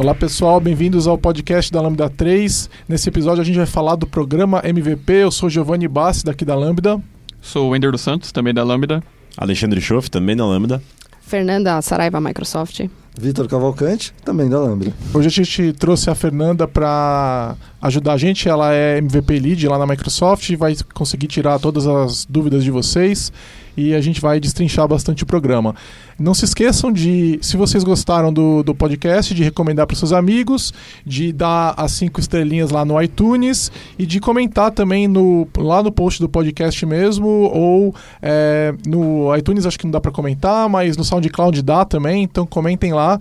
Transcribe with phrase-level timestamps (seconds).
[0.00, 2.70] Olá pessoal, bem-vindos ao podcast da Lambda 3.
[2.88, 5.12] Nesse episódio a gente vai falar do programa MVP.
[5.12, 6.98] Eu sou Giovanni Bassi, daqui da Lambda.
[7.42, 9.02] Sou o Wender dos Santos, também da Lambda.
[9.36, 10.82] Alexandre Schoff, também da Lambda.
[11.20, 12.80] Fernanda Saraiva, Microsoft.
[13.20, 14.90] Vitor Cavalcante, também da Lambda.
[15.12, 18.48] Hoje a gente trouxe a Fernanda para ajudar a gente.
[18.48, 22.70] Ela é MVP Lead lá na Microsoft e vai conseguir tirar todas as dúvidas de
[22.70, 23.30] vocês
[23.76, 25.74] e a gente vai destrinchar bastante o programa.
[26.18, 30.72] Não se esqueçam de, se vocês gostaram do, do podcast, de recomendar para seus amigos,
[31.04, 35.90] de dar as cinco estrelinhas lá no iTunes e de comentar também no, lá no
[35.90, 40.96] post do podcast mesmo ou é, no iTunes acho que não dá para comentar, mas
[40.96, 43.18] no SoundCloud dá também, então comentem lá.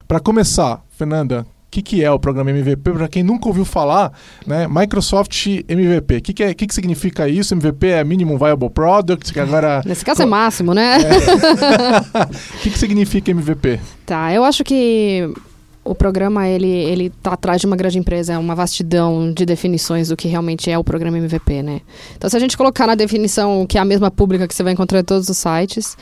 [0.07, 4.11] Para começar, Fernanda, que, que é o programa MVP, para quem nunca ouviu falar,
[4.45, 4.67] né?
[4.67, 6.17] Microsoft MVP.
[6.17, 7.55] O que, que, é, que, que significa isso?
[7.55, 9.81] MVP é Minimum Viable Product, que agora...
[9.85, 10.97] Nesse caso é máximo, né?
[10.97, 12.25] O é.
[12.61, 13.79] que, que significa MVP?
[14.05, 15.27] Tá, eu acho que
[15.83, 20.09] o programa ele ele tá atrás de uma grande empresa, é uma vastidão de definições
[20.09, 21.81] do que realmente é o programa MVP, né?
[22.15, 24.73] Então, se a gente colocar na definição que é a mesma pública que você vai
[24.73, 25.97] encontrar em todos os sites,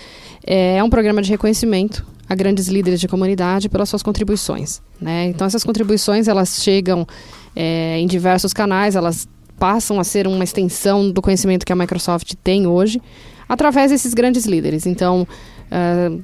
[0.46, 4.82] é um programa de reconhecimento a grandes líderes de comunidade pelas suas contribuições.
[5.02, 5.26] Né?
[5.26, 7.06] Então essas contribuições elas chegam
[7.54, 9.28] é, em diversos canais, elas
[9.60, 13.02] passam a ser uma extensão do conhecimento que a Microsoft tem hoje
[13.50, 14.86] através desses grandes líderes.
[14.86, 16.24] Então uh,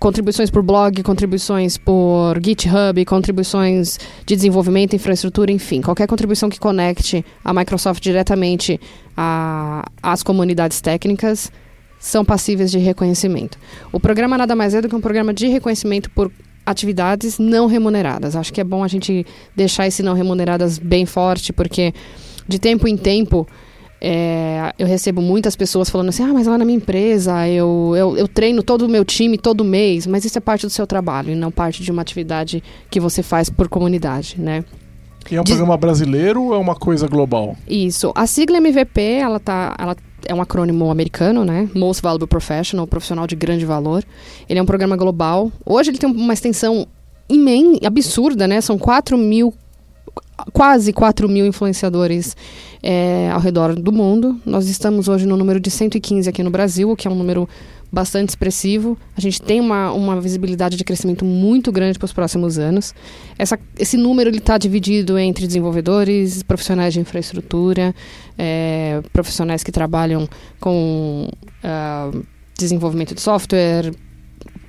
[0.00, 7.24] contribuições por blog, contribuições por GitHub, contribuições de desenvolvimento, infraestrutura, enfim, qualquer contribuição que conecte
[7.44, 8.80] a Microsoft diretamente
[10.02, 11.52] às comunidades técnicas
[11.98, 13.58] são passíveis de reconhecimento.
[13.92, 16.30] O programa nada mais é do que um programa de reconhecimento por
[16.64, 18.34] atividades não remuneradas.
[18.34, 19.24] Acho que é bom a gente
[19.54, 21.94] deixar esse não remuneradas bem forte, porque
[22.48, 23.46] de tempo em tempo
[24.00, 28.16] é, eu recebo muitas pessoas falando assim: ah, mas lá na minha empresa eu, eu,
[28.16, 31.30] eu treino todo o meu time todo mês, mas isso é parte do seu trabalho
[31.30, 34.64] e não parte de uma atividade que você faz por comunidade, né?
[35.30, 35.52] E é um de...
[35.52, 37.56] programa brasileiro ou é uma coisa global?
[37.66, 38.12] Isso.
[38.14, 39.96] A sigla MVP, ela tá, ela
[40.28, 41.68] é um acrônimo americano, né?
[41.74, 44.04] Most Valuable Professional, profissional de grande valor.
[44.48, 45.50] Ele é um programa global.
[45.64, 46.86] Hoje ele tem uma extensão
[47.28, 48.60] imensa, absurda, né?
[48.60, 49.54] São 4 mil,
[50.52, 52.36] quase 4 mil influenciadores
[52.82, 54.40] é, ao redor do mundo.
[54.44, 57.48] Nós estamos hoje no número de 115 aqui no Brasil, o que é um número
[57.90, 58.98] bastante expressivo.
[59.16, 62.94] A gente tem uma, uma visibilidade de crescimento muito grande para os próximos anos.
[63.38, 67.94] Essa, esse número está dividido entre desenvolvedores, profissionais de infraestrutura,
[68.36, 70.28] é, profissionais que trabalham
[70.60, 71.28] com
[71.64, 72.26] uh,
[72.58, 73.92] desenvolvimento de software,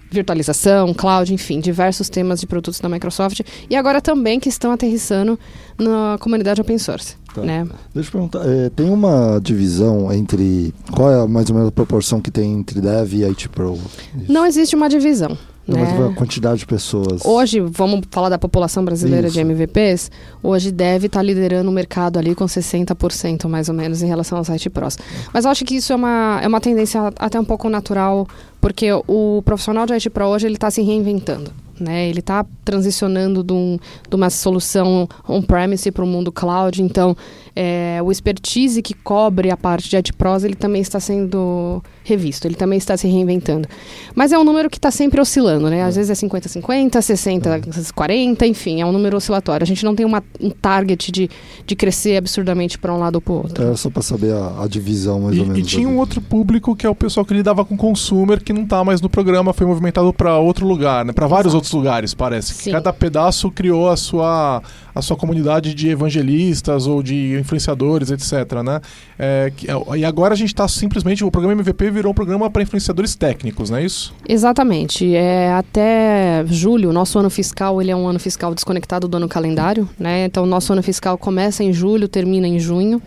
[0.09, 5.37] virtualização, cloud, enfim, diversos temas de produtos da Microsoft e agora também que estão aterrissando
[5.77, 7.17] na comunidade open source.
[7.41, 7.45] Tá.
[7.45, 7.67] Né?
[7.93, 12.19] Deixa eu perguntar, é, tem uma divisão entre qual é mais ou menos a proporção
[12.19, 13.75] que tem entre Dev e IT Pro?
[13.75, 14.31] Isso.
[14.31, 15.37] Não existe uma divisão.
[15.67, 15.97] Não, né?
[15.99, 17.25] mas a quantidade de pessoas.
[17.25, 19.33] Hoje, vamos falar da população brasileira Isso.
[19.35, 20.09] de MVPs.
[20.41, 24.37] Hoje deve estar tá liderando o mercado ali com 60% mais ou menos em relação
[24.37, 24.97] aos IT Pros.
[25.33, 28.25] Mas eu acho que isso é uma, é uma tendência até um pouco natural,
[28.61, 31.51] porque o profissional de IT Pro hoje ele está se reinventando.
[31.79, 32.09] Né?
[32.09, 33.77] Ele está transicionando de, um,
[34.09, 36.81] de, uma solução on-premise para o mundo cloud.
[36.81, 37.15] Então,
[37.55, 42.55] é, o expertise que cobre a parte de AdPros, ele também está sendo revisto, ele
[42.55, 43.67] também está se reinventando.
[44.15, 45.83] Mas é um número que está sempre oscilando, né?
[45.83, 49.63] Às vezes é 50-50, 60-40, enfim, é um número oscilatório.
[49.63, 51.29] A gente não tem uma, um target de,
[51.65, 53.71] de crescer absurdamente para um lado ou para o outro.
[53.71, 55.59] É só para saber a, a, divisão mais e, ou menos.
[55.59, 58.63] E tinha um outro público que é o pessoal que lidava com consumer, que não
[58.63, 61.11] está mais no programa, foi movimentado para outro lugar, né?
[61.11, 62.53] Para vários outros lugares, parece.
[62.53, 62.71] Sim.
[62.71, 64.61] Cada pedaço criou a sua
[64.97, 68.63] a sua comunidade de evangelistas ou de influenciadores, etc.
[68.63, 68.81] Né?
[69.17, 69.51] É,
[69.95, 71.23] e agora a gente está simplesmente.
[71.23, 74.13] O programa MVP virou um programa para influenciadores técnicos, não é isso?
[74.27, 75.15] Exatamente.
[75.15, 79.89] É, até julho, nosso ano fiscal ele é um ano fiscal desconectado do ano calendário.
[79.99, 80.25] Né?
[80.25, 83.01] Então, nosso ano fiscal começa em julho, termina em junho.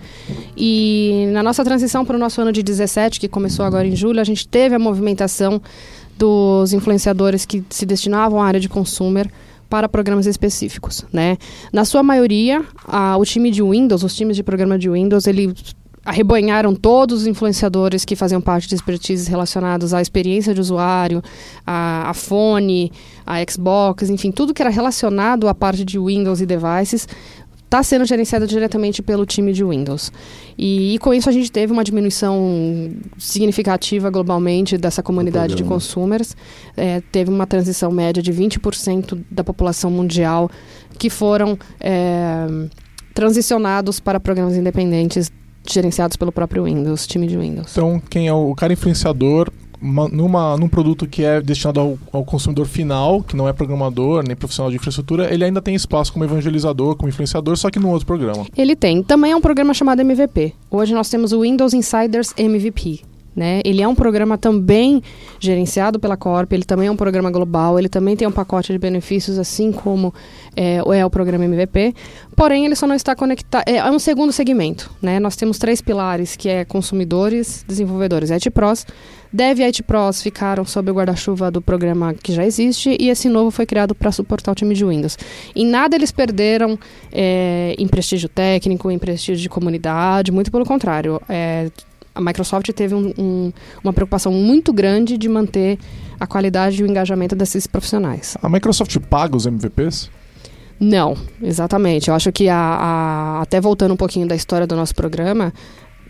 [0.56, 4.20] E na nossa transição para o nosso ano de 17, que começou agora em julho,
[4.20, 5.62] a gente teve a movimentação
[6.18, 9.30] dos influenciadores que se destinavam à área de consumer
[9.70, 11.38] para programas específicos, né?
[11.72, 15.54] Na sua maioria, a, o time de Windows, os times de programa de Windows, ele
[16.04, 21.22] arrebanharam todos os influenciadores que faziam parte de expertises relacionados à experiência de usuário,
[21.66, 22.90] a, a fone,
[23.26, 27.06] a Xbox, enfim, tudo que era relacionado à parte de Windows e devices
[27.70, 30.10] está sendo gerenciada diretamente pelo time de Windows.
[30.58, 36.36] E, e, com isso a gente teve uma diminuição significativa globalmente dessa comunidade de consumers.
[36.76, 40.50] É, teve uma transição média de 20% da população mundial
[40.98, 42.46] que foram é,
[43.14, 45.30] transicionados para programas independentes
[45.68, 47.72] gerenciados pelo próprio Windows, time de Windows.
[47.72, 52.24] Então, quem é o cara influenciador uma, numa, num produto que é destinado ao, ao,
[52.24, 56.24] consumidor final, que não é programador nem profissional de infraestrutura, ele ainda tem espaço como
[56.24, 58.46] evangelizador, como influenciador, só que no outro programa.
[58.56, 59.02] Ele tem.
[59.02, 60.52] Também é um programa chamado MVP.
[60.70, 63.02] Hoje nós temos o Windows Insiders MVP.
[63.34, 63.60] Né?
[63.64, 65.02] Ele é um programa também
[65.38, 68.78] gerenciado pela Corp, ele também é um programa global, ele também tem um pacote de
[68.78, 70.12] benefícios, assim como
[70.56, 71.94] é, é o programa MVP,
[72.34, 74.90] porém ele só não está conectado, é, é, um segundo segmento.
[75.00, 75.20] Né?
[75.20, 78.84] Nós temos três pilares, que é consumidores, desenvolvedores e IT Pros.
[79.32, 83.28] Dev e IT Pros ficaram sob o guarda-chuva do programa que já existe e esse
[83.28, 85.16] novo foi criado para suportar o time de Windows.
[85.54, 86.76] Em nada eles perderam
[87.12, 91.22] é, em prestígio técnico, em prestígio de comunidade, muito pelo contrário.
[91.28, 91.70] É,
[92.14, 93.52] a Microsoft teve um, um,
[93.82, 95.78] uma preocupação muito grande de manter
[96.18, 98.36] a qualidade e o engajamento desses profissionais.
[98.42, 100.10] A Microsoft paga os MVPs?
[100.78, 102.08] Não, exatamente.
[102.08, 105.52] Eu acho que a, a, até voltando um pouquinho da história do nosso programa,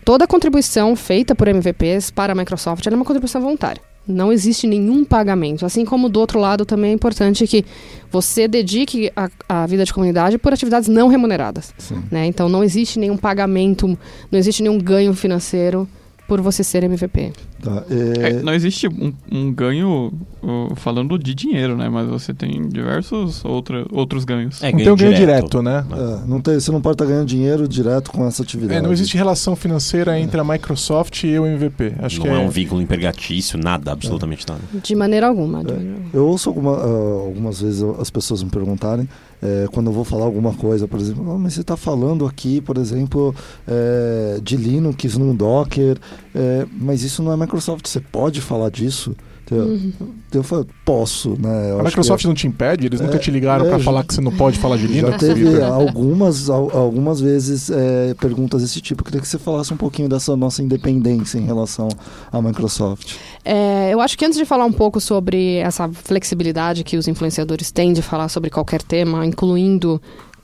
[0.05, 3.81] toda contribuição feita por MVPs para a Microsoft é uma contribuição voluntária.
[4.11, 5.65] Não existe nenhum pagamento.
[5.65, 7.65] Assim como do outro lado também é importante que
[8.11, 11.73] você dedique a, a vida de comunidade por atividades não remuneradas.
[12.11, 12.25] Né?
[12.25, 13.87] Então não existe nenhum pagamento,
[14.31, 15.87] não existe nenhum ganho financeiro
[16.27, 17.33] por você ser MVP.
[17.61, 18.29] Tá, é...
[18.29, 21.89] É, não existe um, um ganho uh, falando de dinheiro, né?
[21.89, 24.63] Mas você tem diversos outra, outros ganhos.
[24.63, 25.85] É, não tem um ganho direto, direto né?
[25.91, 28.79] É, não tem, você não pode estar ganhando dinheiro direto com essa atividade.
[28.79, 31.95] É, não existe relação financeira entre a Microsoft e o MVP.
[31.99, 34.61] Acho não que é, é um vínculo empregatício, nada, absolutamente nada.
[34.81, 35.63] De maneira alguma.
[35.63, 39.07] De maneira Eu ouço alguma, uh, algumas vezes as pessoas me perguntarem
[39.41, 42.61] é, quando eu vou falar alguma coisa, por exemplo, oh, mas você está falando aqui,
[42.61, 43.33] por exemplo,
[43.67, 45.97] é, de Linux num Docker,
[46.35, 49.15] é, mas isso não é Microsoft, você pode falar disso?
[49.55, 49.93] Uhum.
[50.33, 51.71] Eu falo, posso, né?
[51.71, 52.27] Eu a Microsoft é...
[52.27, 52.85] não te impede?
[52.85, 55.11] Eles é, nunca te ligaram é, para falar que você não pode falar de Linux?
[55.11, 59.01] Já teve algumas, algumas vezes é, perguntas desse tipo.
[59.01, 61.89] Eu queria que você falasse um pouquinho dessa nossa independência em relação
[62.31, 63.15] à Microsoft.
[63.43, 67.71] É, eu acho que antes de falar um pouco sobre essa flexibilidade que os influenciadores
[67.71, 70.01] têm de falar sobre qualquer tema, incluindo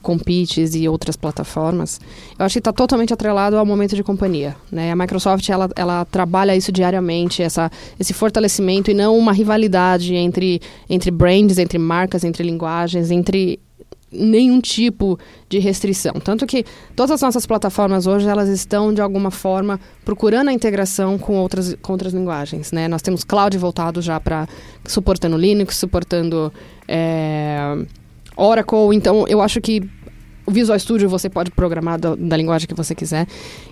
[0.08, 2.00] Competes e outras plataformas,
[2.38, 4.56] eu acho que está totalmente atrelado ao momento de companhia.
[4.72, 4.90] Né?
[4.90, 7.70] A Microsoft ela, ela trabalha isso diariamente, essa,
[8.00, 13.60] esse fortalecimento e não uma rivalidade entre, entre brands, entre marcas, entre linguagens, entre
[14.10, 16.14] nenhum tipo de restrição.
[16.14, 16.64] Tanto que
[16.96, 21.76] todas as nossas plataformas hoje elas estão de alguma forma procurando a integração com outras,
[21.82, 22.72] com outras linguagens.
[22.72, 22.88] Né?
[22.88, 24.48] Nós temos cloud voltado já para
[24.86, 26.50] suportando Linux, suportando
[26.88, 27.84] é,
[28.38, 28.94] Oracle.
[28.94, 29.82] Então, eu acho que
[30.48, 33.26] o Visual Studio você pode programar da, da, linguagem que você quiser.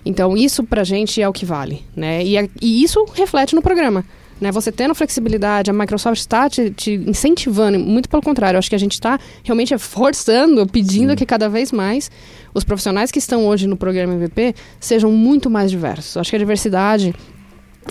[0.05, 2.23] Então, isso pra gente é o que vale, né?
[2.23, 4.05] E, e isso reflete no programa.
[4.39, 8.75] Né, você tendo flexibilidade, a Microsoft está te, te incentivando, muito pelo contrário, acho que
[8.75, 11.15] a gente está realmente forçando, pedindo Sim.
[11.15, 12.11] que cada vez mais
[12.53, 16.17] os profissionais que estão hoje no programa MVP sejam muito mais diversos.
[16.17, 17.15] Acho que a diversidade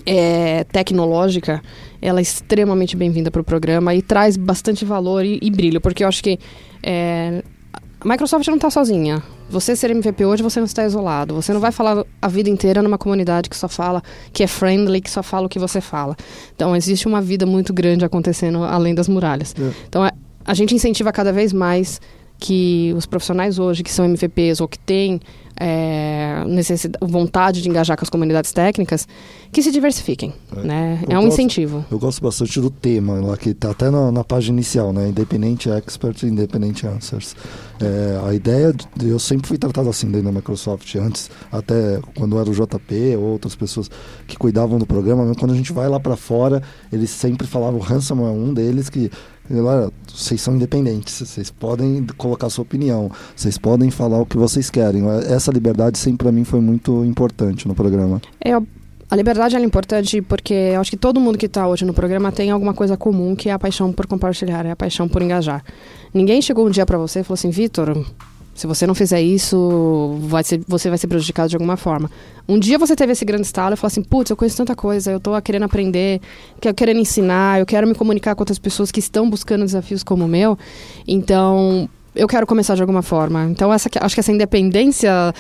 [0.05, 1.61] é, tecnológica
[2.01, 6.05] ela é extremamente bem-vinda para o programa e traz bastante valor e, e, brilho, porque
[6.05, 6.39] eu acho que
[6.81, 7.43] é,
[8.01, 9.23] a Microsoft não está sozinha.
[9.49, 11.35] Você ser MVP hoje, você não está isolado.
[11.35, 15.01] Você não vai falar a vida inteira numa comunidade que só fala, que é friendly,
[15.01, 16.17] que só fala o que você fala.
[16.55, 19.55] Então, existe uma vida muito grande acontecendo além das muralhas.
[19.59, 19.73] É.
[19.89, 20.13] Então, a,
[20.45, 22.01] a gente incentiva cada vez mais
[22.39, 25.21] que os profissionais hoje que são MVPs ou que têm
[25.59, 29.09] é, necessidade, vontade de engajar com as comunidades técnicas,
[29.51, 30.35] que se diversifiquem.
[30.55, 31.05] É, né?
[31.09, 31.85] é um gosto, incentivo.
[31.91, 35.09] Eu gosto bastante do tema, lá que está até na, na, página inicial, né?
[35.09, 37.35] Independente Expert e Independent Answers.
[37.81, 42.39] É, a ideia, de, eu sempre fui tratado assim dentro da Microsoft, antes, até quando
[42.39, 43.91] era o JP ou outras pessoas
[44.27, 46.63] que cuidavam do programa, quando a gente vai lá para fora,
[46.93, 49.11] eles sempre falavam, o Ransom é um deles que
[50.13, 55.05] vocês são independentes, vocês podem colocar sua opinião, vocês podem falar o que vocês querem.
[55.29, 58.21] Essa liberdade sempre para mim foi muito importante no programa.
[58.45, 58.53] É,
[59.09, 62.33] a liberdade é importante porque eu acho que todo mundo que está hoje no programa
[62.33, 65.63] tem alguma coisa comum que é a paixão por compartilhar, é a paixão por engajar.
[66.13, 68.05] Ninguém chegou um dia para você e falou assim, Vitor,
[68.57, 72.11] se você não fizer isso, vai ser, você vai ser prejudicado de alguma forma.
[72.49, 75.13] Um dia você teve esse grande estalo e falou assim: putz, eu conheço tanta coisa,
[75.13, 76.21] eu estou querendo aprender,
[76.65, 80.25] eu querendo ensinar, eu quero me comunicar com outras pessoas que estão buscando desafios como
[80.25, 80.59] o meu.
[81.07, 83.45] Então, eu quero começar de alguma forma.
[83.45, 85.35] Então, essa, acho que essa independência,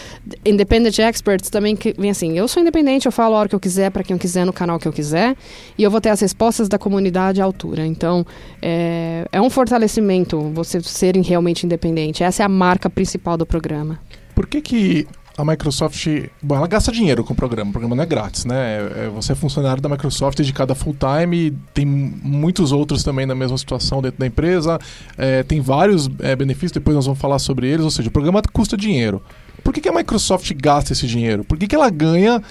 [0.44, 3.60] independent experts também que vem assim, eu sou independente, eu falo a hora que eu
[3.60, 5.34] quiser, para quem eu quiser, no canal que eu quiser,
[5.76, 7.86] e eu vou ter as respostas da comunidade à altura.
[7.86, 8.24] Então,
[8.60, 12.22] é, é um fortalecimento você ser realmente independente.
[12.22, 13.98] Essa é a marca principal do programa.
[14.34, 16.06] Por que que a Microsoft,
[16.42, 18.56] bom, ela gasta dinheiro com o programa, o programa não é grátis, né?
[18.56, 23.26] É, é, você é funcionário da Microsoft dedicado a full time, tem muitos outros também
[23.26, 24.78] na mesma situação dentro da empresa,
[25.18, 28.40] é, tem vários é, benefícios, depois nós vamos falar sobre eles, ou seja, o programa
[28.50, 29.22] custa dinheiro.
[29.62, 31.44] Por que, que a Microsoft gasta esse dinheiro?
[31.44, 32.42] Por que, que ela ganha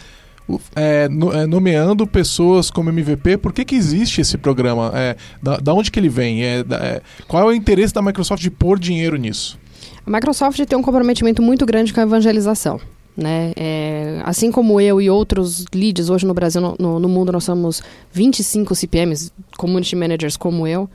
[0.76, 4.92] é, no, é, nomeando pessoas como MVP, por que, que existe esse programa?
[4.94, 6.44] É, da, da onde que ele vem?
[6.44, 9.58] É, da, qual é o interesse da Microsoft de pôr dinheiro nisso?
[10.06, 12.80] A Microsoft tem um comprometimento muito grande com a evangelização.
[13.18, 13.54] Né?
[13.56, 17.82] É, assim como eu e outros leads, hoje no Brasil, no, no, mundo, nós somos
[18.12, 20.90] 25 CPMs, community managers como eu.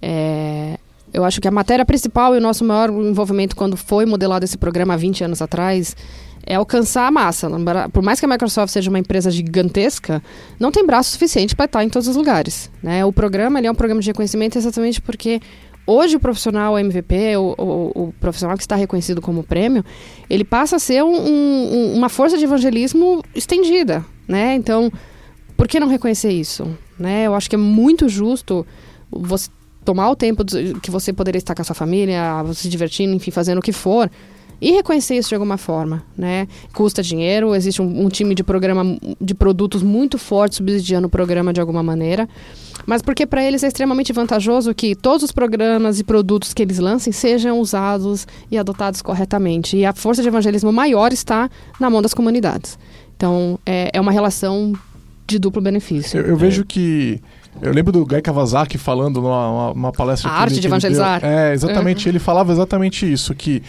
[0.00, 0.78] É,
[1.12, 4.56] eu acho que a matéria principal e o nosso maior envolvimento quando foi modelado esse
[4.56, 5.94] programa há 20 anos atrás
[6.46, 7.48] é alcançar a massa.
[7.92, 10.22] Por mais que a Microsoft seja uma empresa gigantesca,
[10.58, 12.70] não tem braço suficiente para estar em todos os lugares.
[12.82, 13.04] Né?
[13.04, 15.40] O programa é um programa de reconhecimento exatamente porque
[15.86, 19.84] Hoje o profissional MVP, o, o, o, profissional que está reconhecido como prêmio,
[20.28, 24.54] ele passa a ser um, um, uma força de evangelismo estendida, né?
[24.54, 24.92] Então,
[25.56, 26.66] por que não reconhecer isso?
[26.98, 27.26] Né?
[27.26, 28.66] Eu acho que é muito justo
[29.10, 29.50] você
[29.84, 30.44] tomar o tempo
[30.80, 34.10] que você poderia estar com a sua família, se divertindo, enfim, fazendo o que for,
[34.60, 36.46] e reconhecer isso de alguma forma, né?
[36.74, 38.84] Custa dinheiro, existe um, um time de programa
[39.20, 42.28] de produtos muito forte subsidiando o programa de alguma maneira
[42.86, 46.78] mas porque para eles é extremamente vantajoso que todos os programas e produtos que eles
[46.78, 49.76] lancem sejam usados e adotados corretamente.
[49.76, 52.78] E a força de evangelismo maior está na mão das comunidades.
[53.16, 54.72] Então, é, é uma relação
[55.26, 56.20] de duplo benefício.
[56.20, 57.20] Eu, eu vejo que.
[57.60, 60.30] Eu lembro do Guy Kawasaki falando numa, numa palestra.
[60.30, 61.24] A arte ele, de evangelizar.
[61.24, 62.06] É, exatamente.
[62.06, 62.12] Uhum.
[62.12, 63.62] Ele falava exatamente isso, que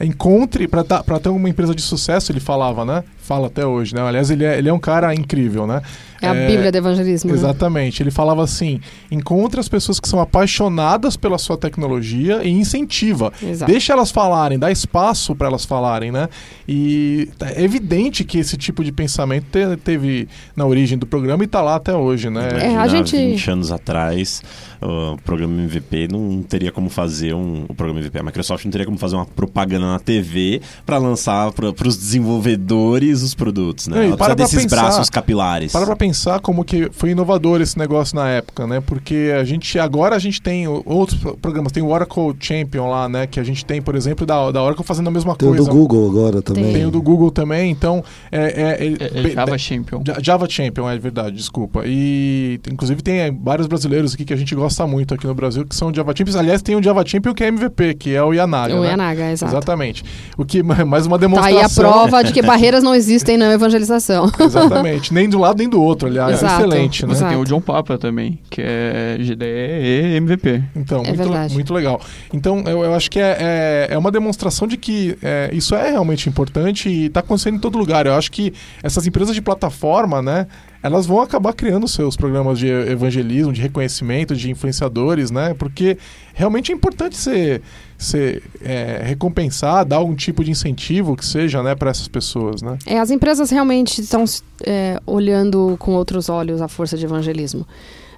[0.00, 3.02] encontre, para ter uma empresa de sucesso, ele falava, né?
[3.28, 4.00] Fala até hoje, né?
[4.00, 5.82] Aliás, ele é, ele é um cara incrível, né?
[6.22, 7.30] É a é, Bíblia do evangelismo.
[7.30, 7.36] Né?
[7.36, 8.00] Exatamente.
[8.00, 8.04] Né?
[8.04, 8.80] Ele falava assim:
[9.10, 13.30] encontre as pessoas que são apaixonadas pela sua tecnologia e incentiva.
[13.42, 13.70] Exato.
[13.70, 16.30] Deixa elas falarem, dá espaço para elas falarem, né?
[16.66, 21.46] E é evidente que esse tipo de pensamento te, teve na origem do programa e
[21.46, 22.48] está lá até hoje, né?
[22.62, 23.14] É, a gente...
[23.14, 24.42] 20 anos atrás,
[24.80, 27.64] o programa MVP não teria como fazer um.
[27.68, 31.52] O programa MVP, a Microsoft não teria como fazer uma propaganda na TV para lançar
[31.52, 34.06] para os desenvolvedores os produtos, né?
[34.06, 35.72] Ela precisa desses pensar, braços capilares.
[35.72, 38.80] Para pra pensar como que foi inovador esse negócio na época, né?
[38.80, 43.26] Porque a gente agora a gente tem outros programas, tem o Oracle Champion lá, né?
[43.26, 45.64] Que a gente tem, por exemplo, da, da Oracle fazendo a mesma tem coisa.
[45.64, 46.72] Tem o do Google agora também.
[46.72, 50.02] Tem o do Google também, então é, é, é, é Java Champion.
[50.22, 51.82] Java Champion, é verdade, desculpa.
[51.86, 55.74] E inclusive tem vários brasileiros aqui que a gente gosta muito aqui no Brasil que
[55.74, 56.36] são Java Champions.
[56.36, 58.74] Aliás, tem o Java Champion que é MVP, que é o Yanaga.
[58.74, 58.90] O né?
[58.90, 59.52] Yanaga, exato.
[59.52, 60.04] Exatamente.
[60.36, 61.54] O que mais uma demonstração.
[61.54, 63.07] Tá aí a prova de que barreiras não existem
[63.38, 64.30] na evangelização.
[64.40, 65.12] Exatamente.
[65.12, 66.34] Nem de um lado nem do outro, aliás.
[66.34, 66.62] Exato.
[66.62, 67.12] Excelente, né?
[67.12, 67.32] Exato.
[67.32, 70.62] Tem o John Papa também, que é GDE e MVP.
[70.76, 72.00] Então, é muito, muito legal.
[72.32, 75.90] Então, eu, eu acho que é, é, é, uma demonstração de que é, isso é
[75.90, 78.06] realmente importante e está acontecendo em todo lugar.
[78.06, 80.46] Eu acho que essas empresas de plataforma, né?
[80.82, 85.54] Elas vão acabar criando seus programas de evangelismo, de reconhecimento, de influenciadores, né?
[85.54, 85.98] Porque
[86.34, 87.62] realmente é importante ser,
[87.96, 92.78] ser é, recompensar, dar algum tipo de incentivo que seja, né, para essas pessoas, né?
[92.86, 94.24] É, as empresas realmente estão
[94.64, 97.66] é, olhando com outros olhos a força de evangelismo.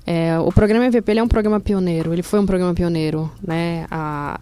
[0.07, 3.87] É, o programa MVP é um programa pioneiro, ele foi um programa pioneiro, né?
[3.90, 4.40] A,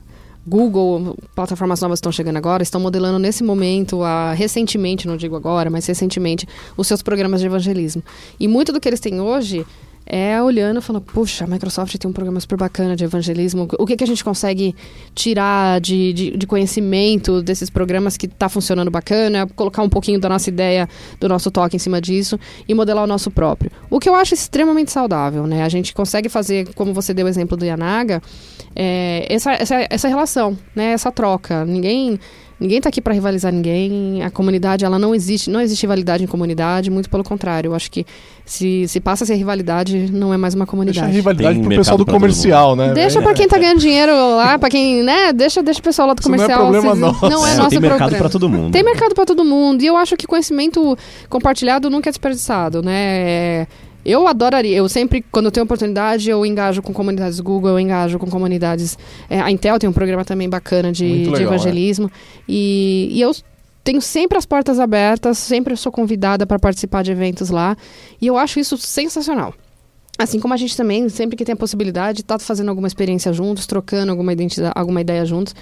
[0.48, 5.68] Google, plataformas novas estão chegando agora, estão modelando nesse momento, a, recentemente, não digo agora,
[5.68, 8.02] mas recentemente, os seus programas de evangelismo.
[8.40, 9.66] E muito do que eles têm hoje
[10.08, 13.68] é olhando e falando, puxa, a Microsoft tem um programa super bacana de evangelismo.
[13.78, 14.74] O que, que a gente consegue
[15.14, 20.28] tirar de, de, de conhecimento desses programas que está funcionando bacana, colocar um pouquinho da
[20.28, 20.88] nossa ideia,
[21.20, 23.70] do nosso toque em cima disso e modelar o nosso próprio.
[23.90, 25.62] O que eu acho extremamente saudável, né?
[25.62, 28.22] A gente consegue fazer, como você deu o exemplo do Yanaga,
[28.74, 30.92] é, essa, essa, essa relação, né?
[30.92, 31.66] Essa troca.
[31.66, 32.18] Ninguém
[32.60, 34.22] Ninguém está aqui para rivalizar ninguém.
[34.22, 37.68] A comunidade, ela não existe, não existe rivalidade em comunidade, muito pelo contrário.
[37.68, 38.04] Eu acho que
[38.44, 41.00] se, se passa a ser rivalidade, não é mais uma comunidade.
[41.00, 42.92] Deixa a rivalidade pro pessoal do comercial, né?
[42.92, 45.32] Deixa para quem está ganhando dinheiro lá, para quem, né?
[45.32, 46.50] Deixa, deixa o pessoal lá do comercial.
[46.50, 47.28] Isso não é problema nosso.
[47.28, 48.72] Não é, é nosso Tem mercado para todo mundo.
[48.72, 49.82] Tem mercado para todo mundo.
[49.82, 50.98] E eu acho que conhecimento
[51.28, 52.92] compartilhado nunca é desperdiçado, né?
[52.96, 53.66] É,
[54.08, 58.18] eu adoraria, eu sempre, quando eu tenho oportunidade, eu engajo com comunidades Google, eu engajo
[58.18, 58.96] com comunidades.
[59.28, 62.06] É, a Intel tem um programa também bacana de, legal, de evangelismo.
[62.06, 62.42] É.
[62.48, 63.32] E, e eu
[63.84, 67.76] tenho sempre as portas abertas, sempre sou convidada para participar de eventos lá.
[68.20, 69.52] E eu acho isso sensacional.
[70.18, 73.66] Assim como a gente também, sempre que tem a possibilidade, tá fazendo alguma experiência juntos,
[73.66, 74.32] trocando alguma,
[74.74, 75.54] alguma ideia juntos,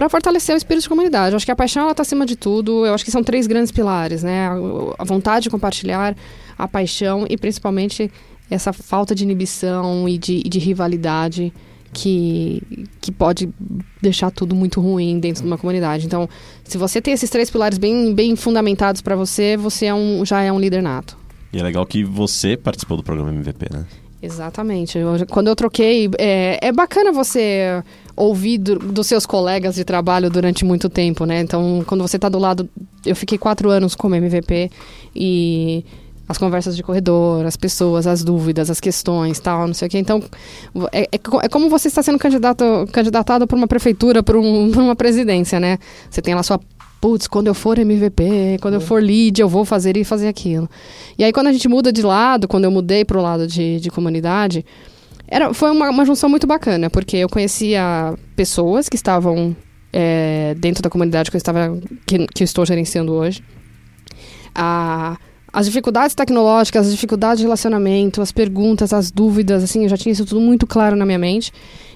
[0.00, 1.34] para fortalecer o espírito de comunidade.
[1.34, 2.86] Eu acho que a paixão ela tá acima de tudo.
[2.86, 4.48] Eu acho que são três grandes pilares, né?
[4.48, 4.54] A,
[4.98, 6.16] a vontade de compartilhar,
[6.56, 8.10] a paixão e principalmente
[8.50, 11.52] essa falta de inibição e de, de rivalidade
[11.92, 12.62] que,
[12.98, 13.50] que pode
[14.00, 16.06] deixar tudo muito ruim dentro de uma comunidade.
[16.06, 16.26] Então,
[16.64, 20.40] se você tem esses três pilares bem, bem fundamentados para você, você é um, já
[20.40, 21.14] é um líder nato.
[21.52, 23.84] E é legal que você participou do programa MVP, né?
[24.22, 24.96] Exatamente.
[24.96, 27.82] Eu, quando eu troquei, é, é bacana você
[28.16, 31.40] ouvir do, dos seus colegas de trabalho durante muito tempo, né?
[31.40, 32.68] Então, quando você está do lado,
[33.04, 34.70] eu fiquei quatro anos como MVP
[35.14, 35.84] e
[36.28, 39.98] as conversas de corredor, as pessoas, as dúvidas, as questões, tal, não sei o quê.
[39.98, 40.22] Então,
[40.92, 41.08] é, é,
[41.42, 45.78] é como você está sendo candidato, candidatado para uma prefeitura, para um, uma presidência, né?
[46.08, 46.60] Você tem lá sua
[47.00, 50.68] putz, quando eu for MVP, quando eu for lead, eu vou fazer e fazer aquilo.
[51.18, 53.80] E aí, quando a gente muda de lado, quando eu mudei para o lado de,
[53.80, 54.64] de comunidade,
[55.30, 59.56] era, foi uma, uma junção muito bacana, porque eu conhecia pessoas que estavam
[59.92, 63.42] é, dentro da comunidade que eu, estava, que, que eu estou gerenciando hoje.
[64.54, 65.16] A
[65.52, 70.12] as dificuldades tecnológicas, as dificuldades de relacionamento, as perguntas, as dúvidas, assim, eu já tinha
[70.12, 71.52] isso tudo muito claro na minha mente.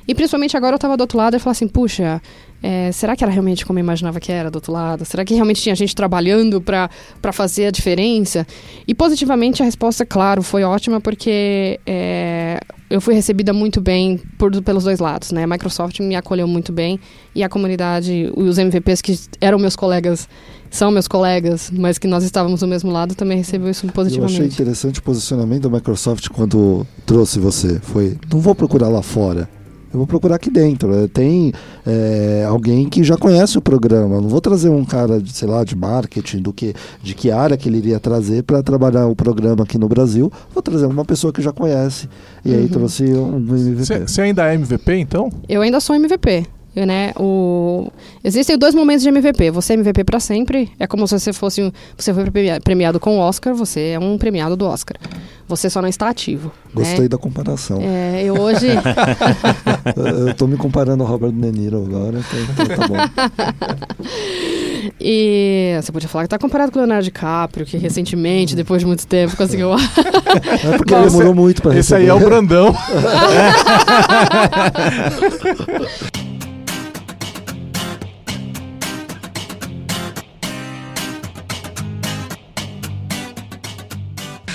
[0.07, 2.21] E principalmente agora eu estava do outro lado e falava assim, puxa,
[2.63, 5.05] é, será que era realmente como eu imaginava que era do outro lado?
[5.05, 8.47] Será que realmente tinha gente trabalhando para fazer a diferença?
[8.87, 12.44] E positivamente a resposta, claro, foi ótima porque é,
[12.89, 15.45] eu fui recebida muito bem por, pelos dois lados, né?
[15.45, 17.01] A Microsoft me acolheu muito bem
[17.35, 20.29] e a comunidade, os MVPs que eram meus colegas
[20.71, 24.39] são meus colegas, mas que nós estávamos do mesmo lado, também recebeu isso positivamente.
[24.39, 27.79] Eu achei interessante o posicionamento da Microsoft quando trouxe você.
[27.81, 29.49] Foi, não vou procurar lá fora,
[29.95, 31.09] eu vou procurar aqui dentro.
[31.09, 31.53] Tem
[31.87, 34.21] é, alguém que já conhece o programa.
[34.21, 37.57] Não vou trazer um cara, de, sei lá, de marketing, do que, de que área
[37.57, 40.33] que ele iria trazer para trabalhar o programa aqui no Brasil.
[40.53, 42.09] Vou trazer uma pessoa que já conhece.
[42.45, 42.59] E uhum.
[42.59, 44.09] aí trouxe um MVP.
[44.09, 45.31] Você ainda é MVP, então?
[45.49, 47.13] Eu ainda sou MVP né?
[47.17, 47.91] O...
[48.23, 49.51] Existem dois momentos de MVP.
[49.53, 50.73] Você é MVP para sempre.
[50.79, 51.73] É como se você fosse.
[51.97, 52.25] Você foi
[52.63, 54.97] premiado com o Oscar, você é um premiado do Oscar.
[55.47, 56.51] Você só não está ativo.
[56.73, 57.09] Gostei né?
[57.09, 57.79] da comparação.
[57.81, 58.67] É, eu hoje.
[59.97, 62.97] eu estou me comparando ao Robert De Niro agora, então, então tá bom.
[65.01, 68.87] E você podia falar que tá comparado com o Leonardo DiCaprio, que recentemente, depois de
[68.87, 69.73] muito tempo, conseguiu.
[69.75, 72.75] é porque Bom, demorou muito para Esse aí é o Brandão.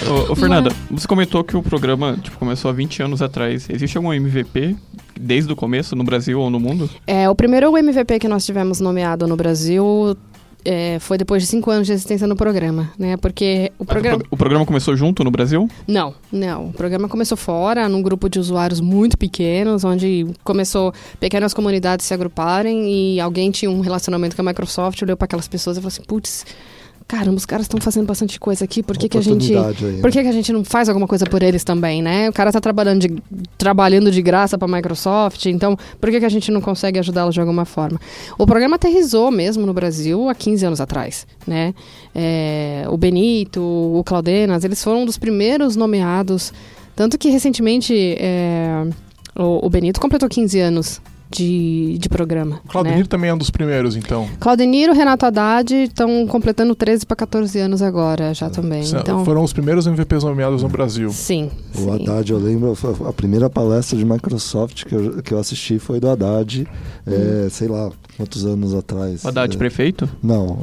[0.10, 3.70] Ô, ô Fernanda, você comentou que o programa tipo, começou há 20 anos atrás.
[3.70, 4.76] Existe algum MVP
[5.20, 6.90] desde o começo no Brasil ou no mundo?
[7.06, 10.18] É, o primeiro MVP que nós tivemos nomeado no Brasil
[10.66, 13.18] é, foi depois de cinco anos de existência no programa, né?
[13.18, 14.18] Porque o programa...
[14.18, 14.28] O, pro...
[14.32, 15.70] o, programa começou junto no Brasil?
[15.88, 16.70] Não, não.
[16.70, 22.14] O programa começou fora, num grupo de usuários muito pequenos, onde começou pequenas comunidades se
[22.16, 25.90] agruparem e alguém tinha um relacionamento com a Microsoft, olhou para aquelas pessoas e falou
[25.90, 26.46] assim, putz
[27.10, 29.58] caramba, os caras estão fazendo bastante coisa aqui, por que, que a gente.
[29.58, 32.30] Aí, por que, que a gente não faz alguma coisa por eles também, né?
[32.30, 33.16] O cara tá trabalhando de,
[33.58, 37.34] trabalhando de graça para a Microsoft, então por que, que a gente não consegue ajudá-los
[37.34, 38.00] de alguma forma?
[38.38, 41.74] O programa aterrizou mesmo no Brasil há 15 anos atrás, né?
[42.14, 46.54] É, o Benito, o Claudenas, eles foram um dos primeiros nomeados.
[46.96, 48.86] Tanto que recentemente é,
[49.36, 52.60] o, o Benito completou 15 anos de, de programa.
[52.68, 53.08] Claudeniro né?
[53.08, 54.28] também é um dos primeiros, então.
[54.40, 58.84] Claudeniro e Renato Haddad estão completando 13 para 14 anos agora já também.
[58.84, 59.24] então...
[59.24, 61.12] Foram os primeiros MVPs nomeados no Brasil.
[61.12, 61.52] Sim.
[61.76, 61.92] O sim.
[61.92, 62.76] Haddad, eu lembro,
[63.08, 66.68] a primeira palestra de Microsoft que eu, que eu assisti foi do Haddad,
[67.08, 67.46] hum.
[67.46, 69.26] é, sei lá, quantos anos atrás.
[69.26, 70.10] Haddad é, prefeito?
[70.22, 70.58] Não.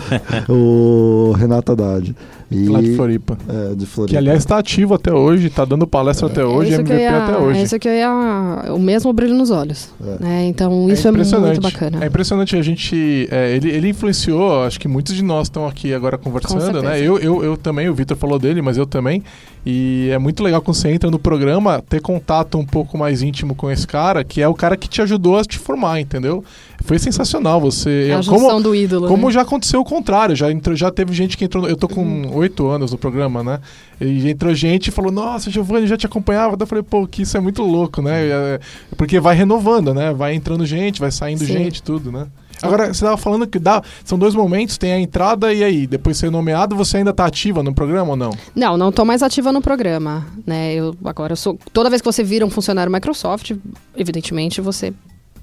[0.48, 2.16] o Renato Haddad.
[2.50, 3.36] E, lá de Floripa.
[3.48, 4.12] É, de Floripa.
[4.12, 6.30] Que aliás está ativo até hoje, está dando palestra é.
[6.30, 7.58] até hoje, é MVP ia, até hoje.
[7.58, 8.72] É isso que eu ia.
[8.72, 9.90] O mesmo brilho nos olhos.
[10.00, 10.22] É.
[10.22, 10.46] Né?
[10.46, 12.02] Então isso é, muito bacana.
[12.02, 12.56] É impressionante.
[12.56, 13.28] A gente.
[13.30, 16.98] É, ele, ele influenciou, acho que muitos de nós estão aqui agora conversando, né?
[16.98, 19.22] Eu, eu, eu também, o Vitor falou dele, mas eu também.
[19.68, 23.52] E é muito legal quando você entra no programa ter contato um pouco mais íntimo
[23.52, 26.44] com esse cara, que é o cara que te ajudou a te formar, entendeu?
[26.86, 28.08] Foi sensacional você.
[28.10, 29.08] É a junção como, do ídolo.
[29.08, 29.32] Como né?
[29.32, 31.68] já aconteceu o contrário, já, entrou, já teve gente que entrou.
[31.68, 32.36] Eu tô com uhum.
[32.36, 33.60] oito anos no programa, né?
[34.00, 36.56] E entrou gente e falou: Nossa, Giovanni, já te acompanhava.
[36.56, 38.28] Daí eu falei: Pô, que isso é muito louco, né?
[38.28, 38.60] É,
[38.96, 40.14] porque vai renovando, né?
[40.14, 41.52] Vai entrando gente, vai saindo Sim.
[41.52, 42.28] gente, tudo, né?
[42.62, 46.16] Agora, você estava falando que dá, são dois momentos, tem a entrada e aí, depois
[46.16, 48.30] de ser nomeado, você ainda está ativa no programa ou não?
[48.54, 50.72] Não, não estou mais ativa no programa, né?
[50.74, 53.52] Eu agora eu sou, toda vez que você vira um funcionário Microsoft,
[53.94, 54.94] evidentemente você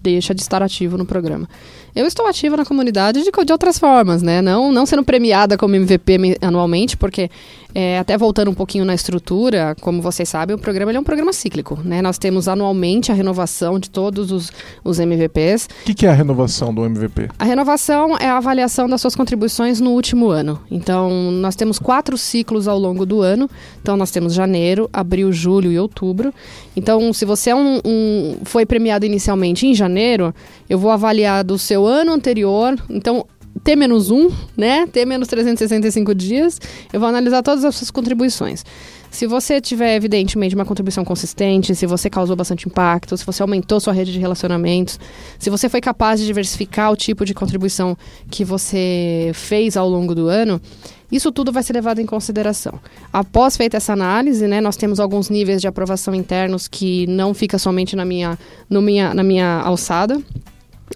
[0.03, 1.47] deixa de estar ativo no programa.
[1.95, 4.41] Eu estou ativa na comunidade de, de outras formas, né?
[4.41, 7.29] Não, não sendo premiada como MVP anualmente, porque
[7.75, 11.33] É, até voltando um pouquinho na estrutura, como vocês sabem, o programa é um programa
[11.33, 11.79] cíclico.
[11.83, 12.01] Né?
[12.01, 14.51] Nós temos anualmente a renovação de todos os,
[14.83, 15.67] os MVPs.
[15.81, 17.29] O que, que é a renovação do MVP?
[17.39, 20.59] A renovação é a avaliação das suas contribuições no último ano.
[20.69, 23.49] Então, nós temos quatro ciclos ao longo do ano.
[23.81, 26.33] Então, nós temos janeiro, abril, julho e outubro.
[26.75, 30.33] Então, se você é um, um, foi premiado inicialmente em janeiro,
[30.69, 32.75] eu vou avaliar do seu ano anterior.
[32.89, 33.25] Então,
[33.63, 34.85] T menos 1, né?
[34.87, 36.59] T menos 365 dias,
[36.91, 38.65] eu vou analisar todas as suas contribuições.
[39.13, 43.79] Se você tiver, evidentemente, uma contribuição consistente, se você causou bastante impacto, se você aumentou
[43.79, 44.99] sua rede de relacionamentos,
[45.37, 47.95] se você foi capaz de diversificar o tipo de contribuição
[48.31, 50.59] que você fez ao longo do ano,
[51.11, 52.79] isso tudo vai ser levado em consideração.
[53.13, 57.59] Após feita essa análise, né, nós temos alguns níveis de aprovação internos que não fica
[57.59, 58.35] somente na minha,
[58.67, 60.19] no minha, na minha alçada.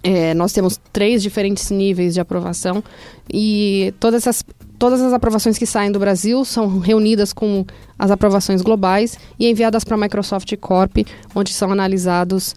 [0.02, 2.84] É, nós temos três diferentes níveis de aprovação
[3.32, 4.44] e todas essas
[4.78, 7.66] todas as aprovações que saem do Brasil são reunidas com
[7.98, 10.98] as aprovações globais e enviadas para a Microsoft Corp,
[11.34, 12.54] onde são analisados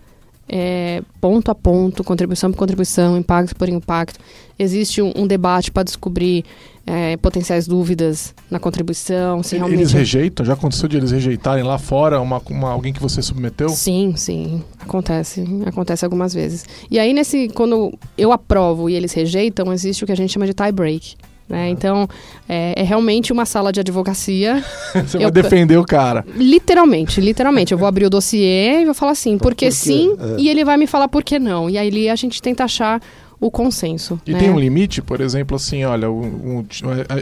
[0.47, 4.19] é, ponto a ponto, contribuição por contribuição, impacto por impacto.
[4.59, 6.45] Existe um, um debate para descobrir
[6.85, 9.79] é, potenciais dúvidas na contribuição, se realmente...
[9.79, 10.45] Eles rejeitam?
[10.45, 13.69] Já aconteceu de eles rejeitarem lá fora uma, uma, alguém que você submeteu?
[13.69, 14.63] Sim, sim.
[14.79, 15.43] Acontece.
[15.65, 16.65] Acontece algumas vezes.
[16.89, 20.45] E aí, nesse, quando eu aprovo e eles rejeitam, existe o que a gente chama
[20.45, 21.15] de tie break.
[21.51, 21.69] Né?
[21.69, 22.07] Então,
[22.47, 24.63] é, é, realmente uma sala de advocacia.
[25.05, 26.25] Você eu, vai defender o cara.
[26.35, 27.73] Literalmente, literalmente.
[27.73, 30.41] Eu vou abrir o dossiê e vou falar assim, porque por sim, é.
[30.41, 31.69] e ele vai me falar por que não.
[31.69, 33.01] E aí a gente tenta achar
[33.41, 34.21] o consenso.
[34.25, 34.39] E né?
[34.39, 36.65] tem um limite, por exemplo, assim, olha, um, um,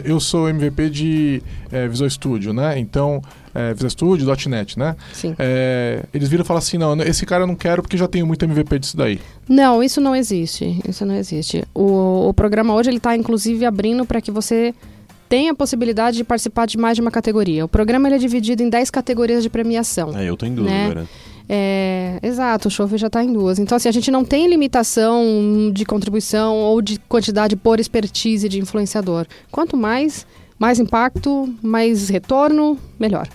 [0.04, 2.78] eu sou MVP de é, Visual Studio, né?
[2.78, 3.22] Então,
[3.54, 4.94] é, Visual Studio, .NET, né?
[5.14, 5.34] Sim.
[5.38, 8.26] É, eles viram e falam assim, não, esse cara eu não quero porque já tenho
[8.26, 9.18] muito MVP disso daí.
[9.48, 10.78] Não, isso não existe.
[10.86, 11.64] Isso não existe.
[11.74, 14.74] O, o programa hoje ele está inclusive abrindo para que você
[15.26, 17.64] tenha a possibilidade de participar de mais de uma categoria.
[17.64, 20.14] O programa ele é dividido em 10 categorias de premiação.
[20.18, 20.84] É, eu tô em dúvida né?
[20.84, 21.08] agora.
[21.52, 23.58] É, exato, o chove já está em duas.
[23.58, 28.60] Então, assim, a gente não tem limitação de contribuição ou de quantidade por expertise de
[28.60, 29.26] influenciador.
[29.50, 30.24] Quanto mais,
[30.56, 33.28] mais impacto, mais retorno, melhor.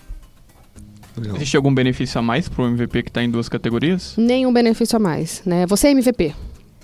[1.17, 1.35] Legal.
[1.35, 4.13] Existe algum benefício a mais para o MVP que está em duas categorias?
[4.15, 5.65] Nenhum benefício a mais, né?
[5.65, 6.33] Você é MVP,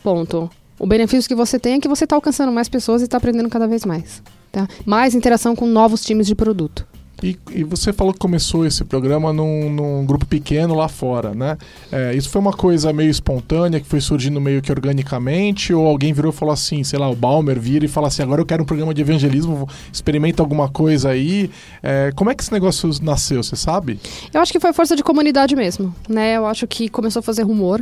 [0.03, 0.49] ponto.
[0.77, 3.47] O benefício que você tem é que você está alcançando mais pessoas e está aprendendo
[3.49, 4.21] cada vez mais.
[4.51, 4.67] Tá?
[4.85, 6.85] Mais interação com novos times de produto.
[7.23, 11.57] E, e, você falou que começou esse programa num, num grupo pequeno lá fora, né?
[11.91, 16.13] É, isso foi uma coisa meio espontânea, que foi surgindo meio que organicamente, ou alguém
[16.13, 18.63] virou e falou assim, sei lá, o Balmer vira e fala assim, agora eu quero
[18.63, 21.51] um programa de evangelismo, experimenta alguma coisa aí.
[21.83, 23.99] É, como é que esse negócio nasceu, você sabe?
[24.33, 26.37] Eu acho que foi força de comunidade mesmo, né?
[26.37, 27.81] Eu acho que começou a fazer rumor.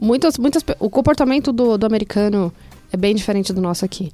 [0.00, 2.52] Muitas, muitas, o comportamento do, do americano
[2.92, 4.12] é bem diferente do nosso aqui.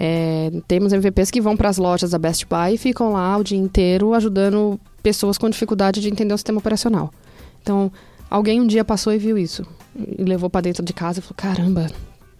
[0.00, 3.42] É, temos MVPs que vão para as lojas da Best Buy e ficam lá o
[3.42, 7.12] dia inteiro ajudando pessoas com dificuldade de entender o sistema operacional.
[7.60, 7.90] Então,
[8.30, 11.34] alguém um dia passou e viu isso e levou para dentro de casa e falou:
[11.36, 11.90] caramba,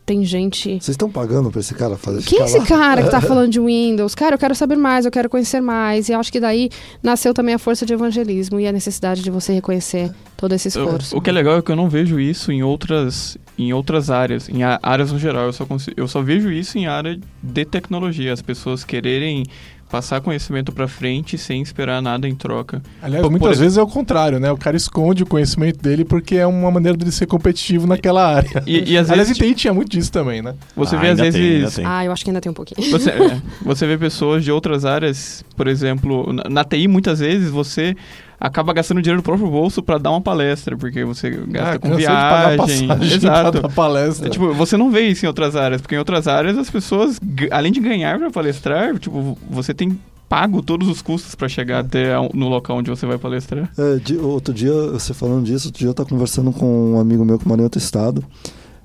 [0.08, 0.70] tem gente.
[0.70, 3.60] Vocês estão pagando para esse cara fazer Quem é esse cara que está falando de
[3.60, 4.14] Windows?
[4.14, 6.08] Cara, eu quero saber mais, eu quero conhecer mais.
[6.08, 6.70] E acho que daí
[7.02, 11.14] nasceu também a força de evangelismo e a necessidade de você reconhecer todo esse esforço.
[11.14, 14.08] O, o que é legal é que eu não vejo isso em outras em outras
[14.08, 15.44] áreas, em áreas no geral.
[15.46, 19.44] Eu só, consigo, eu só vejo isso em área de tecnologia, as pessoas quererem
[19.88, 22.82] passar conhecimento para frente sem esperar nada em troca.
[23.02, 23.60] Aliás, por, muitas por...
[23.62, 24.52] vezes é o contrário, né?
[24.52, 28.62] O cara esconde o conhecimento dele porque é uma maneira dele ser competitivo naquela área.
[28.66, 30.54] E, e às Aliás, vezes tinha muito disso também, né?
[30.76, 31.74] Você ah, vê às vezes.
[31.74, 32.90] Tem, ah, eu acho que ainda tem um pouquinho.
[32.90, 37.50] Você, é, você vê pessoas de outras áreas, por exemplo, na, na TI muitas vezes
[37.50, 37.96] você
[38.40, 41.96] acaba gastando dinheiro do próprio bolso para dar uma palestra, porque você gasta ah, com
[41.96, 42.88] viagem.
[43.02, 43.62] Exato.
[43.62, 44.28] Dar palestra.
[44.28, 47.18] É, tipo, você não vê isso em outras áreas, porque em outras áreas as pessoas,
[47.50, 49.98] além de ganhar para palestrar, tipo, você tem
[50.28, 53.70] pago todos os custos para chegar até no local onde você vai palestrar.
[53.76, 57.24] É, de, outro dia, você falando disso, outro dia eu estava conversando com um amigo
[57.24, 58.22] meu que mora em outro estado,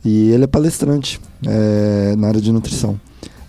[0.04, 3.00] e ele é palestrante é, na área de nutrição.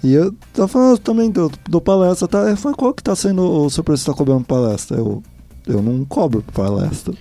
[0.02, 2.46] E eu tava falando também do, do palestra, tá?
[2.46, 4.98] Ele falou, qual que tá sendo o seu preço que tá cobrando palestra?
[4.98, 5.22] Eu,
[5.66, 7.14] eu não cobro palestra.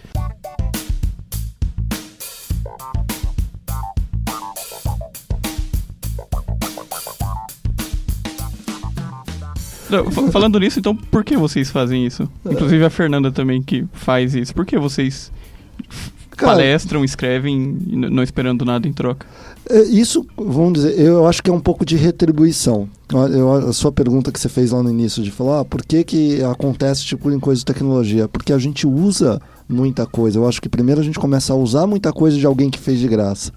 [10.31, 12.27] Falando nisso, então, por que vocês fazem isso?
[12.43, 14.53] Inclusive a Fernanda também que faz isso.
[14.53, 15.31] Por que vocês
[16.35, 19.25] Cara, palestram, escrevem, não esperando nada em troca?
[19.69, 22.89] É, isso, vamos dizer, eu acho que é um pouco de retribuição.
[23.31, 26.03] Eu, a sua pergunta que você fez lá no início de falar, ah, por que,
[26.03, 28.27] que acontece tipo em coisa de tecnologia?
[28.27, 30.39] Porque a gente usa muita coisa.
[30.39, 32.99] Eu acho que primeiro a gente começa a usar muita coisa de alguém que fez
[32.99, 33.51] de graça.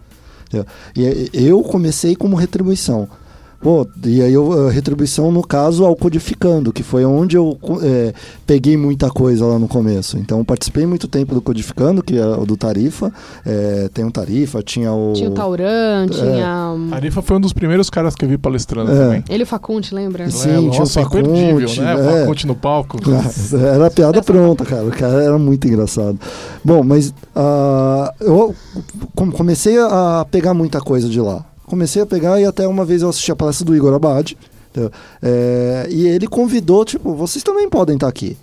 [0.95, 3.09] E eu comecei como retribuição.
[3.67, 8.15] Pô, e aí eu, a retribuição, no caso, ao Codificando, que foi onde eu é,
[8.47, 10.17] peguei muita coisa lá no começo.
[10.19, 13.13] Então, participei muito tempo do Codificando, que é o do Tarifa.
[13.45, 15.15] É, tem um Tarifa, tinha o.
[15.15, 16.73] Tinha o Tauran, tinha.
[16.77, 18.95] um- Tarifa foi um dos primeiros caras que eu vi palestrando É.
[18.95, 19.25] também.
[19.29, 20.31] Ele e o Facunte, lembra?
[20.31, 21.29] Sim, É, tinha o Facunte,
[21.81, 21.95] né?
[21.97, 22.21] O é.
[22.21, 22.99] Facunte no palco.
[23.75, 24.85] Era a piada pronta, cara.
[24.85, 26.17] O cara era muito engraçado.
[26.65, 28.55] Bom, mas ah, eu
[29.13, 31.45] com- comecei a pegar muita coisa de lá.
[31.67, 34.37] Comecei a pegar e até uma vez eu assisti a palestra do Igor Abad.
[35.23, 38.37] É, e ele convidou, tipo, vocês também podem estar aqui.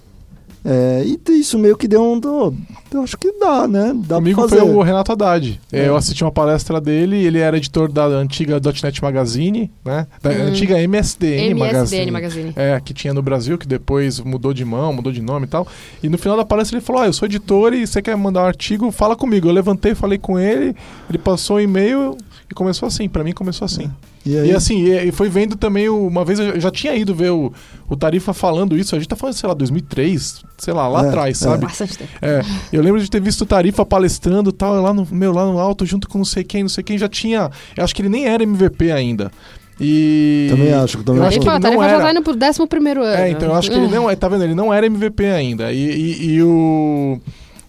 [0.66, 2.18] É, e isso meio que deu um.
[2.18, 2.54] do-
[2.94, 3.92] Eu acho que dá, né?
[4.08, 4.72] Dá Comigo pra foi fazer.
[4.72, 5.60] o Renato Haddad.
[5.70, 5.88] É.
[5.90, 10.08] Eu assisti uma palestra dele, ele era editor da antiga .NET Magazine, né?
[10.22, 10.44] Da Hum.
[10.48, 12.12] antiga MSDN, MSDN Magazine.
[12.12, 12.54] Magazine.
[12.56, 15.68] É, que tinha no Brasil, que depois mudou de mão, mudou de nome e tal.
[16.02, 18.44] E no final da palestra ele falou: Ah, eu sou editor e você quer mandar
[18.44, 19.50] um artigo, fala comigo.
[19.50, 20.74] Eu levantei, falei com ele,
[21.10, 22.16] ele passou o e-mail
[22.54, 23.10] e começou assim.
[23.10, 23.92] Pra mim começou assim.
[24.26, 26.96] E aí, E assim, e, e foi vendo também, o- uma vez eu já tinha
[26.96, 27.52] ido ver o,
[27.90, 31.08] o Tarifa falando isso, a gente tá falando, sei lá, 2003, sei lá, lá É,
[31.10, 31.46] atrás, é.
[31.46, 31.66] sabe?
[31.66, 32.12] Bastante tempo.
[32.22, 35.46] É, eu lembro de ter visto o Tarifa palestrando e tal, lá no, meu, lá
[35.46, 37.52] no alto, junto com não sei quem, não sei quem, já tinha.
[37.76, 39.32] Eu acho que ele nem era MVP ainda.
[39.80, 40.48] E.
[40.52, 41.30] Também acho, também eu acho.
[41.30, 42.04] acho que ele não Tarifa já era.
[42.04, 43.16] tá indo pro 11 primeiro ano.
[43.18, 44.44] É, então eu acho que ele não é, tá vendo?
[44.44, 45.72] Ele não era MVP ainda.
[45.74, 47.20] E, e, e o.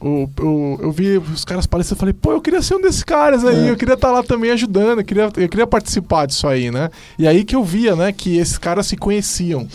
[0.07, 3.03] O, o- eu vi os caras palestrando e falei, pô, eu queria ser um desses
[3.03, 3.71] caras aí, É.
[3.71, 6.91] eu queria estar lá também ajudando, eu queria, eu queria participar disso aí, né?
[7.19, 9.67] E aí que eu via, né, que esses caras se conheciam.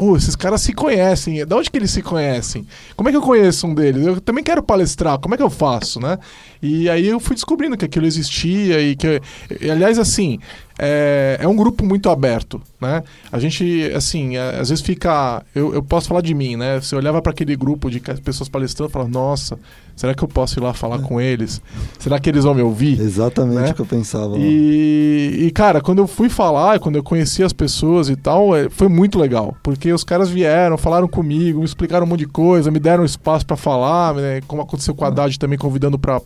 [0.00, 1.44] Oh, esses caras se conhecem.
[1.44, 2.64] Da onde que eles se conhecem?
[2.94, 4.06] Como é que eu conheço um deles?
[4.06, 5.18] Eu também quero palestrar.
[5.18, 6.18] Como é que eu faço, né?
[6.62, 9.20] E aí eu fui descobrindo que aquilo existia e que...
[9.60, 10.38] e, aliás, assim,
[10.78, 13.02] é, é um grupo muito aberto, né?
[13.32, 15.42] A gente, assim, é, às vezes fica...
[15.52, 16.80] Eu, eu posso falar de mim, né?
[16.80, 19.58] Você olhava para aquele grupo de pessoas palestrando e falava, nossa,
[19.96, 21.60] será que eu posso ir lá falar com eles?
[21.98, 23.00] Será que eles vão me ouvir?
[23.00, 23.70] Exatamente né?
[23.70, 24.36] o que eu pensava.
[24.38, 28.70] E, e, cara, quando eu fui falar, quando eu conheci as pessoas e tal, é,
[28.70, 29.56] foi muito legal.
[29.64, 33.44] Porque os caras vieram, falaram comigo, me explicaram um monte de coisa, me deram espaço
[33.44, 36.20] pra falar, né, como aconteceu com a Haddad também, convidando pra,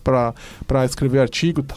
[0.67, 1.63] pra escrever artigo.
[1.63, 1.75] tá.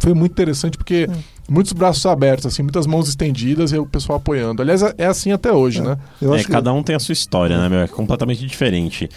[0.00, 1.08] Foi muito interessante porque
[1.48, 4.60] muitos braços abertos, assim, muitas mãos estendidas e o pessoal apoiando.
[4.60, 5.96] Aliás, é é assim até hoje, né?
[6.20, 7.78] Eu É, que- cada um tem a sua história, né, meu?
[7.78, 9.08] É completamente diferente.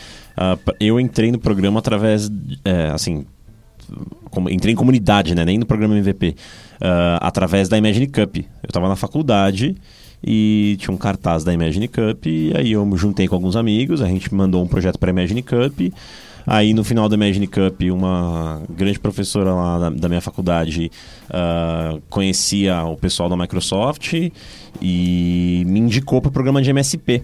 [0.65, 3.25] P- eu entrei no programa através, de- é, assim,
[4.29, 5.43] como- entrei em comunidade, né?
[5.45, 6.35] Nem no programa MVP.
[6.79, 8.37] ah, através da Imagine Cup.
[8.37, 9.75] Eu tava na faculdade
[10.23, 13.99] e tinha um cartaz da Imagine Cup e aí eu me juntei com alguns amigos,
[13.99, 15.91] a gente mandou um projeto para Imagine Cup.
[16.49, 20.89] Aí no final da Imagine Cup, uma grande professora lá da, da minha faculdade
[21.29, 24.13] ah, conhecia o pessoal da Microsoft
[24.81, 27.23] e me indicou para o programa de MSP.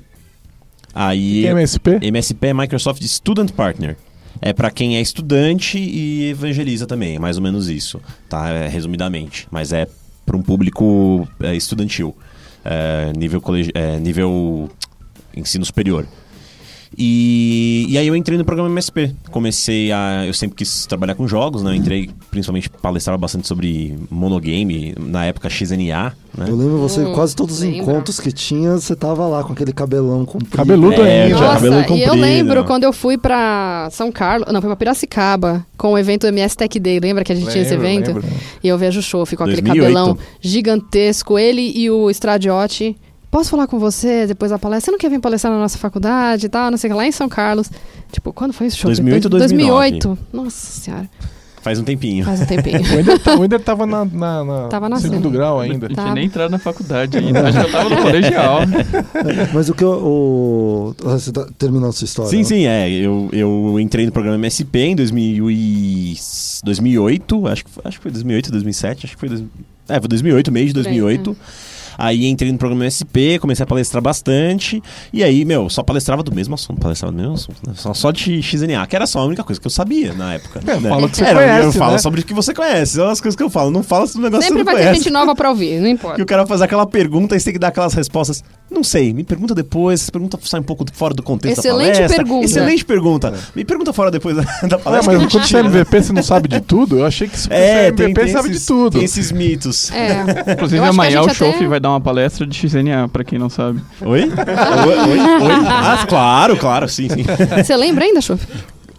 [0.94, 2.00] Aí Quem é MSP?
[2.02, 3.96] MSP é Microsoft Student Partner.
[4.42, 8.50] É para quem é estudante e evangeliza também, é mais ou menos isso, tá?
[8.50, 9.48] É, resumidamente.
[9.50, 9.88] Mas é
[10.26, 12.14] para um público é, estudantil,
[12.66, 14.70] é, nível, colegi é, nível
[15.34, 16.06] ensino superior.
[16.98, 19.14] E, e aí eu entrei no programa MSP.
[19.32, 20.26] Comecei a.
[20.26, 21.72] Eu sempre quis trabalhar com jogos, né?
[21.72, 26.46] Eu entrei principalmente palestrava bastante sobre monogame, na época XNA, né?
[26.48, 27.78] Eu lembro você, Hum, quase todos os lembro.
[27.82, 30.56] encontros que tinha, você tava lá com aquele cabelão comprido.
[30.56, 31.36] Cabeludo É, ainda.
[31.40, 32.14] Nossa, cabelo e eu comprido.
[32.16, 36.56] lembro quando eu fui pra São Carlos, não, foi pra Piracicaba, com o evento MS
[36.56, 38.08] Tech Day, lembra que a gente tinha esse Lembro, evento?
[38.08, 38.24] lembro.
[38.64, 39.94] E eu vejo o show, ficou aquele 2008.
[39.94, 42.96] cabelão gigantesco, ele e o Stradiotti.
[43.34, 44.86] Posso falar com você depois da palestra?
[44.86, 46.70] Você não quer vir palestrar na nossa faculdade e tal?
[46.70, 47.68] Não sei o que, lá em São Carlos.
[48.12, 48.90] Tipo, quando foi esse show?
[48.90, 49.92] 2008 ou Depois- 2009?
[50.00, 50.20] 2008.
[50.32, 51.10] Nossa senhora,
[51.64, 52.26] Faz um tempinho.
[52.26, 52.80] faz um tempinho.
[52.94, 55.34] O Ender, tá- o Ender tava na, na, na Tava na segundo cena.
[55.34, 55.88] grau ainda.
[55.90, 57.48] Não tinha nem entrado na faculdade ainda.
[57.48, 58.60] Acho que eu tava no colegial.
[59.54, 59.92] Mas o que eu.
[59.92, 60.96] O...
[61.04, 62.30] Você tá terminando a sua história?
[62.30, 62.44] Sim, né?
[62.44, 62.90] sim, é.
[62.92, 66.16] Eu, eu entrei no programa MSP em 2000 e...
[66.66, 69.30] 2008, acho que, foi- acho que foi 2008, 2007, acho que foi...
[69.30, 69.44] dois-
[69.90, 71.38] É, foi 2008, mês de Por aí, 2008.
[71.98, 74.82] Aí entrei no programa MSP, comecei a palestrar bastante.
[75.12, 77.58] E aí, meu, só palestrava do mesmo assunto, palestrava do mesmo assunto.
[77.68, 77.74] né?
[77.76, 80.60] Só, só de XNA, que era só a única coisa que eu sabia na época.
[80.66, 80.90] É, né?
[80.90, 81.98] fala o que você Era, conhece, Eu falo né?
[82.00, 83.70] sobre o que você conhece, são as coisas que eu falo.
[83.72, 85.04] Não fala sobre o negócio Sempre que vai você ter não conhece.
[85.04, 86.22] gente nova pra ouvir, não Que importa.
[86.24, 88.44] o cara faz aquela pergunta e você tem que dar aquelas respostas.
[88.74, 90.02] Não sei, me pergunta depois.
[90.02, 92.18] Essa pergunta sai um pouco fora do contexto Excelente da palestra.
[92.18, 92.46] pergunta.
[92.46, 93.34] Excelente pergunta.
[93.56, 95.14] Me pergunta fora depois da, da É, palestra.
[95.14, 97.00] mas quando você é MVP, você não sabe de tudo?
[97.00, 98.94] Eu achei que se você é, É, MVP, tem, tem sabe esses, de tudo.
[98.96, 99.92] Tem esses mitos.
[99.92, 100.54] É.
[100.54, 103.80] Inclusive, amanhã o Chof até- vai dar uma palestra de XNA, pra quem não sabe.
[104.02, 104.22] Oi?
[104.24, 104.30] oi?
[104.30, 105.20] Oi?
[105.20, 105.54] Oi?
[105.68, 107.24] Ah, claro, claro, sim, sim.
[107.64, 108.46] Você lembra ainda, Chuf?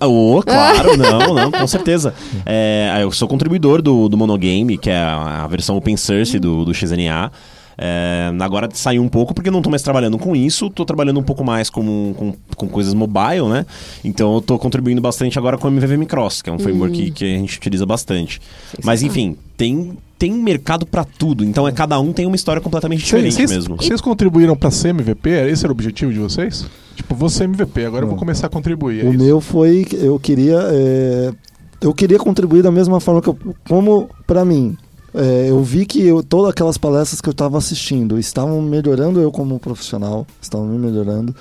[0.01, 2.13] Oh, claro, não, não, com certeza.
[2.45, 6.65] É, eu sou contribuidor do, do Monogame, que é a, a versão open source do,
[6.65, 7.31] do XNA.
[7.77, 11.19] É, agora saiu um pouco porque eu não tô mais trabalhando com isso, tô trabalhando
[11.19, 13.67] um pouco mais com, com, com coisas mobile, né?
[14.05, 17.11] Então eu tô contribuindo bastante agora com o MVVM Cross, que é um framework que,
[17.11, 18.41] que a gente utiliza bastante.
[18.85, 21.45] Mas enfim, tem, tem mercado pra tudo.
[21.45, 23.77] Então é cada um tem uma história completamente diferente Vocês- mesmo.
[23.77, 25.31] Vocês contribuíram pra ser MVP?
[25.31, 26.65] Esse era o objetivo de vocês?
[26.95, 28.21] Tipo, vou ser MVP, agora eu vou Não.
[28.21, 29.05] começar a contribuir.
[29.05, 29.25] é O isso?
[29.25, 31.33] meu foi que eu queria é,
[31.81, 33.37] eu queria contribuir da mesma forma que eu,
[33.69, 34.77] como para mim
[35.15, 39.31] é, eu vi que eu, todas aquelas palestras que eu estava assistindo estavam melhorando eu
[39.31, 41.35] como profissional, estavam me melhorando.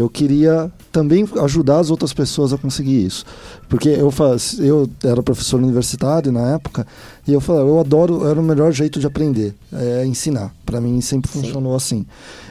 [0.00, 3.24] Eu queria também ajudar as outras pessoas a conseguir isso.
[3.68, 6.86] Porque eu, faz, eu era professor universitário na época
[7.28, 10.54] e eu falava, eu adoro, era o melhor jeito de aprender, é ensinar.
[10.64, 12.06] Para mim sempre funcionou assim.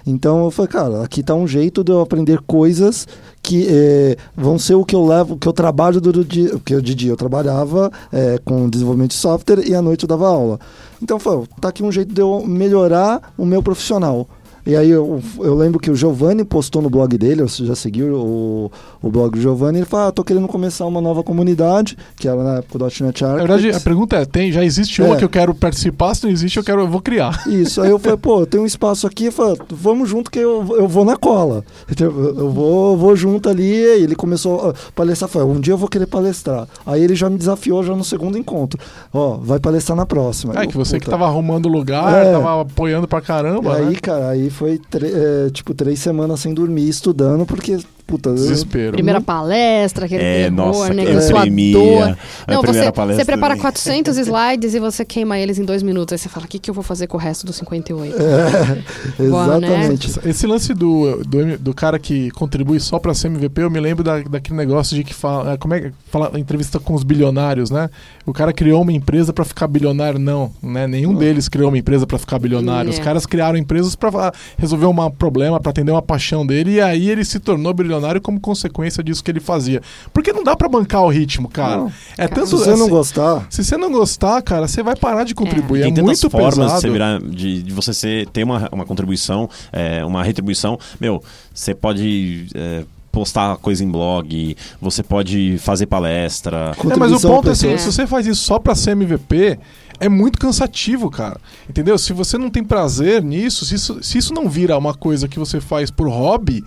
[0.05, 3.07] Então eu falei, cara, aqui tá um jeito de eu aprender coisas
[3.41, 6.79] que eh, vão ser o que eu levo, o que eu trabalho do dia, porque
[6.81, 10.59] de dia eu trabalhava eh, com desenvolvimento de software e à noite eu dava aula.
[11.01, 14.27] Então eu falei, tá aqui um jeito de eu melhorar o meu profissional.
[14.69, 18.13] E aí eu, eu lembro que o Giovanni postou no blog dele, você já seguiu
[18.15, 22.27] o, o blog do Giovanni, ele falou, ah, tô querendo começar uma nova comunidade, que
[22.27, 25.17] era na época do .NET Na verdade, a pergunta é: tem, já existe uma É.
[25.17, 26.13] que eu quero participar?
[26.13, 27.47] Se não existe, eu quero, eu vou criar.
[27.47, 30.63] Isso, aí eu falei, pô, tem um espaço aqui, eu falei, vamos junto que eu,
[30.77, 31.63] eu vou na cola.
[31.99, 35.89] Eu vou, vou junto ali, e ele começou a palestrar, falei, um dia eu vou
[35.89, 36.67] querer palestrar.
[36.85, 38.79] Aí ele já me desafiou já no segundo encontro.
[39.11, 40.53] Ó, vai palestrar na próxima.
[40.55, 41.17] É Eu, que você que puta.
[41.17, 42.31] tava arrumando lugar, É.
[42.33, 43.95] tava apoiando pra E caramba, aí, né?
[44.01, 47.77] cara, aí foi é, tipo três semanas sem dormir, estudando, porque,
[48.09, 48.93] puta, eu- Desespero.
[48.93, 50.95] Primeira palestra, aquele É, terror, nossa, né?
[50.95, 51.73] que aquela eu sua tremia.
[51.73, 52.01] dor.
[52.47, 53.61] A Não, primeira você, palestra você prepara também.
[53.61, 56.13] 400 slides e você queima eles em dois minutos.
[56.13, 58.15] Aí você fala, o que, que eu vou fazer com o resto dos 58?
[58.19, 58.73] É,
[59.29, 59.67] Boa, né?
[59.67, 60.19] exatamente.
[60.25, 64.03] Esse lance do, do, do cara que contribui só pra ser MVP, eu me lembro
[64.03, 65.57] da, daquele negócio de que fala.
[65.57, 67.89] Como é que fala entrevista com os bilionários, né?
[68.25, 70.19] O cara criou uma empresa pra ficar bilionário.
[70.19, 70.87] Não, né?
[70.87, 72.89] Nenhum deles criou uma empresa pra ficar bilionário.
[72.89, 73.01] Os É.
[73.01, 77.23] caras criaram empresas pra resolver um problema, pra atender uma paixão dele, e aí ele
[77.25, 79.81] se tornou bilionário como consequência disso que ele fazia.
[80.13, 81.77] Porque não dá pra bancar o ritmo, cara.
[81.77, 81.87] Não.
[82.17, 84.95] É Cara, tanto Se você não assim, gostar, se você não gostar, cara, você vai
[84.95, 85.81] parar de contribuir.
[85.81, 86.75] É, Tem tantas muito formas pesado.
[86.75, 90.79] de você, virar, de, de você ser, ter uma, uma contribuição, é, uma retribuição.
[90.99, 96.73] Meu, você pode é, postar coisa em blog, você pode fazer palestra.
[96.77, 99.59] É, mas o ponto é assim, se você faz isso só pra ser MVP,
[99.99, 101.39] é muito cansativo, cara.
[101.69, 101.97] Entendeu?
[101.97, 105.37] Se você não tem prazer nisso, se isso, se isso não vira uma coisa que
[105.37, 106.63] você faz por hobby,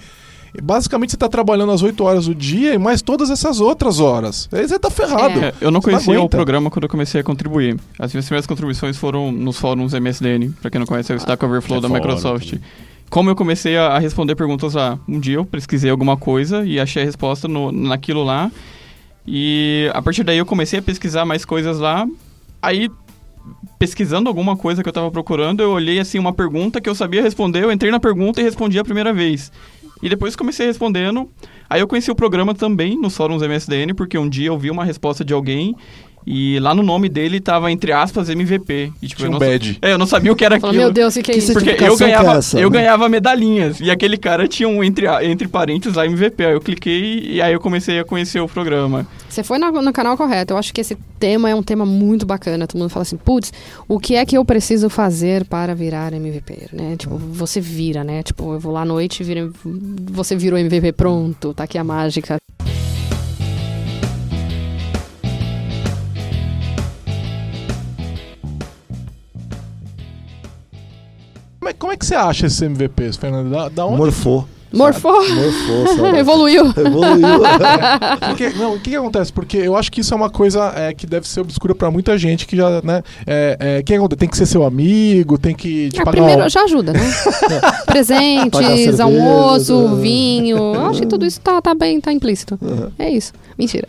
[0.60, 4.48] basicamente você tá trabalhando as 8 horas do dia e mais todas essas outras horas.
[4.52, 5.40] Aí você tá ferrado.
[5.40, 7.78] É, eu não Você conhecia o programa quando eu comecei a contribuir.
[7.98, 11.42] As minhas primeiras contribuições foram nos fóruns MSDN, pra quem não conhece, é o Stack
[11.44, 12.50] Overflow é da Microsoft.
[12.50, 12.64] também.
[13.08, 14.98] Como eu comecei a, responder perguntas lá?
[15.06, 18.50] Um dia eu pesquisei alguma coisa e achei a resposta no, naquilo lá.
[19.26, 22.06] E a partir daí eu comecei a pesquisar mais coisas lá.
[22.62, 22.90] Aí,
[23.78, 27.20] pesquisando alguma coisa que eu tava procurando, eu olhei assim uma pergunta que eu sabia
[27.20, 29.52] responder, eu entrei na pergunta e respondi a primeira vez.
[30.02, 31.30] E depois comecei respondendo.
[31.70, 34.84] Aí eu conheci o programa também nos fóruns MSDN, porque um dia eu vi uma
[34.84, 35.76] resposta de alguém
[36.26, 38.92] e lá no nome dele tava entre aspas MVP.
[39.02, 39.78] E, tipo, Tinha eu um não, badge.
[39.82, 40.85] É, eu não sabia o que era Fala, aquilo.
[40.85, 41.52] meu Deus, o que, é isso?
[41.52, 42.78] Porque eu é ganhava, essa, eu né?
[42.78, 43.80] ganhava medalhinhas.
[43.80, 46.44] E aquele cara tinha um entre, entre parênteses lá MVP.
[46.44, 49.06] Aí eu cliquei e aí eu comecei a conhecer o programa.
[49.28, 50.52] Você foi no, no canal correto.
[50.52, 52.66] Eu acho que esse tema é um tema muito bacana.
[52.66, 53.52] Todo mundo fala assim, putz,
[53.88, 56.96] o que é que eu preciso fazer para virar MVP, né?
[56.96, 58.22] Tipo, você vira, né?
[58.22, 61.85] Tipo, eu vou lá à noite e vira, você virou MVP, pronto, tá aqui a
[61.85, 62.37] mágica.
[71.83, 73.51] Como é, é que você acha esses MVPs, Fernando?
[73.51, 73.97] Da, da onde?
[73.97, 74.47] morfou.
[74.73, 76.18] Morfou, Morfou, sabe?
[76.18, 76.64] evoluiu.
[76.75, 77.40] Evoluiu.
[78.27, 79.31] Porque, não, o que, que acontece?
[79.31, 82.16] Porque eu acho que isso é uma coisa é, que deve ser obscura pra muita
[82.16, 83.03] gente que já, né?
[83.27, 84.18] É, é, que acontece?
[84.21, 86.23] Tem que ser seu amigo, tem que te Ah, pagar.
[86.25, 87.01] primeiro, já ajuda, né?
[87.85, 90.01] Presentes, cerveja, almoço, né?
[90.03, 90.57] vinho.
[90.57, 92.59] Eu acho que tudo isso tá, tá bem, tá implícito.
[92.62, 92.90] Uhum.
[92.99, 93.33] É isso.
[93.59, 93.87] Mentira.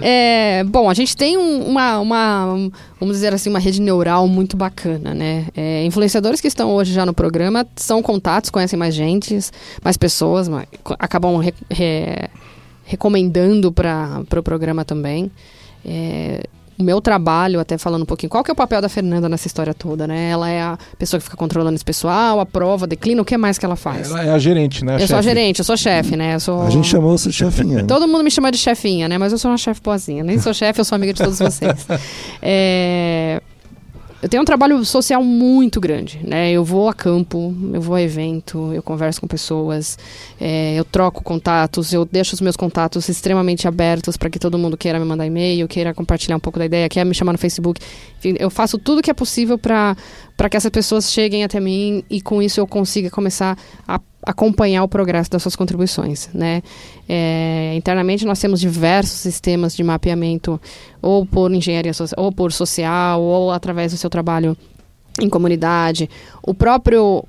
[0.00, 4.56] É, bom, a gente tem um- uma, uma, vamos dizer assim, uma rede neural muito
[4.56, 5.46] bacana, né?
[5.56, 9.36] É, influenciadores que estão hoje já no programa são contatos, conhecem mais gente,
[9.82, 10.66] mais pessoas, mas
[10.98, 12.28] acabam re- re-
[12.84, 15.30] recomendando para o pro programa também.
[15.84, 16.44] É,
[16.80, 19.46] o meu trabalho, até falando um pouquinho, qual que é o papel da Fernanda nessa
[19.46, 20.30] história toda, né?
[20.30, 23.64] Ela é a pessoa que fica controlando esse pessoal, aprova, declina, o que mais que
[23.64, 24.10] ela faz?
[24.10, 24.94] Ela é a gerente, né?
[24.94, 25.34] eu sou a chefe?
[25.34, 26.34] gerente, eu sou chefe, né?
[26.34, 26.62] Eu sou...
[26.62, 27.78] A gente chamou você de chefinha.
[27.78, 27.84] né?
[27.84, 29.18] Todo mundo me chama de chefinha, né?
[29.18, 30.24] Mas eu sou uma chefe boazinha.
[30.24, 31.86] Nem sou chefe, eu sou amiga de todos vocês.
[32.42, 33.42] É,
[34.22, 36.52] Eu tenho um trabalho social muito grande, né?
[36.52, 39.98] Eu vou a campo, eu vou a evento, eu converso com pessoas,
[40.38, 44.76] é, eu troco contatos, eu deixo os meus contatos extremamente abertos para que todo mundo
[44.76, 47.80] queira me mandar e-mail, queira compartilhar um pouco da ideia, queira me chamar no Facebook.
[48.18, 49.96] Enfim, eu faço tudo que é possível para
[50.50, 53.56] que essas pessoas cheguem até mim e com isso eu consiga começar
[53.88, 56.62] a acompanhar o progresso das suas contribuições, né?
[57.08, 60.60] É, internamente nós temos diversos sistemas de mapeamento,
[61.00, 64.56] ou por engenharia social, ou por social, ou através do seu trabalho
[65.20, 66.08] em comunidade.
[66.42, 67.24] O próprio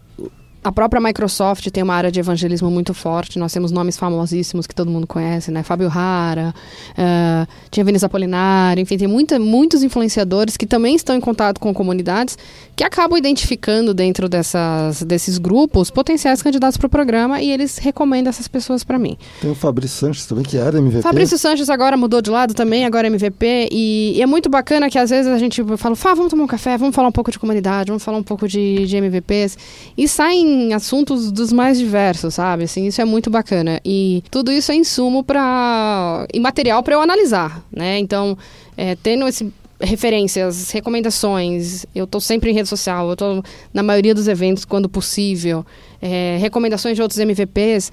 [0.64, 3.39] a própria Microsoft tem uma área de evangelismo muito forte.
[3.39, 5.64] Nós temos nomes famosíssimos que todo mundo conhece, né?
[5.64, 6.53] Fábio Rara,
[6.91, 11.74] uh, tinha Vinícius Apolinário, enfim, tem muita, muitos influenciadores que também estão em contato com
[11.74, 12.38] comunidades
[12.76, 18.30] que acabam identificando dentro dessas, desses grupos potenciais candidatos para o programa e eles recomendam
[18.30, 19.18] essas pessoas para mim.
[19.41, 21.01] Tem o Fabrício Sanches também, que era MVP.
[21.01, 23.70] Fabrício Sanches agora mudou de lado também, agora é MVP.
[23.72, 26.47] E, e é muito bacana que às vezes a gente fala, Fá, vamos tomar um
[26.47, 29.57] café, vamos falar um pouco de comunidade, vamos falar um pouco de, de MVPs.
[29.97, 32.64] E saem assuntos dos mais diversos, sabe?
[32.64, 33.80] Assim, isso é muito bacana.
[33.84, 37.99] E tudo isso é insumo para e material para eu analisar, né?
[37.99, 38.38] Então,
[38.78, 41.86] é, tendo esse referências, recomendações.
[41.93, 43.43] Eu estou sempre em rede social, eu estou
[43.74, 45.66] na maioria dos eventos quando possível.
[46.02, 47.91] É, recomendações de outros MVPs.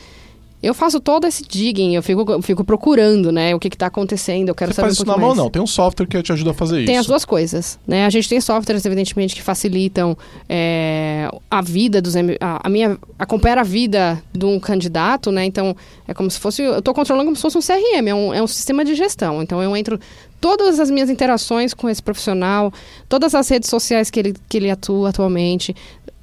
[0.61, 4.49] Eu faço todo esse digging, eu fico, eu fico procurando, né, o que está acontecendo,
[4.49, 5.39] eu quero Você saber faz um isso na mão, mais.
[5.39, 5.49] não.
[5.49, 7.01] Tem um software que te ajuda a fazer Tem isso.
[7.01, 8.05] as duas coisas, né?
[8.05, 12.17] A gente tem softwares, evidentemente, que facilitam é, a vida dos...
[12.17, 12.99] A, a minha...
[13.17, 15.45] Acompanhar a vida de um candidato, né?
[15.45, 15.77] Então,
[16.09, 16.63] é como se fosse...
[16.63, 19.41] Eu estou controlando como se fosse um CRM, é um, é um sistema de gestão.
[19.43, 20.01] Então, eu entro...
[20.41, 22.73] Todas as minhas interações com esse profissional,
[23.09, 25.75] todas as redes sociais que ele, que ele atua atualmente,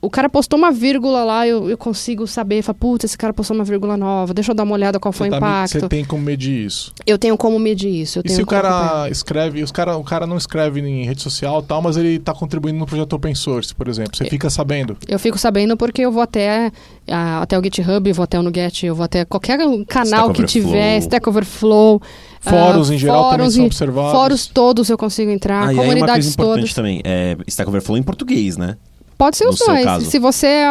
[0.05, 3.55] o cara postou uma vírgula lá, eu, eu consigo saber, fala, putz, esse cara postou
[3.55, 5.79] uma vírgula nova, deixa eu dar uma olhada qual foi Você o tá me- impacto.
[5.79, 6.93] Você tem como medir isso.
[7.05, 8.19] Eu tenho como medir isso.
[8.19, 8.89] Eu E tenho se o como acompanhar.
[8.91, 12.19] cara escreve, os cara, o cara não escreve em rede social e tal, mas ele
[12.19, 14.11] tá contribuindo no projeto open source, por exemplo.
[14.13, 14.17] É.
[14.17, 14.97] Você fica sabendo.
[15.07, 16.71] Eu fico sabendo porque eu vou até,
[17.09, 20.45] ah, até o GitHub, vou até o Nuget, eu vou até qualquer canal Stack que
[20.45, 22.01] tiver, Stack Overflow.
[22.45, 24.11] ah, Fóruns em geral também fóruns são e- observados.
[24.11, 26.73] Fóruns todos eu consigo entrar, Ah, e aí uma coisa comunidades importante todas.
[26.73, 28.75] também, é Stack Overflow em português, né?
[29.17, 29.83] Pode ser no os seu dois.
[29.83, 30.05] caso.
[30.05, 30.63] Se você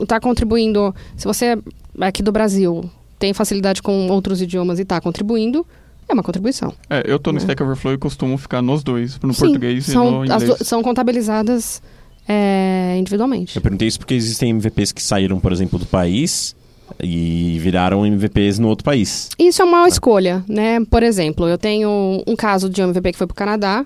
[0.00, 1.56] está contribuindo, se você
[2.00, 5.66] é aqui do Brasil tem facilidade com outros idiomas e está contribuindo,
[6.08, 6.72] é uma contribuição.
[6.90, 7.40] É, eu tô no É.
[7.40, 10.58] Stack Overflow e costumo ficar nos dois, no Sim, português são, e no as inglês.
[10.58, 11.80] du- são contabilizadas
[12.28, 13.56] é, individualmente.
[13.56, 16.54] Eu perguntei isso porque existem MVPs que saíram, por exemplo, do país
[17.02, 19.28] e viraram MVPs no outro país.
[19.38, 20.78] Isso é uma escolha, né?
[20.90, 23.84] Por exemplo, eu tenho um caso de um MVP que foi para o Canadá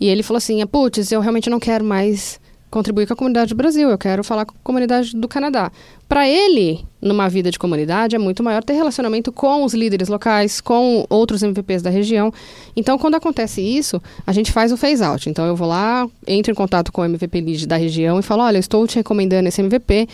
[0.00, 2.38] e ele falou assim: putz, eu realmente não quero mais
[2.70, 5.70] contribuir com a comunidade do Brasil, eu quero falar com a comunidade do Canadá.
[6.08, 10.60] Para ele, numa vida de comunidade, é muito maior ter relacionamento com os líderes locais,
[10.60, 12.32] com outros MVPs da região.
[12.74, 15.28] Então, quando acontece isso, a gente faz o phase out.
[15.28, 18.42] Então, eu vou lá, entro em contato com o MVP lead da região e falo:
[18.42, 20.08] olha, estou te recomendando esse MVP.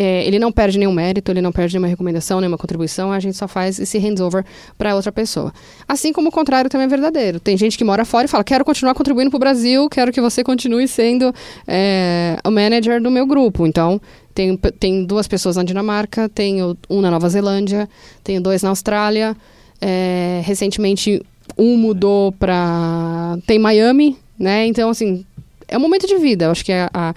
[0.00, 3.36] É, ele não perde nenhum mérito, ele não perde nenhuma recomendação, nenhuma contribuição, a gente
[3.36, 4.44] só faz esse handover
[4.76, 5.52] para outra pessoa.
[5.88, 7.40] Assim como o contrário também é verdadeiro.
[7.40, 10.20] Tem gente que mora fora e fala: quero continuar contribuindo para o Brasil, quero que
[10.20, 11.34] você continue sendo
[11.66, 13.66] é, o manager do meu grupo.
[13.66, 14.00] Então,
[14.32, 17.88] tem, tem duas pessoas na Dinamarca, tenho um na Nova Zelândia,
[18.22, 19.36] tenho dois na Austrália.
[19.80, 21.20] É, recentemente,
[21.58, 23.36] um mudou para.
[23.48, 24.64] Tem Miami, né?
[24.64, 25.24] Então, assim,
[25.66, 26.44] é um momento de vida.
[26.44, 27.14] Eu acho que a, a,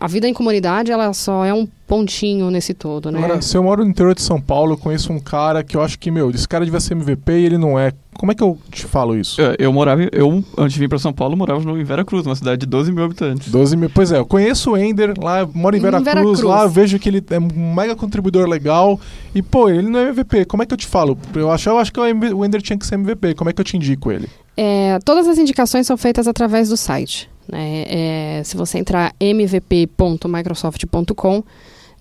[0.00, 3.18] a vida em comunidade, ela só é um pontinho nesse todo, né?
[3.22, 5.82] Agora, se eu moro no interior de São Paulo, eu conheço um cara que eu
[5.82, 7.92] acho que, meu, esse cara devia ser MVP e ele não é.
[8.14, 9.40] Como é que eu te falo isso?
[9.40, 12.24] É, Eu morava, eu antes de vir pra São Paulo, morava no, em Vera Cruz,
[12.26, 13.50] uma cidade de 12 mil habitantes.
[13.50, 13.90] 12 mil.
[13.90, 16.40] Pois é, eu conheço o Ender, lá, eu moro em Em Veracruz, Veracruz.
[16.42, 18.98] lá eu vejo que ele é um mega contribuidor legal.
[19.34, 20.44] E, pô, ele não é MVP.
[20.46, 21.16] Como é que eu te falo?
[21.34, 23.34] Eu acho, eu acho que o Ender tinha que ser MVP.
[23.34, 24.28] Como é que eu te indico ele?
[24.56, 27.29] É, todas as indicações são feitas através do site.
[27.50, 27.84] Né?
[27.86, 31.42] É, se você entrar mvp.microsoft.com,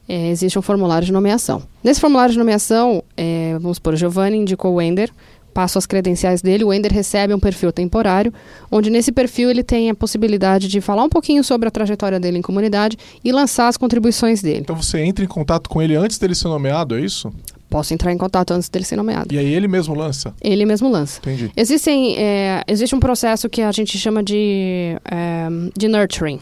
[0.08, 1.62] é, existe um formulário de nomeação.
[1.84, 5.12] Nesse formulário de nomeação, é, vamos supor, Giovanni indicou o Ender,
[5.54, 8.34] passo as credenciais dele, o Ender recebe um perfil temporário,
[8.72, 12.38] onde nesse perfil ele tem a possibilidade de falar um pouquinho sobre a trajetória dele
[12.38, 14.62] em comunidade e lançar as contribuições dele.
[14.62, 17.32] Então você entra em contato com ele antes dele ser nomeado, é isso?
[17.70, 19.34] Posso entrar em contato antes dele ser nomeado.
[19.34, 20.34] E aí ele mesmo lança.
[20.42, 21.20] Ele mesmo lança.
[21.20, 21.52] Entendi.
[21.56, 25.48] Existem, é, existe um processo que a gente chama de, é,
[25.78, 26.40] de nurturing,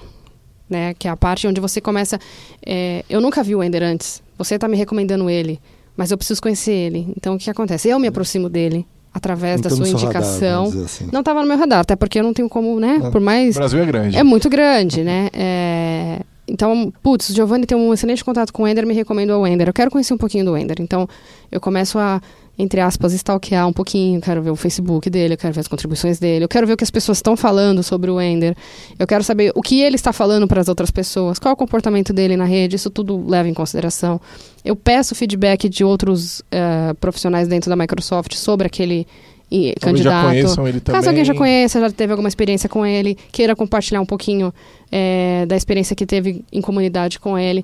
[0.69, 0.93] né?
[0.97, 2.17] Que é a parte onde você começa.
[2.65, 4.21] é, eu nunca vi o Ender antes.
[4.37, 5.59] Você está me recomendando ele,
[5.97, 7.11] mas eu preciso conhecer ele.
[7.17, 7.89] Então o que acontece?
[7.89, 10.63] Eu me aproximo dele através da Então, no sua radar, indicação.
[10.69, 11.09] dizer assim.
[11.11, 12.99] não estava no meu radar, até porque eu não tenho como, né?
[13.11, 14.15] Por O mais Brasil é grande.
[14.15, 15.29] é muito grande, né?
[15.35, 19.47] É, Então, putz, o Giovanni tem um excelente contato com o Ender, me recomendou o
[19.47, 19.67] Ender.
[19.67, 20.77] Eu quero conhecer um pouquinho do Ender.
[20.79, 21.07] Então,
[21.51, 22.21] eu começo a,
[22.57, 24.21] entre aspas, stalkear um pouquinho.
[24.21, 26.77] Quero ver o Facebook dele, eu quero ver as contribuições dele, eu quero ver o
[26.77, 28.55] que as pessoas estão falando sobre o Ender.
[28.97, 31.57] Eu quero saber o que ele está falando para as outras pessoas, qual é o
[31.57, 34.19] comportamento dele na rede, isso tudo leva em consideração.
[34.63, 39.05] Eu peço feedback de outros eh, profissionais dentro da Microsoft sobre aquele
[39.49, 40.25] e, Talvez já candidato.
[40.27, 40.99] conheçam ele também.
[40.99, 44.53] Caso alguém já conheça, já teve alguma experiência com ele, queira compartilhar um pouquinho
[44.91, 47.63] é, da experiência que teve em comunidade com ele.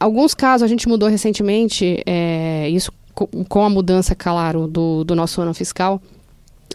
[0.00, 5.14] alguns casos a gente mudou recentemente, é, isso co- com a mudança, claro, do, do
[5.14, 6.00] nosso ano fiscal.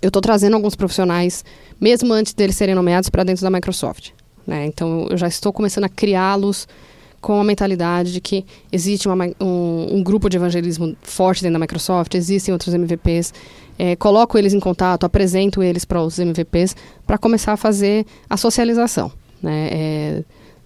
[0.01, 1.43] Eu estou trazendo alguns profissionais,
[1.80, 4.11] mesmo antes deles serem nomeados, para dentro da Microsoft.
[4.47, 4.65] Né?
[4.65, 6.67] Então, eu já estou começando a criá-los
[7.21, 11.59] com a mentalidade de que existe uma um, um grupo de evangelismo forte dentro da
[11.59, 13.34] Microsoft, existem outros MVPs.
[13.82, 16.75] É, coloco eles em contato, apresento eles para os MVPs
[17.07, 19.09] para começar a fazer a socialização.
[19.41, 19.69] Né?
[19.71, 20.23] É,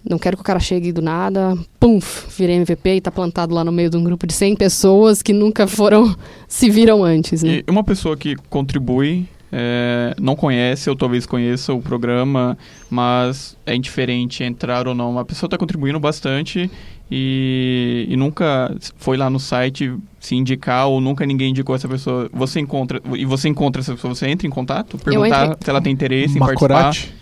[0.08, 2.00] não quero que o cara chegue do nada, pum,
[2.36, 5.32] virei MVP e está plantado lá no meio de um grupo de 100 pessoas que
[5.32, 6.12] nunca foram,
[6.48, 7.44] se viram antes.
[7.44, 7.62] Né?
[7.66, 12.58] E uma pessoa que contribui, é, não conhece ou talvez conheça o programa,
[12.90, 15.12] mas é indiferente entrar ou não.
[15.12, 16.68] Uma pessoa está contribuindo bastante
[17.10, 22.28] e, e nunca foi lá no site se indicar ou nunca ninguém indicou essa pessoa.
[22.32, 25.92] Você encontra e você encontra essa pessoa, você entra em contato, perguntar se ela tem
[25.92, 26.68] interesse em participar.
[26.74, 27.14] Macorati.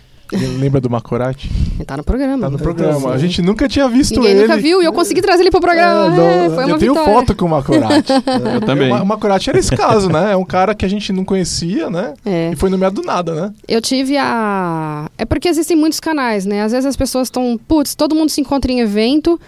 [0.58, 1.50] Lembra do Macorati?
[1.74, 2.44] Ele tá no programa.
[2.44, 3.12] Tá no Então, programa.
[3.12, 3.26] A sim.
[3.26, 4.40] gente nunca tinha visto Ninguém ele.
[4.42, 6.06] nunca viu e eu consegui trazer ele pro programa.
[6.06, 7.12] É, não, É, foi uma eu tenho vitória.
[7.20, 8.12] foto com o Macorati.
[8.54, 8.90] Eu também.
[8.90, 10.32] O Macorati era esse caso, né?
[10.32, 12.14] É um cara que a gente não conhecia, né?
[12.24, 12.50] É.
[12.50, 13.52] E foi nomeado do nada, né?
[13.68, 15.10] Eu tive a.
[15.18, 16.62] É porque existem muitos canais, né?
[16.62, 17.60] Às vezes as pessoas estão.
[17.68, 19.38] Putz, todo mundo se encontra em evento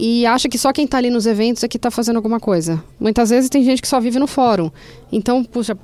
[0.00, 2.82] e acha que só quem tá ali nos eventos é que tá fazendo alguma coisa.
[2.98, 4.70] Muitas vezes tem gente que só vive no fórum.
[5.12, 5.76] Então, puxa.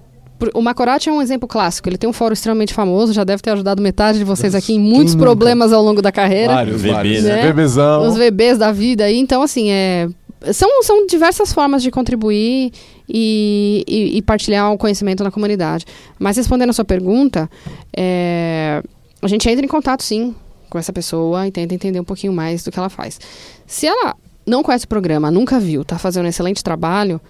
[0.55, 1.89] O Macorati é um exemplo clássico.
[1.89, 4.79] Ele tem um fórum extremamente famoso, já deve ter ajudado metade de vocês aqui em
[4.79, 6.53] muitos problemas ao longo da carreira.
[6.55, 7.23] Vários, vários.
[7.25, 7.43] né?
[7.43, 8.07] Bebezão.
[8.07, 9.19] Os VBs da vida aí.
[9.19, 10.09] Então, assim, é.
[10.53, 12.71] São, são diversas formas de contribuir
[13.09, 15.87] e, e- e partilhar o conhecimento na comunidade.
[16.19, 17.49] Mas respondendo a sua pergunta,
[17.97, 18.83] é,
[19.23, 20.35] a gente entra em contato sim
[20.69, 23.21] com essa pessoa e tenta entender um pouquinho mais do que ela faz.
[23.67, 24.15] Se ela
[24.47, 27.21] não conhece o programa, nunca viu, está fazendo um excelente trabalho,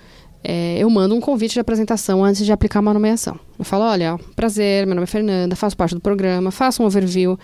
[0.45, 3.39] é, eu mando um convite de apresentação antes de aplicar uma nomeação.
[3.59, 7.39] Eu falo, olha, prazer, meu nome é Fernanda, faço parte do programa, faço um overview.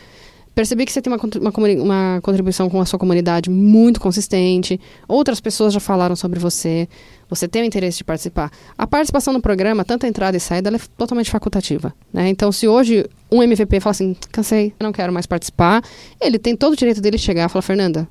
[0.55, 4.79] Percebi que você tem uma, uma, uma contribuição com a sua comunidade muito consistente.
[5.09, 6.89] Outras pessoas já falaram sobre você.
[7.29, 8.51] Você tem o interesse de participar.
[8.77, 11.95] A participação no programa, tanto a entrada e saída, ela é totalmente facultativa.
[12.13, 12.29] Né?
[12.29, 15.83] Então, se hoje um MVP fala assim, cansei, não quero mais participar,
[16.21, 18.07] ele tem todo o direito dele de chegar e falar, Fernanda,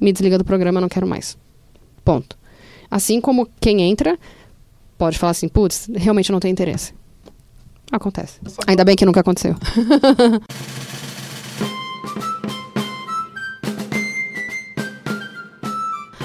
[0.00, 1.38] me desliga do programa, não quero mais.
[2.04, 2.36] Ponto.
[2.90, 4.18] Assim como quem entra
[4.98, 6.92] pode falar assim, putz, realmente não tem interesse.
[7.92, 8.40] Acontece.
[8.66, 9.54] Ainda bem que nunca aconteceu.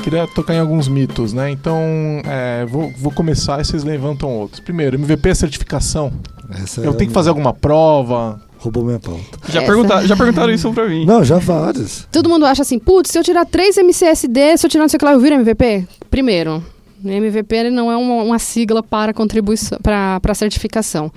[0.02, 1.52] Queria tocar em alguns mitos, né?
[1.52, 1.78] Então,
[2.26, 4.60] é, vou, vou começar e vocês levantam outros.
[4.60, 6.12] Primeiro, MVP é certificação.
[6.64, 8.42] Essa Eu é tenho que fazer alguma prova.
[8.58, 9.22] Roubou minha pauta.
[9.50, 11.06] Já, pergunta, já perguntaram isso pra mim.
[11.06, 12.08] Não, já vários.
[12.12, 14.98] Todo mundo acha assim, putz, se eu tirar 3 MCSD, se eu tirar não sei
[14.98, 15.88] o que lá, eu viro MVP?
[16.12, 16.64] Primeiro,
[17.04, 21.12] MVP não é uma, uma sigla para contribuição, para certificação,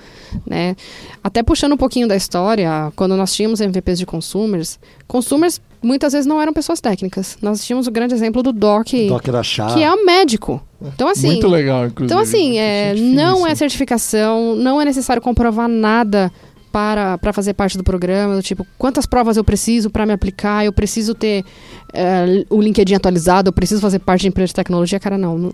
[0.45, 0.75] né?
[1.23, 6.25] Até puxando um pouquinho da história, quando nós tínhamos MVPs de consumers, consumers muitas vezes
[6.25, 7.37] não eram pessoas técnicas.
[7.41, 8.87] Nós tínhamos o grande exemplo do Doc,
[9.35, 9.73] achar.
[9.73, 10.61] que é um médico.
[10.81, 12.05] Então assim, Muito legal, inclusive.
[12.05, 16.31] então, assim, é, não é certificação, não é necessário comprovar nada
[16.75, 20.73] para, para fazer parte do programa, tipo, quantas provas eu preciso para me aplicar, eu
[20.73, 21.45] preciso ter
[21.93, 25.17] é, o LinkedIn atualizado, eu preciso fazer parte de empresa de tecnologia, cara.
[25.17, 25.53] Não-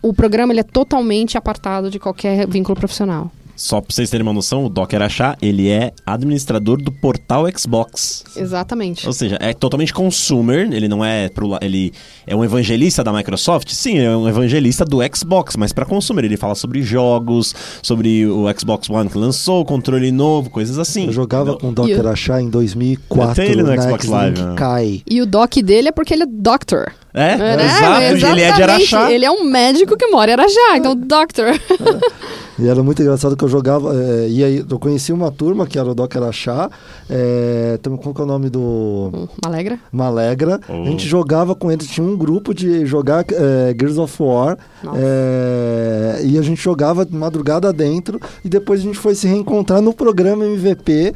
[0.00, 3.32] O programa ele é totalmente apartado de qualquer vínculo profissional.
[3.62, 8.24] Só pra vocês terem uma noção, o Docker Achar, ele é administrador do portal Xbox.
[8.36, 9.06] Exatamente.
[9.06, 11.92] Ou seja, é totalmente consumer, ele não é pro, ele
[12.26, 13.70] é um evangelista da Microsoft?
[13.70, 18.46] Sim, é um evangelista do Xbox, mas para consumer ele fala sobre jogos, sobre o
[18.58, 21.06] Xbox One que lançou, controle novo, coisas assim.
[21.06, 21.60] Eu jogava Entendeu?
[21.60, 24.54] com o Docker o- achar em 2004 Tem ele no na Xbox Live, né?
[24.56, 25.02] Cai.
[25.08, 26.92] E o doc dele é porque ele é doctor.
[27.14, 27.64] É, né?
[27.66, 28.62] exato, ele é de.
[28.62, 29.12] Araxá.
[29.12, 31.52] Ele é um médico que mora em Araxá, então doctor.
[32.58, 33.94] E era muito engraçado que eu jogava.
[33.94, 36.70] é, e aí eu conheci uma turma que era o Docker Achar.
[37.08, 39.28] É, também, qual que é o nome do.
[39.44, 39.78] Alegra.
[39.90, 40.60] Malegra.
[40.68, 40.82] Oh.
[40.82, 44.56] A gente jogava com eles, tinha um grupo de jogar é, Gears of War.
[44.94, 48.20] É, e a gente jogava de madrugada dentro.
[48.44, 51.14] E depois a gente foi se reencontrar no programa MVP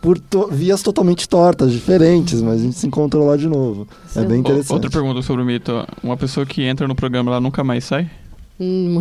[0.00, 3.86] por to- vias totalmente tortas, diferentes, mas a gente se encontrou lá de novo.
[4.16, 4.72] É bem O- interessante.
[4.72, 5.72] Outra pergunta sobre o mito.
[6.02, 8.10] Uma pessoa que entra no programa, ela nunca mais sai?
[8.62, 9.00] Hum,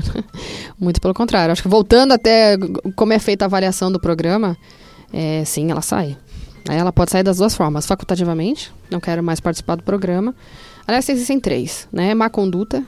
[0.79, 1.51] Muito, pelo contrário.
[1.51, 2.57] Acho que voltando até
[2.95, 4.55] como é feita a avaliação do programa,
[5.11, 6.17] é, sim, ela sai.
[6.69, 7.85] Aí ela pode sair das duas formas.
[7.85, 10.33] Facultativamente, não quero mais participar do programa.
[10.87, 12.13] Aliás, existem três, né?
[12.13, 12.83] Má conduta,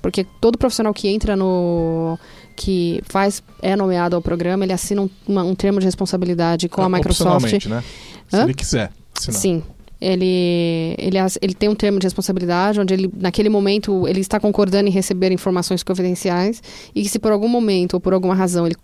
[0.00, 2.18] porque todo profissional que entra no...
[2.56, 6.80] que faz, é nomeado ao programa, ele assina um, uma- um termo de responsabilidade com
[6.82, 7.66] a Microsoft.
[7.66, 7.84] Né?
[8.28, 8.44] Se Hã?
[8.44, 8.90] ele quiser.
[9.18, 9.62] Sim.
[10.04, 14.86] Ele, ele, ele tem um termo de responsabilidade onde ele, naquele momento, ele está concordando
[14.86, 16.62] em receber informações confidenciais
[16.94, 18.76] e que se por algum momento ou por alguma razão ele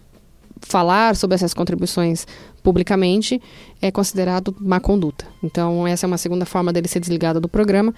[0.62, 2.26] falar sobre essas contribuições
[2.62, 3.40] publicamente,
[3.82, 5.26] é considerado má conduta.
[5.42, 7.94] Então, essa é uma segunda forma dele ser desligado do programa.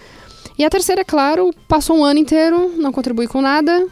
[0.59, 3.87] E a terceira, é claro, passou um ano inteiro, não contribui com nada,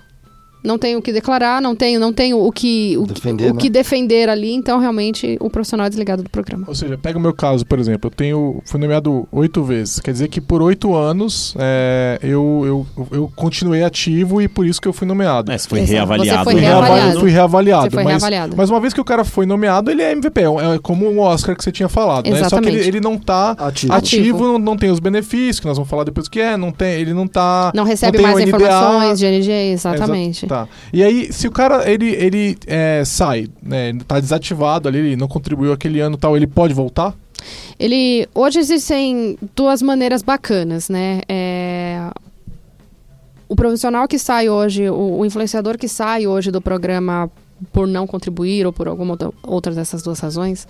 [0.63, 3.55] não tenho o que declarar, não tenho, não tenho o que o, Defender, que, o
[3.55, 3.61] né?
[3.61, 6.65] que defender ali, então realmente o profissional é desligado do programa.
[6.69, 10.01] Ou seja, pega o meu caso, por exemplo, eu tenho fui nomeado oito vezes.
[10.01, 14.81] Quer dizer que por oito anos é, eu, eu, eu continuei ativo e por isso
[14.81, 15.51] que eu fui nomeado.
[15.51, 15.93] É, você foi Exato.
[15.93, 16.39] reavaliado.
[16.39, 16.67] Você Fui foi né?
[16.69, 17.21] reavaliado.
[17.21, 17.83] Fui reavaliado.
[17.85, 18.55] Você foi mas, reavaliado.
[18.57, 20.41] mas uma vez que o cara foi nomeado, ele é MVP.
[20.41, 22.29] É como o Oscar que você tinha falado.
[22.29, 22.31] Né?
[22.31, 22.77] Só que Exatamente.
[22.77, 23.93] ele, ele não tá Ativo.
[23.93, 24.45] ativo.
[24.45, 27.01] Não, não tem os benefícios, que nós vamos falar depois o que é, não tem,
[27.01, 27.73] ele não tá.
[27.75, 28.49] Não recebe tem mais NDA.
[28.49, 30.47] informações de NG, exatamente.
[30.51, 30.67] Tá.
[30.93, 35.29] E aí, se o cara ele, ele é, sai, né, tá desativado ali, ele não
[35.29, 37.15] contribuiu aquele ano tal, ele pode voltar?
[37.79, 41.21] Ele hoje existem duas maneiras bacanas, né?
[41.29, 42.11] É,
[43.49, 47.31] o profissional que sai hoje, o, o influenciador que sai hoje do programa
[47.73, 50.67] por não contribuir ou por alguma outra dessas duas razões,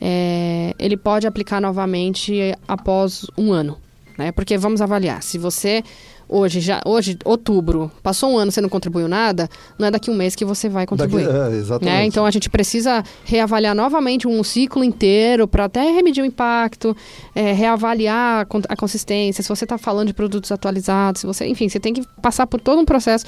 [0.00, 3.76] é, ele pode aplicar novamente após um ano,
[4.16, 4.32] né?
[4.32, 5.84] Porque vamos avaliar, se você
[6.30, 10.14] hoje já hoje outubro passou um ano você não contribuiu nada, não é daqui um
[10.14, 11.26] mês que você vai contribuir.
[11.26, 11.92] Daqui- é, exatamente.
[11.94, 12.04] né?
[12.06, 16.96] Então a gente precisa reavaliar novamente um ciclo inteiro para até remedir o impacto,
[17.34, 21.80] é, reavaliar a consistência, se você está falando de produtos atualizados, se você, enfim, você
[21.80, 23.24] tem que passar por todo um processo.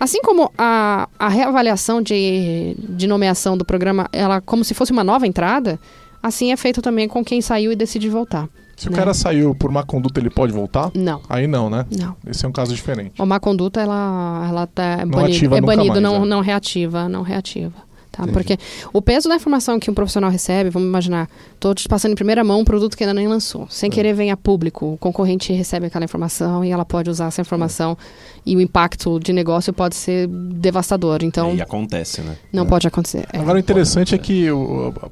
[0.00, 5.04] Assim como a, a reavaliação de, de nomeação do programa, ela como se fosse uma
[5.04, 5.78] nova entrada,
[6.22, 8.48] assim é feito também com quem saiu e decide voltar.
[8.76, 8.96] Se o Né.
[8.98, 10.90] cara saiu por má conduta, ele pode voltar?
[10.94, 11.86] Não, Aí não, né?
[11.98, 12.14] não.
[12.26, 13.20] Esse é um caso diferente.
[13.20, 16.26] A má conduta, ela, ela tá Não banido, é banido, mais, não, é.
[16.26, 17.72] não reativa, não reativa.
[18.16, 18.22] Tá?
[18.22, 18.32] Entendi.
[18.32, 18.58] Porque
[18.92, 22.42] o peso da informação que um profissional recebe, vamos imaginar, estou te passando em primeira
[22.42, 23.64] mão um produto que ainda nem lançou.
[23.64, 23.66] É.
[23.68, 27.40] Sem querer vem a público, o concorrente recebe aquela informação e ela pode usar essa
[27.40, 27.96] informação
[28.44, 31.18] e o impacto de negócio pode ser devastador.
[31.22, 32.36] Então, E acontece, né?
[32.52, 33.26] não pode acontecer.
[33.32, 33.38] É.
[33.38, 34.46] Agora o interessante é que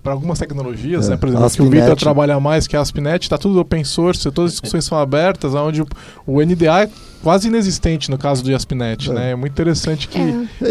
[0.03, 1.11] para algumas tecnologias, É.
[1.11, 1.71] né, por exemplo, que o.
[1.71, 4.97] Vitor trabalha mais, que é a ASP.NET, está tudo open source, todas as discussões são
[4.97, 5.83] abertas, onde
[6.27, 6.91] o, NDA é
[7.25, 9.13] quase inexistente no caso do ASP.NET, É.
[9.15, 9.31] né?
[9.33, 10.23] É muito interessante que É.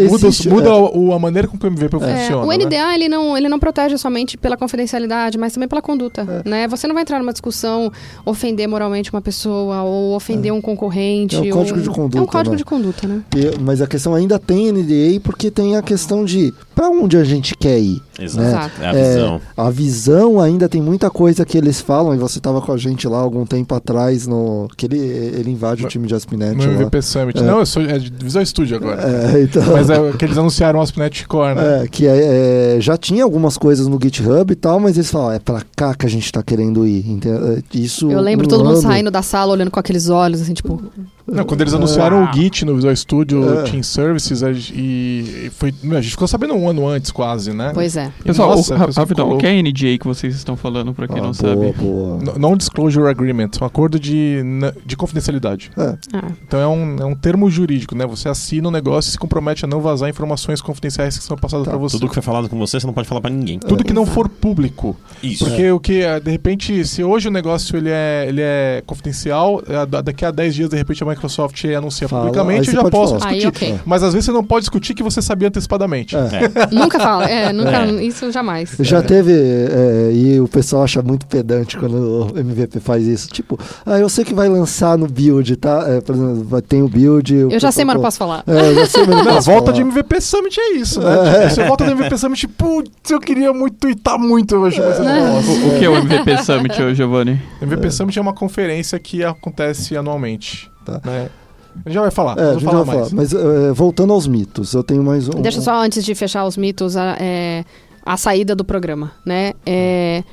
[0.07, 0.71] muda, Existe, muda é.
[0.73, 2.45] o, a maneira com que o MVP É, funciona.
[2.45, 2.57] o né?
[2.57, 6.21] NDA ele não, ele não protege somente pela confidencialidade, mas também pela conduta.
[6.45, 6.49] É.
[6.49, 6.67] Né?
[6.67, 7.91] Você não vai entrar numa discussão,
[8.25, 11.35] ofender moralmente uma pessoa ou ofender um concorrente.
[11.35, 12.57] É um ou- código de conduta, É um código né?
[12.57, 13.21] de conduta, né?
[13.35, 17.23] E- mas a questão ainda tem NDA porque tem a questão de para onde a
[17.23, 18.01] gente quer ir.
[18.19, 18.47] Exato.
[18.47, 18.81] Exato.
[18.81, 19.41] É a visão.
[19.57, 23.07] A visão ainda tem muita coisa que eles falam, e você estava com a gente
[23.07, 26.55] lá algum tempo atrás, no, que ele, ele invade o time de Aspinet.
[26.55, 26.71] No lá.
[26.73, 27.39] MVP Summit.
[27.39, 27.41] É.
[27.41, 29.01] Não, eu sou é de Visual Studio agora.
[29.01, 31.83] É, então, Mas é que eles anunciaram o ASP.NET Core, né?
[31.83, 35.27] é, que é, é, já tinha algumas coisas no GitHub e tal, mas eles falam,
[35.27, 37.03] "Ó, é pra cá que a gente tá querendo ir.
[37.25, 40.41] é, Isso Eu lembro um todo mundo ano- saindo da sala olhando com aqueles olhos,
[40.41, 40.81] assim, tipo.
[41.25, 43.63] Não, quando eles anunciaram o Git no Visual Studio É.
[43.63, 47.53] Team Services, a, gente- e, e foi, a gente ficou sabendo um ano antes quase,
[47.53, 47.71] né?
[47.73, 48.11] Pois é.
[48.19, 51.07] E, Pessoal, nossa, o, rapidão, ficou o que é NDA que vocês estão falando, pra
[51.07, 51.71] quem Ah, não boa, sabe?
[51.73, 52.19] boa.
[52.21, 54.37] N- Non-Disclosure Agreement, um acordo de,
[54.85, 55.71] de confidencialidade.
[55.77, 58.05] É, Ah, Então é um, é um termo jurídico, né?
[58.05, 61.65] Você assina um negócio e se compromete a não vazar informações confidenciais que são passadas
[61.65, 61.71] Tá.
[61.71, 61.97] pra você.
[61.97, 63.59] Tudo que foi falado com você, você não pode falar pra ninguém.
[63.59, 64.95] Tudo que não for público.
[65.21, 65.45] Isso.
[65.45, 69.63] Porque o que, é, de repente, se hoje o negócio ele é, ele é confidencial,
[69.67, 72.73] é, da- daqui a 10 dias, de repente, a Microsoft anuncia Fala, aí publicamente, eu
[72.75, 73.31] já posso falar.
[73.31, 73.65] Aí, discutir.
[73.73, 73.79] ok.
[73.85, 76.15] Mas às vezes você não pode discutir que você sabia antecipadamente.
[76.15, 76.19] é.
[76.19, 76.75] É.
[76.75, 77.25] Nunca fala.
[77.29, 77.71] É, nunca.
[77.85, 78.03] É.
[78.03, 78.75] Isso jamais.
[78.79, 83.27] Já teve, é, e o pessoal acha muito pedante quando o MVP faz isso.
[83.29, 85.85] Tipo, ah, eu sei que vai lançar no build, tá?
[85.87, 87.33] É, por exemplo, tem o build.
[87.33, 88.43] Eu já sei, mas não posso falar.
[88.47, 89.71] É, eu já sei, mas não volta falar.
[89.71, 91.13] de MVP Summit é isso, né?
[91.43, 95.05] Tipo, você volta do MVP Summit, putz, eu queria muito tweetar muito hoje, mas eu
[95.05, 95.51] não posso.
[95.51, 97.41] O, o que é o MVP Summit, ô, Giovanni?
[97.61, 100.71] MVP Summit é uma conferência que acontece anualmente.
[100.85, 101.01] Tá.
[101.03, 101.29] Né?
[101.75, 103.09] A gente já vai falar, É, a vamos gente falar vai falar.
[103.13, 105.41] Mas é, voltando aos mitos, eu tenho mais um.
[105.41, 107.63] Deixa só, antes de fechar os mitos, a, é,
[108.05, 109.53] a saída do programa, né?
[109.65, 110.23] É,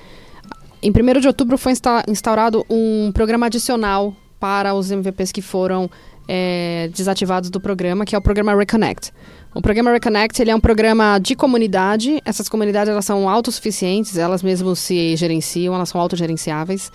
[0.82, 5.90] em 1 de outubro foi insta- instaurado um programa adicional para os MVPs que foram
[6.28, 9.12] é, desativados do programa, que é o programa Reconnect.
[9.52, 12.22] O programa Reconnect ele é um programa de comunidade.
[12.24, 16.92] Essas comunidades elas são autossuficientes, elas mesmas se gerenciam, elas são autogerenciáveis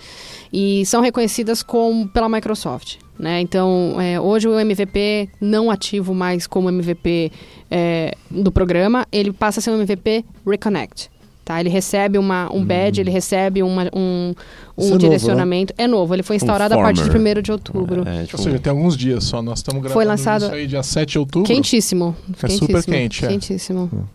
[0.50, 2.96] e são reconhecidas com, pela Microsoft.
[3.18, 3.40] Né?
[3.42, 7.30] Então, é, hoje o MVP não ativo mais como MVP
[7.70, 11.10] é, do programa, ele passa a ser um MVP Reconnect.
[11.46, 11.60] Tá?
[11.60, 14.34] Ele recebe uma, um badge, ele recebe uma- um,
[14.76, 15.72] um é novo, direcionamento.
[15.78, 17.38] É novo, ele foi instaurado a partir de former.
[17.38, 18.02] 1 de outubro.
[18.04, 19.40] É, Ou tipo, seja, tem alguns dias só.
[19.40, 21.46] Nós estamos gravando Foi lançado- isso aí dia 7 de outubro.
[21.46, 22.16] Quentíssimo.
[22.42, 23.28] É super quentíssimo, quente, é.
[23.28, 24.08] Quentíssimo.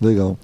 [0.00, 0.38] Legal.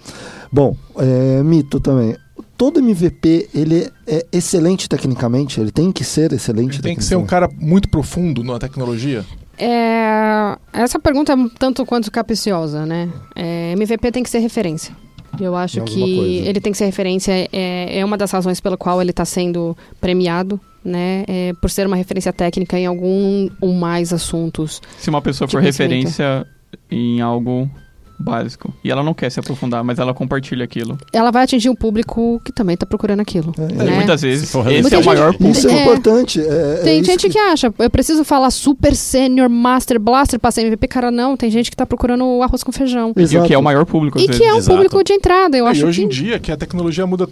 [0.53, 2.14] Bom, é, mito também.
[2.59, 5.59] Todo MVP, ele é excelente tecnicamente?
[5.59, 9.24] Ele tem que ser excelente Ele tem que ser um cara muito profundo na tecnologia.
[9.59, 13.09] É, essa pergunta é um tanto quanto capciosa, né?
[13.34, 14.95] É, MVP tem que ser referência.
[15.41, 16.49] Eu acho que coisa.
[16.49, 17.32] ele tem que ser referência.
[17.53, 21.24] É, é uma das razões pela qual ele está sendo premiado, né?
[21.26, 24.80] É por ser uma referência técnica em algum ou mais assuntos.
[24.99, 26.47] Se uma pessoa for referência
[26.91, 27.70] em algo
[28.18, 30.98] básico e ela não quer se aprofundar, mas ela compartilha aquilo.
[31.12, 33.52] Ela vai atingir um público que também está procurando aquilo.
[33.58, 33.94] É, E Né?
[33.96, 35.56] muitas vezes esse Muita é o gente- maior público.
[35.58, 35.82] Isso é, É.
[35.82, 36.40] importante.
[36.40, 37.38] é- é Tem gente que...
[37.38, 40.88] acha, eu preciso falar super sênior, master, blaster pra ser MVP.
[40.88, 41.36] Cara, não.
[41.36, 43.08] Tem gente que tá procurando o arroz com feijão.
[43.08, 43.58] E o que é Exato.
[43.58, 44.42] o maior público, E que vezes.
[44.46, 44.74] é um Exato.
[44.76, 46.14] público de entrada, eu e acho hoje em que...
[46.14, 47.28] dia, que a tecnologia muda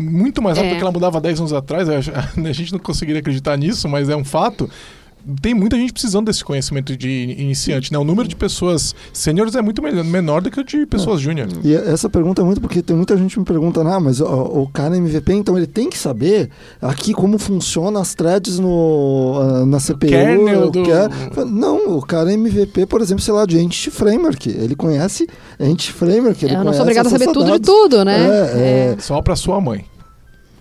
[0.00, 0.74] muito mais rápido É.
[0.74, 4.14] do que ela mudava 10 anos atrás, a gente não conseguiria acreditar nisso, mas é
[4.16, 4.68] um fato.
[5.42, 7.98] Tem muita gente precisando desse conhecimento de iniciante, né?
[7.98, 11.48] O número de pessoas sêniores é muito me- menor do que o de pessoas júnior.
[11.64, 14.44] E essa pergunta é muito porque tem muita gente que me pergunta, ah, mas ó,
[14.44, 16.48] o cara é MVP, então ele tem que saber
[16.80, 20.08] aqui como funciona as threads no, ah, na CPU.
[20.08, 21.08] kernel o do- quer-
[21.46, 24.48] Não, o cara é MVP, por exemplo, sei lá, de Entity Framework.
[24.48, 25.26] Ele conhece
[25.60, 26.44] Entity Framework.
[26.44, 27.66] Ele Eu não conhece sou obrigada a saber acesso tudo de dados.
[27.66, 28.26] tudo, né?
[28.26, 28.96] É, é.
[29.00, 29.84] Só pra sua mãe.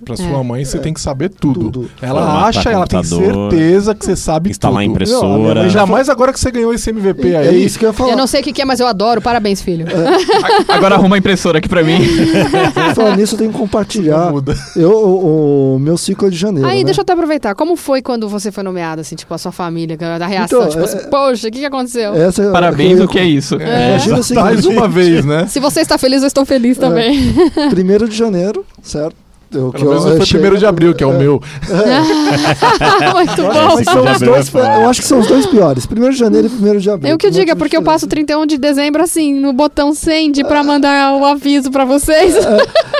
[0.06, 0.18] Pra É.
[0.18, 1.60] sua mãe, você tem que saber tudo.
[1.72, 1.90] Tudo.
[2.02, 4.92] Ela Formatar acha, ela tem certeza que você sabe Instalar tudo.
[4.92, 5.62] impressora.
[5.64, 7.66] Ainda mais agora que você ganhou esse MVP É aí.
[7.66, 8.12] isso que eu ia falar.
[8.12, 9.22] Eu não sei o que que é, mas eu adoro.
[9.22, 9.86] Parabéns, filho.
[10.70, 12.00] Agora arruma a impressora aqui pra mim.
[12.96, 14.32] Falar nisso, eu tenho que compartilhar.
[14.76, 16.68] Eu, o, o meu ciclo é de janeiro.
[16.68, 16.84] Aí, né?
[16.86, 17.56] deixa eu até aproveitar.
[17.56, 20.60] Como foi quando você foi nomeado, assim, tipo, a sua família, da reação?
[20.60, 22.14] Então, tipo é- assim, poxa, o que, que aconteceu?
[22.14, 23.56] Essa é- Parabéns, eu- o que é isso?
[23.60, 25.48] É, Imagina assim, mais uma vez, né?
[25.48, 27.34] Se você está feliz, eu estou feliz também.
[27.70, 29.16] Primeiro de janeiro, certo?
[29.50, 31.42] Eu, Pelo menos foi chego- primeiro de abril, que é o meu.
[33.14, 33.94] Muito Mas bom.
[33.94, 35.86] são os dois, é eu acho que são os dois piores.
[35.86, 37.12] Primeiro de janeiro e primeiro de abril.
[37.12, 38.28] Eu que eu Por diga, porque eu passo diferentes.
[38.36, 42.36] 31 de dezembro assim, no botão send pra mandar o aviso pra vocês.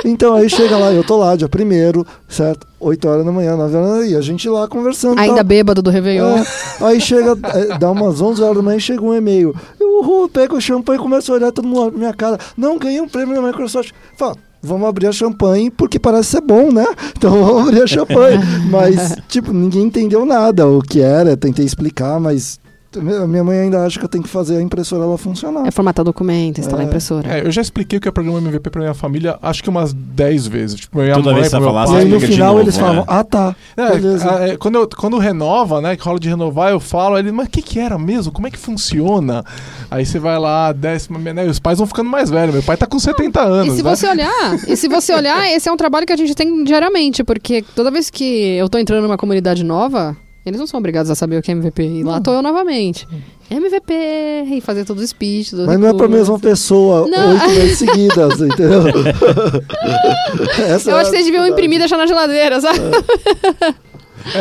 [0.04, 2.66] Então aí chega lá, eu tô lá, dia primeiro, certo?
[2.80, 5.18] 8 horas da manhã, 9 horas da manhã, e a gente lá conversando.
[5.18, 5.44] Ainda tal.
[5.44, 6.38] bêbado do Réveillon.
[6.38, 6.44] É,
[6.84, 9.54] aí chega, é, dá umas 11 horas da manhã e chega um e-mail.
[9.80, 12.38] Eu uhul, pego o champanhe e começo a olhar todo mundo na minha cara.
[12.56, 13.90] Não, ganhei um prêmio da Microsoft.
[14.16, 16.86] Fala, vamos abrir a champanhe porque parece ser bom, né?
[17.18, 18.38] Então vamos abrir a champanhe.
[18.70, 21.36] mas, tipo, ninguém entendeu nada o que era.
[21.36, 22.60] Tentei explicar, mas
[22.96, 25.66] minha mãe ainda acha que eu tenho que fazer a impressora ela funcionar.
[25.66, 26.88] É formatar documento, instalar É.
[26.88, 27.38] impressora.
[27.38, 29.92] É, eu já expliquei o que é programa MVP pra minha família, acho que umas
[29.92, 30.80] 10 vezes.
[30.80, 32.80] Tipo, minha Toda mãe, vez que você falar, e aí no final novo, eles é.
[32.80, 36.80] falam, ah tá, É, é, quando, eu, quando renova, né, que rola de renovar, eu
[36.80, 38.32] falo, ele, mas o que que era mesmo?
[38.32, 39.44] Como é que funciona?
[39.90, 42.54] Aí você vai lá, décima, né, e os pais vão ficando mais velhos.
[42.54, 43.94] Meu pai tá com 70 anos, E se né?
[43.96, 47.22] você olhar, e se você olhar, esse é um trabalho que a gente tem diariamente,
[47.22, 48.24] porque toda vez que
[48.56, 50.16] eu tô entrando numa comunidade nova,
[50.48, 51.82] eles não são obrigados a saber o que é MVP.
[51.82, 53.06] E lá tô eu novamente.
[53.50, 53.94] MVP,
[54.52, 55.52] e fazer todo o speech.
[55.52, 56.18] todo Mas não é pra recurso.
[56.32, 57.30] mesma pessoa Não.
[57.32, 58.82] oito vezes seguidas, entendeu?
[60.68, 62.78] Essa Eu é acho que a vocês deviam imprimir e deixar na geladeira, sabe?
[62.78, 63.74] É,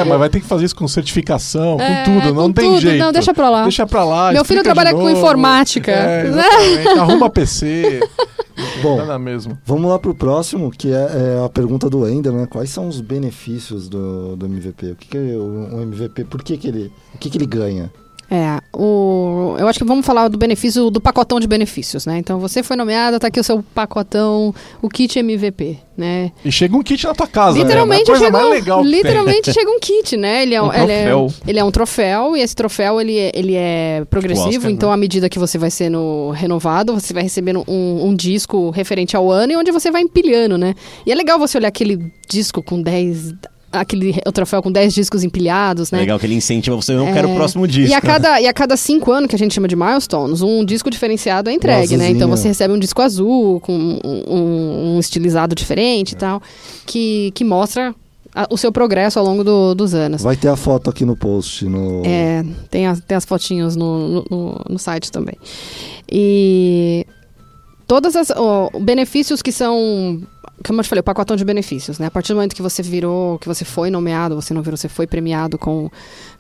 [0.08, 2.82] mas vai ter que fazer isso com certificação, É, com tudo, não com tem tudo.
[2.82, 3.00] jeito.
[3.04, 3.64] Não, deixa pra lá.
[3.64, 4.32] Deixa pra lá.
[4.32, 5.92] Meu filho trabalha com informática.
[5.92, 7.00] É, exatamente.
[7.00, 8.00] Arruma PC.
[8.82, 9.58] Bom, Nada mesmo.
[9.66, 10.96] Vamos lá pro próximo, que é,
[11.42, 12.48] é a pergunta do Ender, né?
[12.50, 14.92] Quais são os benefícios do, do MVP?
[14.92, 16.24] O que, que é o, o MVP?
[16.26, 16.92] Por que, que ele.
[17.14, 17.92] O que, que ele ganha?
[18.30, 22.18] É, o, eu acho que vamos falar do benefício, do pacotão de benefícios, né?
[22.18, 26.32] Então você foi nomeada, tá aqui o seu pacotão, o kit MVP, né?
[26.44, 28.14] E chega um kit na tua casa, literalmente né?
[28.14, 30.44] É a coisa chega, mais um- legal literalmente chega um kit, né?
[30.44, 31.34] Ele é Um ele é- troféu.
[31.48, 34.72] ele é um troféu e esse troféu ele é, ele é progressivo, Oscar, né?
[34.72, 39.16] então à medida que você vai sendo renovado, você vai recebendo um, um disco referente
[39.16, 40.76] ao ano e onde você vai empilhando, né?
[41.06, 43.34] E é legal você olhar aquele disco com 10
[43.80, 46.02] aquele o troféu com 10 discos empilhados, É né?
[46.02, 47.14] legal que ele incentiva você, eu não É.
[47.14, 47.92] quero o próximo disco.
[47.92, 50.64] E a, cada, e a cada cinco anos, que a gente chama de milestones, um
[50.66, 52.10] disco diferenciado é entregue, né?
[52.10, 56.42] Então você recebe um disco azul, com um, um- estilizado diferente e tal,
[56.86, 57.94] que, que mostra
[58.36, 60.22] a- o seu progresso ao longo do- dos anos.
[60.22, 61.66] Vai ter a foto aqui no post.
[61.66, 62.04] No...
[62.06, 65.36] É, tem as, tem as fotinhos no, no, no- no site também.
[66.12, 67.06] E
[67.88, 68.28] todos os
[68.82, 70.22] benefícios que são,
[70.66, 72.08] como eu te falei, o pacotão de benefícios, né?
[72.08, 74.90] A partir do momento que você virou, que você foi nomeado, você não virou, você
[74.90, 75.90] foi premiado com,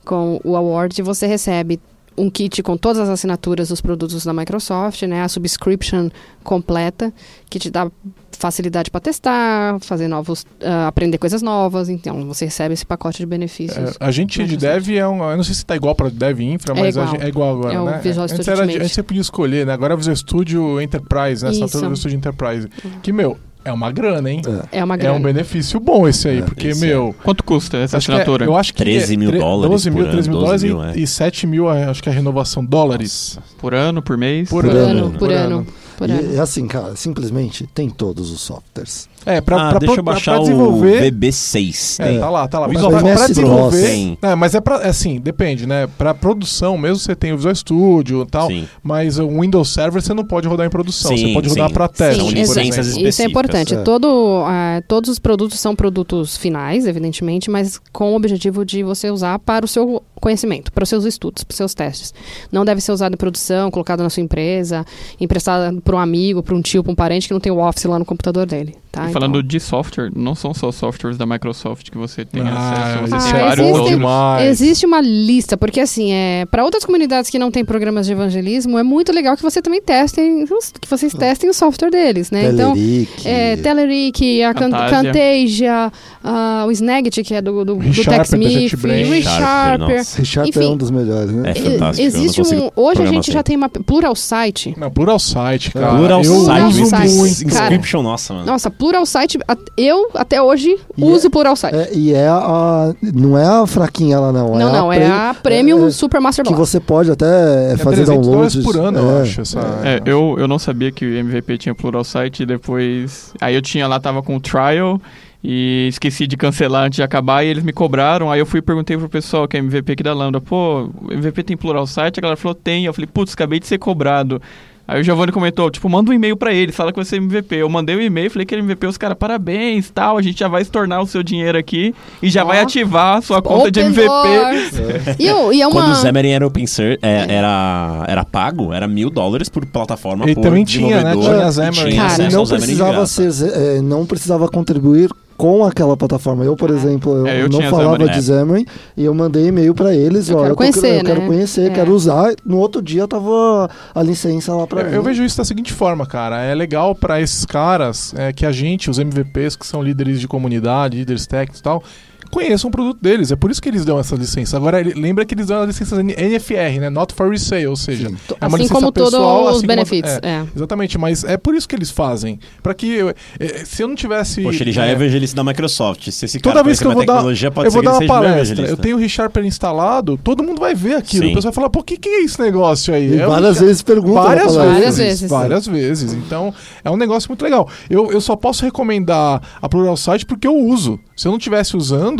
[0.03, 1.79] com o award, você recebe
[2.18, 5.22] um kit com todas as assinaturas dos produtos da Microsoft, né?
[5.22, 6.09] A subscription
[6.43, 7.13] completa,
[7.49, 7.91] que te dá
[8.32, 11.89] facilidade para testar, fazer novos, ah, aprender coisas novas.
[11.89, 13.91] Então, você recebe esse pacote de benefícios.
[13.91, 15.24] É, a gente de dev é um.
[15.30, 17.07] Eu não sei se tá igual para dev infra, É mas a igual.
[17.15, 17.99] gente- é igual agora, É o né?
[18.03, 18.84] Visual antes, Studio era, Ultimate.
[18.84, 19.74] antes você podia escolher, né?
[19.74, 21.51] Agora é o Visual Studio Enterprise, né?
[21.51, 21.61] Isso.
[21.89, 22.68] do Studio Enterprise.
[23.01, 23.38] Que, meu,
[23.70, 24.41] é uma grana, hein?
[24.72, 24.80] É.
[24.80, 25.15] É uma É grana.
[25.18, 27.13] um benefício bom esse aí, É, porque, esse meu.
[27.24, 28.45] Quanto custa essa Acho que é- assinatura?
[28.45, 30.76] eu acho que 13 mil dólares 12 mil, por 13 mil ano, dólares 12 e,
[30.76, 30.97] mil, é.
[30.99, 33.38] e 7 mil, é, acho que é a renovação dólares.
[33.57, 34.49] Por ano, por mês?
[34.49, 35.68] Por, Por ano, ano, por ano.
[35.97, 36.22] Por ano.
[36.34, 39.09] E, e assim, cara, simplesmente tem todos os softwares.
[39.28, 41.01] É, pra, ah, pra, deixa pra, eu baixar pra desenvolver.
[41.01, 41.95] o VB6.
[41.99, 42.67] É, tá lá, tá lá.
[42.67, 44.17] Visual Pra, pra MS desenvolver.
[44.21, 44.78] É, mas é pra.
[44.78, 45.86] é Assim, depende, né?
[45.97, 48.47] Pra produção mesmo você tem o Visual Studio e tal.
[48.47, 48.67] Sim.
[48.82, 51.11] Mas o Windows Server você não pode rodar em produção.
[51.11, 51.73] Sim, você pode rodar sim.
[51.73, 52.21] pra teste.
[52.21, 53.09] Sim, por licenças exemplo.
[53.09, 53.75] Isso é importante.
[53.75, 53.82] é.
[53.82, 59.11] Todo, ah, todos os produtos são produtos finais, evidentemente, mas com o objetivo de você
[59.11, 62.13] usar para o seu conhecimento, para os seus estudos, para os seus testes.
[62.51, 64.86] Não deve ser usado em produção, colocado na sua empresa,
[65.19, 67.86] emprestado para um amigo, para um tio, para um parente que não tem o Office
[67.86, 68.75] lá no computador dele.
[68.91, 69.09] Tá?
[69.20, 73.07] Falando Então, de software, não são só softwares da Microsoft que você tem Ah, acesso,
[73.07, 74.49] você isso tem é demais.
[74.49, 78.78] Existe uma lista, porque assim, é, para outras comunidades que não têm programas de evangelismo,
[78.78, 80.45] é muito legal que você também testem,
[80.80, 82.49] que vocês testem o software deles, né?
[82.51, 83.28] Então, Teleric.
[83.28, 84.89] é, Telerik, a Can- Camtasia.
[85.13, 85.91] Camtasia,
[86.24, 88.74] ah, o Snagit, que é do, do, do ReSharper, TechSmith.
[89.09, 90.01] ReSharper.
[90.47, 90.63] enfim.
[90.63, 91.51] é um dos melhores, né?
[91.51, 92.05] É fantástico.
[92.07, 92.70] Existe um.
[92.76, 93.34] Hoje a gente sem.
[93.34, 94.76] já tem uma Plural Site.
[94.78, 95.95] Não, Plural Site, cara.
[95.95, 97.43] Plural eu Site, uso muito.
[97.43, 98.45] Inscription, nossa, mano.
[98.45, 101.75] Nossa, Plural Site, a- eu até hoje E uso é- Plural Site.
[101.75, 102.93] É, e é a.
[103.01, 104.55] Não é a fraquinha ela, não.
[104.55, 108.03] não, não, é pre- a Premium é- Super Master Que você pode até É fazer
[108.05, 108.63] 300 dólares downloads.
[108.63, 109.21] por ano, eu É.
[109.21, 109.41] acho.
[109.41, 109.59] Essa...
[109.83, 113.33] É, eu, eu não sabia que o MVP tinha plural site e depois.
[113.41, 114.99] Aí eu tinha lá, tava com o trial
[115.43, 118.31] e esqueci de cancelar antes de acabar e eles me cobraram.
[118.31, 121.43] Aí eu fui e perguntei pro pessoal que é MVP aqui da Lambda, pô, MVP
[121.43, 122.19] tem plural site?
[122.19, 122.85] A galera falou, tem.
[122.85, 124.41] Eu falei, putz, acabei de ser cobrado.
[124.88, 127.55] Aí o Giovanni comentou, tipo, manda um e-mail pra eles, fala que você é MVP.
[127.57, 130.39] Eu mandei o e-mail, falei que ele é MVP, os caras, parabéns, tal, a gente
[130.39, 132.47] já vai estornar o seu dinheiro aqui e já Ó.
[132.47, 134.07] vai ativar a sua conta de Open MVP.
[134.07, 135.19] doors.
[135.19, 135.81] E, eu- e é uma.
[135.81, 140.23] Quando o Xamarin era open source, é, era, era pago, era mil dólares por plataforma
[140.29, 141.13] E por também tinha, né?
[141.13, 141.89] Tinha e Xamarin.
[141.91, 146.43] tinha Cara, não de precisava ser, é, não precisava contribuir com aquela plataforma.
[146.43, 148.19] Eu, por exemplo, eu, É, eu não falava Xamarin.
[148.19, 148.65] de Xamarin
[148.97, 151.27] e eu mandei e-mail pra eles, Eu ó, quero eu, conhecer, eu quero né?
[151.27, 151.73] conhecer, É.
[151.73, 152.33] quero usar.
[152.43, 154.93] No outro dia tava a licença lá pra Eu, mim.
[154.95, 156.41] eu vejo isso da seguinte forma, cara.
[156.41, 160.27] É legal pra esses caras é, que a gente, os MVPs, que são líderes de
[160.27, 161.83] comunidade, líderes técnicos e tal,
[162.30, 163.32] conheçam o produto deles.
[163.32, 164.57] É por isso que eles dão essa licença.
[164.57, 166.89] Agora, ele- lembra que eles dão as licenças N- NFR, né?
[166.89, 168.09] Not for resale, ou seja, é
[168.45, 170.19] uma assim licença como todos pessoal, os assim como- benefits.
[170.21, 170.45] é, é.
[170.55, 172.39] Exatamente, mas é por isso que eles fazem.
[172.61, 173.09] Pra que eu-
[173.39, 174.41] é, se eu não tivesse.
[174.41, 176.09] Poxa, ele já é, evangelista da Microsoft.
[176.11, 178.05] Se esse Toda cara vez que eu vou dar, tecnologia, pode eu vou dar uma
[178.07, 181.25] palestra, eu tenho o ReSharper instalado, todo mundo vai ver aquilo.
[181.25, 181.32] Sim.
[181.32, 183.07] O pessoal vai falar, pô, o que, que é esse negócio aí?
[183.15, 184.23] E É várias vezes perguntam.
[184.23, 185.30] Várias Várias vezes.
[185.30, 186.13] Várias vezes.
[186.13, 186.53] Então,
[186.84, 187.67] é um negócio muito legal.
[187.89, 190.99] Eu, eu só posso recomendar a Pluralsight porque eu uso.
[191.15, 192.16] Se eu não estivesse usando,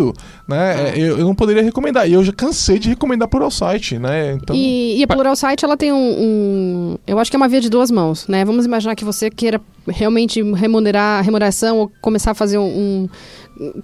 [0.48, 2.10] né, é, eu, eu não poderia recomendar.
[2.10, 4.34] E eu já cansei de recomendar a Pluralsight, né?
[4.34, 7.48] Então, E, e a Plural Site, ela tem um, um- Eu acho que é uma
[7.48, 8.44] via de duas mãos, né?
[8.46, 13.08] Vamos imaginar que você queira realmente remunerar remuneração ou começar a fazer um.
[13.10, 13.10] um-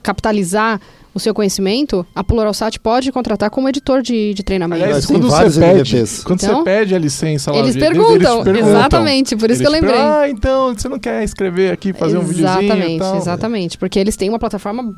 [0.03, 0.79] capitalizar
[1.15, 4.83] o seu conhecimento, a Pluralsat pode contratar como editor de, de treinamento.
[4.83, 6.23] aliás, quando você pede, MVPs.
[6.23, 8.69] quando Então, você pede a licença lá, eles perguntam, eles perguntam.
[8.69, 9.95] exatamente, por isso que eu lembrei.
[9.99, 13.77] Ah, então você não quer escrever aqui, fazer um videozinho Exatamente, exatamente.
[13.77, 14.93] Porque eles têm uma plataforma.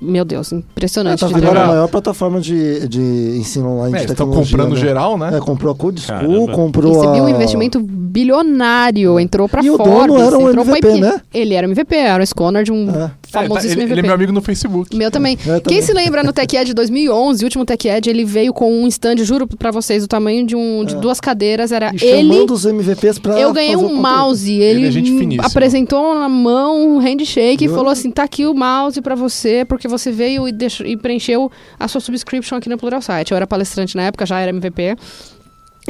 [0.00, 1.20] Meu Deus, É, impressionante.
[1.20, 3.00] tá de virando a maior plataforma de, de
[3.38, 4.56] ensino online É, de eles estão tecnologia.
[4.56, 4.80] comprando né?
[4.80, 5.36] geral, né?
[5.36, 6.52] É, comprou a Code School, Caramba.
[6.52, 7.22] comprou Recebi a...
[7.22, 11.00] um investimento bilionário, entrou pra E o Forbes, dono era um pra MVP, IP.
[11.00, 11.20] né?
[11.32, 13.10] Ele era um MVP, era um Scholar de um É.
[13.30, 13.92] É, tá- famosíssimo ele, MVP.
[13.92, 14.96] ele é meu amigo no Facebook.
[14.96, 15.34] Meu também.
[15.34, 15.60] É, também.
[15.62, 18.72] Quem se lembra no Tech Ed de 2011, o último Tech Ed, ele veio com
[18.72, 20.98] um stand, juro pra vocês, o tamanho de, um, de É.
[20.98, 22.28] duas cadeiras, era E ele...
[22.32, 26.96] chamando os MVPs pra Eu ganhei o um mouse, Ele ele, é apresentou na mão
[26.96, 30.48] um handshake e Eu- falou assim: tá aqui o mouse pra você, porque você veio
[30.48, 33.30] e, deixou- e preencheu a sua subscription aqui no Pluralsight.
[33.30, 34.96] Eu era palestrante na época, já era MVP.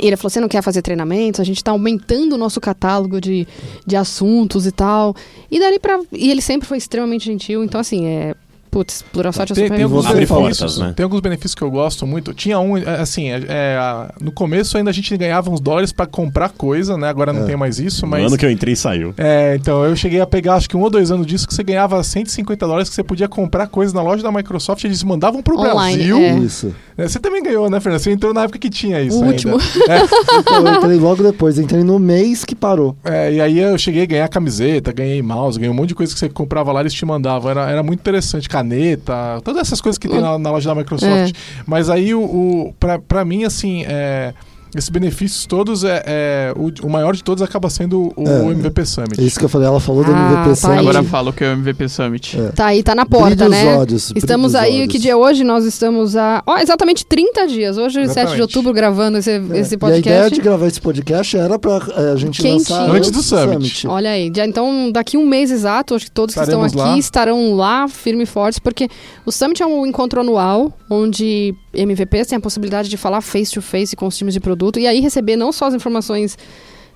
[0.01, 1.40] E ele falou: você não quer fazer treinamentos?
[1.40, 3.46] A gente tá aumentando o nosso catálogo de,
[3.86, 5.14] de assuntos e tal.
[5.51, 6.01] E dali pra.
[6.12, 8.34] E ele sempre foi extremamente gentil, então assim, é.
[8.71, 10.93] Putz, Pluralsight é Tem, super tem alguns Abre benefícios, portas, né?
[10.97, 12.33] tem alguns benefícios que eu gosto muito.
[12.33, 16.07] Tinha um, é, assim, é, é, no começo ainda a gente ganhava uns dólares pra
[16.07, 17.09] comprar coisa, né?
[17.09, 17.47] Agora não É.
[17.47, 19.12] tem mais isso, No mas ano que eu entrei, saiu.
[19.18, 21.64] É, então eu cheguei a pegar acho que um ou dois anos disso que você
[21.64, 25.59] ganhava 150 dólares que você podia comprar coisas na loja da Microsoft, eles mandavam pro
[25.59, 26.16] Online, Brasil.
[26.18, 26.39] é.
[26.39, 26.75] Isso.
[26.97, 28.03] É, Você também ganhou, né, Fernanda?
[28.05, 29.33] Você entrou na época que tinha isso O ainda.
[29.33, 29.59] último.
[30.41, 32.97] Então, eu entrei logo depois, entrei no mês que parou.
[33.05, 36.12] É, e aí eu cheguei a ganhar camiseta, ganhei mouse, ganhei um monte de coisa
[36.12, 37.51] que você comprava lá, eles te mandavam.
[37.51, 41.34] Era, era muito interessante, caneta, todas essas coisas que tem na, na loja da Microsoft.
[41.66, 42.74] Mas aí o, o
[43.08, 44.34] pra mim, assim, é,
[44.75, 48.43] esses benefícios todos, é, é, o, o maior de todos acaba sendo o, É.
[48.43, 49.21] o MVP Summit.
[49.21, 50.79] É isso que eu falei, ela falou do Ah, MVP tá Summit.
[50.79, 50.87] aí.
[50.89, 52.39] Agora falo que é o MVP Summit.
[52.41, 52.49] É.
[52.53, 53.77] Tá aí, tá na porta, Brilha os né?
[53.77, 54.93] olhos, Estamos aí, olhos.
[54.93, 55.43] que dia é hoje?
[55.45, 56.43] Nós estamos a.
[56.47, 57.77] Ó, exatamente 30 dias.
[57.77, 58.43] Hoje, 7 de Exatamente.
[58.43, 59.37] outubro, gravando esse, É.
[59.59, 60.09] esse E a podcast.
[60.09, 62.55] ideia de gravar esse podcast era pra é, a gente Quentinho.
[62.79, 63.87] lançar Antes do Summit.
[63.89, 66.93] Olha aí, já, então daqui um mês exato, acho que todos que Estaremos estão aqui
[66.93, 66.99] lá.
[66.99, 68.89] estarão lá, firme e fortes, porque
[69.27, 73.62] o Summit é um encontro anual, onde MVPs têm a possibilidade de falar face to
[73.62, 76.36] face com os times de produto, e aí receber não só as informações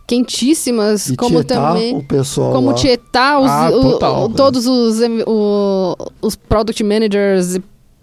[0.07, 2.75] quentíssimas, E como também o pessoal como lá.
[2.75, 4.25] tietar os, Ah, o- total.
[4.25, 7.59] o- todos os, o- os product managers,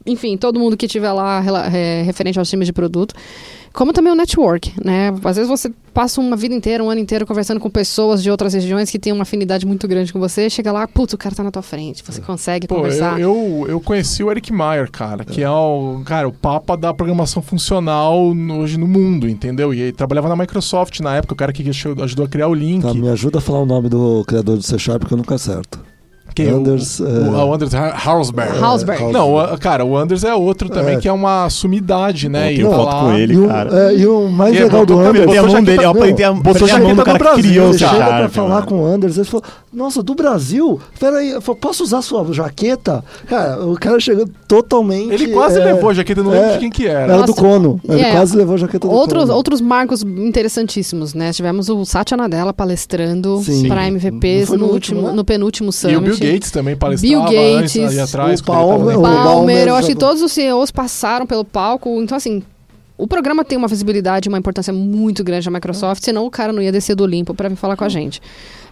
[0.06, 1.44] enfim, todo mundo que tiver lá
[1.74, 3.14] é, referente aos times de produto.
[3.74, 5.14] Como também o network, né?
[5.24, 8.54] Às vezes você passa uma vida inteira, um ano inteiro conversando com pessoas de outras
[8.54, 10.50] regiões que têm uma afinidade muito grande com você.
[10.50, 13.18] Chega lá, putz, o cara tá na tua frente, você consegue Pô, conversar.
[13.18, 16.94] eu, eu, eu conheci o Eric Meyer, cara, que é o, cara, o papa da
[16.94, 19.74] programação funcional no- hoje no mundo, entendeu?
[19.74, 22.82] E ele trabalhava na Microsoft na época, o cara que ajudou a criar o Link.
[22.82, 25.36] Tá, me ajuda a falar o nome do criador do C Sharp que eu nunca
[25.36, 25.80] acerto.
[26.34, 28.58] Que é o- Anders, o, é, o, o Anders Ha- Hausberg.
[28.64, 29.12] Hausberg.
[29.12, 31.00] Não, o- cara, o Anders é outro também, É.
[31.00, 32.48] que é uma sumidade, né?
[32.48, 33.92] Eu E tenho tá foto com ele, e, o, cara.
[33.92, 35.10] é, e o mais E é, legal do Anders...
[35.24, 38.62] Apertei a mão dele, eu apertei a, mão do cara que criou o pra falar
[38.64, 39.44] com o Anders, ele falou,
[39.74, 40.82] nossa, do Brasil?
[41.00, 43.04] Peraí, posso usar sua jaqueta?
[43.26, 45.14] Cara, o cara chegou totalmente...
[45.14, 47.14] Ele quase é, levou a jaqueta, eu não lembro é, de quem que era.
[47.14, 47.80] Era do Cono.
[47.88, 48.12] Ele é.
[48.12, 49.34] quase levou a jaqueta do Outros, Cono.
[49.36, 51.32] outros marcos interessantíssimos, né?
[51.32, 55.14] Tivemos o Satya Nadella palestrando para MVPs no, no último, último, né?
[55.14, 55.98] no penúltimo E summit.
[55.98, 58.40] o Bill Gates também palestrava Bill antes, Gates, ali atrás.
[58.42, 61.90] o Palmer- o Palmer, eu acho que todos os CEOs passaram pelo palco.
[62.02, 62.44] Então, assim,
[62.98, 66.62] o programa tem uma visibilidade, uma importância muito grande na Microsoft, senão o cara não
[66.62, 68.22] ia descer do Olimpo para vir falar com a gente.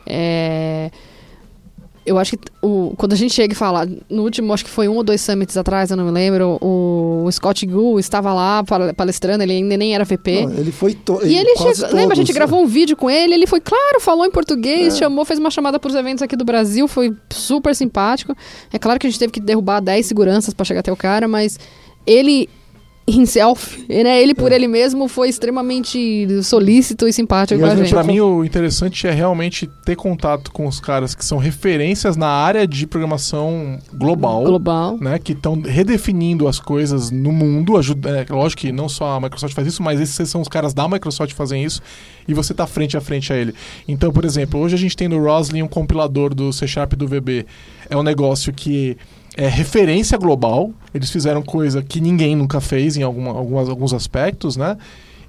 [0.06, 0.90] É,
[2.06, 4.88] Eu acho que o, quando a gente chega e fala, no último, acho que foi
[4.88, 8.64] um ou dois summits atrás, eu não me lembro, o, o Scott Gu estava lá
[8.64, 10.48] pal- palestrando, ele ainda nem era VP.
[10.48, 10.96] Não, ele foi...
[10.96, 11.20] To...
[11.24, 14.00] E ele chegou, lembra, a gente todos, gravou um vídeo com ele, ele foi, claro,
[14.00, 14.98] falou em português, É.
[15.00, 18.36] chamou, fez uma chamada para os eventos aqui do Brasil, foi super simpático.
[18.74, 21.28] É claro que a gente teve que derrubar 10 seguranças para chegar até o cara,
[21.28, 21.60] mas
[22.08, 22.50] ele
[23.10, 24.36] himself, né, ele É.
[24.36, 27.90] por ele mesmo foi extremamente solícito e simpático E com a gente.
[27.90, 32.28] Pra mim, o interessante é realmente ter contato com os caras que são referências na
[32.28, 34.44] área de programação global.
[34.44, 34.98] Global.
[35.00, 37.78] Né, que estão redefinindo as coisas no mundo.
[37.78, 40.74] Ajuda, é, lógico que não só a Microsoft faz isso, mas esses são os caras
[40.74, 41.82] da Microsoft que fazem isso
[42.28, 43.54] e você tá frente a frente a ele.
[43.88, 47.08] Então, por exemplo, hoje a gente tem no Roslyn um compilador do C Sharp do
[47.08, 47.46] VB.
[47.90, 48.96] É um negócio que
[49.40, 50.72] é referência global.
[50.94, 54.76] Eles fizeram coisa que ninguém nunca fez em alguma, algumas, alguns aspectos, né?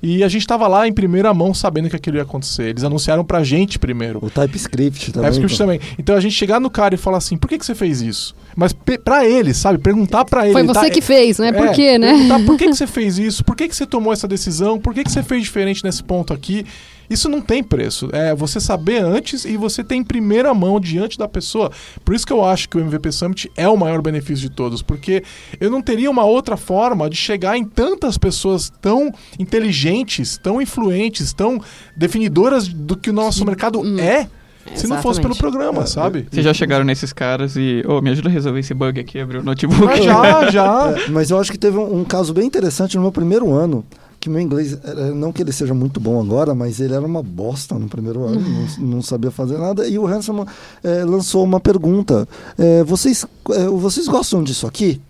[0.03, 2.65] E a gente estava lá em primeira mão sabendo que aquilo ia acontecer.
[2.65, 4.19] Eles anunciaram pra gente primeiro.
[4.23, 5.31] O TypeScript também.
[5.31, 5.63] TypeScript pô.
[5.63, 5.81] também.
[5.99, 8.35] Então a gente chegar no cara e falar assim, por que, que você fez isso?
[8.57, 9.79] Mas pra ele, sabe?
[9.79, 10.55] Perguntar pra ele.
[10.55, 10.75] Foi tá?
[10.75, 11.53] você que fez, né?
[11.53, 12.13] Por É, quê, né?
[12.15, 13.45] Perguntar por que, que você fez isso?
[13.45, 14.81] Por que, que você tomou essa decisão?
[14.81, 16.65] Por que, que você fez diferente nesse ponto aqui?
[17.11, 18.09] Isso não tem preço.
[18.13, 21.73] É você saber antes e você ter em primeira mão diante da pessoa.
[22.05, 24.81] Por isso que eu acho que o MVP Summit é o maior benefício de todos.
[24.81, 25.25] Porque
[25.61, 31.33] eu não teria uma outra forma de chegar em tantas pessoas tão inteligentes, tão influentes,
[31.33, 31.61] tão
[31.97, 33.99] definidoras do que o nosso mercado Hum.
[33.99, 34.29] é.
[34.75, 35.39] Se não fosse pelo Exatamente.
[35.39, 36.27] programa, sabe?
[36.31, 39.39] Vocês já chegaram nesses caras e, ô, me ajuda a resolver esse bug aqui, abrir
[39.39, 39.85] o notebook.
[39.85, 40.95] Mas já, já.
[40.97, 43.85] É, mas eu acho que teve um, um caso bem interessante no meu primeiro ano,
[44.21, 47.23] que meu inglês, era- não que ele seja muito bom agora, mas ele era uma
[47.23, 48.67] bosta no primeiro ano, não,
[48.97, 49.89] não sabia fazer nada.
[49.89, 50.47] E o Hanson
[50.85, 55.01] eh, lançou uma pergunta: eh, vocês, eh, vocês gostam disso aqui?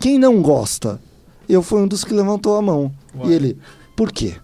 [0.00, 1.00] Quem não gosta?
[1.48, 2.90] Eu fui um dos que levantou a mão.
[3.30, 3.56] E ele,
[3.94, 4.34] por quê?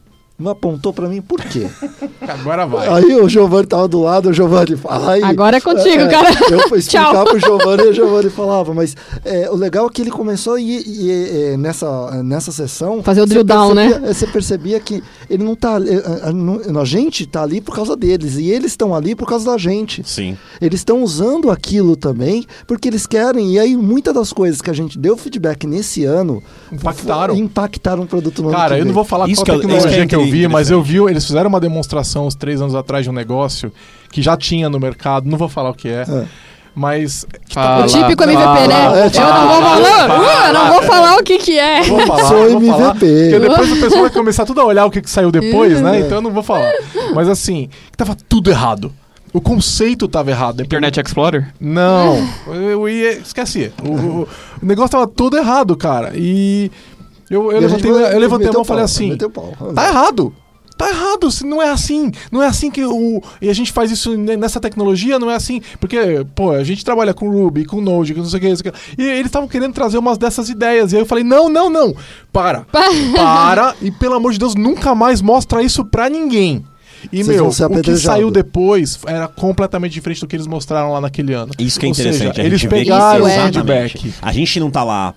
[0.43, 1.67] Não apontou pra mim por quê?
[2.27, 2.89] Agora vai.
[2.89, 5.23] Aí o Giovanni tava do lado, o Giovanni fala aí.
[5.23, 6.31] Agora é contigo, cara.
[6.51, 7.25] Eu fui explicar Tchau.
[7.25, 10.83] pro Giovanni e o Giovanni falava, mas é, o legal é que ele começou e,
[10.87, 11.11] e,
[11.53, 13.03] é, nessa, nessa sessão.
[13.03, 13.85] Fazer o drill down, né?
[13.89, 15.79] percebia- é, Você percebia que ele não tá.
[15.81, 19.29] é, A, não- a gente tá ali por causa deles e eles estão ali por
[19.29, 20.03] causa da gente.
[20.05, 20.37] Sim.
[20.61, 23.53] Eles estão usando aquilo também porque eles querem.
[23.53, 27.37] E aí, muitas das coisas que a gente deu feedback nesse ano Impactaram.
[27.37, 30.07] impactaram o produto no Cara, eu não vou falar Isso qual que é- tecnologia é
[30.07, 33.11] que eu vi, mas eu vi, eles fizeram uma demonstração uns três anos atrás de
[33.11, 33.73] um negócio
[34.11, 36.25] que já tinha no mercado, não vou falar o que é, É.
[36.75, 39.01] mas Fala, o típico MVP, fala, né?
[39.03, 41.39] é, eu tipo, não vou fala, falar, fala, uh, eu não vou falar o que
[41.39, 41.83] que é.
[41.83, 43.31] vou falar, Sou vou falar, MVP.
[43.31, 45.99] porque depois o pessoal vai começar tudo a olhar o que, que saiu depois, né?
[45.99, 46.01] É.
[46.01, 46.73] Então eu não vou falar.
[47.15, 48.93] Mas assim, tava tudo errado.
[49.35, 50.61] O conceito tava errado.
[50.63, 51.49] Internet Explorer?
[51.59, 53.13] Não, eu ia.
[53.13, 53.73] Esqueci.
[53.83, 54.29] O, o-
[54.63, 56.13] o negócio tava todo errado, cara.
[56.15, 56.71] E
[57.33, 59.17] eu, eu levantei, vai- eu levantei a mão e falei assim:
[59.75, 60.33] tá errado.
[60.77, 62.11] Tá errado, não é assim.
[62.33, 63.23] Não é assim que o.
[63.41, 65.61] E a gente faz isso ne- nessa tecnologia, não é assim.
[65.79, 65.99] Porque,
[66.35, 68.49] pô, a gente trabalha com Ruby, com Node, com não sei o que.
[68.49, 68.79] não sei o que.
[69.03, 70.93] E eles estavam querendo trazer umas dessas ideias.
[70.93, 71.95] E aí eu falei: não, não, não.
[72.33, 72.67] Para.
[73.15, 73.75] Para.
[73.83, 76.65] E pelo amor de Deus, nunca mais mostra isso pra ninguém.
[77.13, 81.01] E, Vocês meu, o que saiu depois era completamente diferente do que eles mostraram lá
[81.01, 81.53] naquele ano.
[81.59, 82.41] Isso que é Ou seja, interessante.
[82.41, 83.99] a eles pegaram o Exatamente.
[83.99, 84.15] feedback.
[84.23, 85.13] A gente não tá lá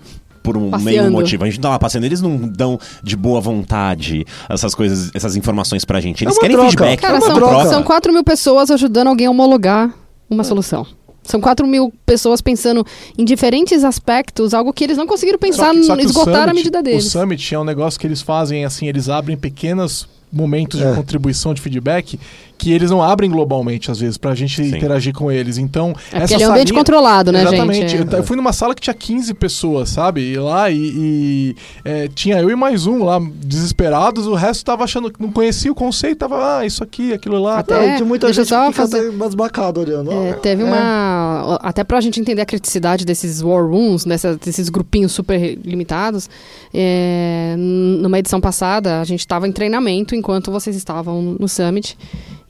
[0.45, 0.85] por um Passeando.
[1.01, 1.43] meio motivo.
[1.43, 2.05] A gente não tá lá passeando.
[2.05, 6.23] Eles não dão de boa vontade essas coisas, essas informações pra gente.
[6.23, 6.69] Eles É uma querem troca.
[6.71, 7.01] feedback.
[7.01, 7.65] Cara, é uma são, troca.
[7.69, 9.93] são 4 mil pessoas ajudando alguém a homologar
[10.29, 10.85] uma solução.
[11.23, 12.85] São 4 mil pessoas pensando
[13.17, 16.39] em diferentes aspectos, algo que eles não conseguiram pensar, Só que- só que esgotar a
[16.41, 17.05] Summit- medida deles.
[17.05, 20.93] O Summit é um negócio que eles fazem assim, eles abrem pequenos momentos de É.
[20.93, 22.19] contribuição de feedback
[22.57, 24.75] que eles não abrem globalmente, às vezes, pra gente Sim.
[24.75, 25.57] interagir com eles.
[25.57, 27.89] Então, É essa ele é um ambiente salinha- controlado, né, Exatamente.
[27.89, 27.95] gente?
[27.97, 30.21] Eu, ta- eu fui numa sala que tinha 15 pessoas, sabe?
[30.21, 34.27] E lá e, e, é, tinha eu e mais um lá, desesperados.
[34.27, 37.59] O resto tava achando que não conhecia o conceito, tava, ah, isso aqui, aquilo lá.
[37.59, 37.95] Até-.
[37.95, 40.11] É, tem muita gente só fazer- até embasbacado olhando.
[40.11, 41.57] É, teve uma.
[41.61, 46.29] Até pra gente entender a criticidade desses war rooms, dessa- desses grupinhos super limitados,
[46.73, 51.97] é, numa edição passada, a gente tava em treinamento enquanto vocês estavam no Summit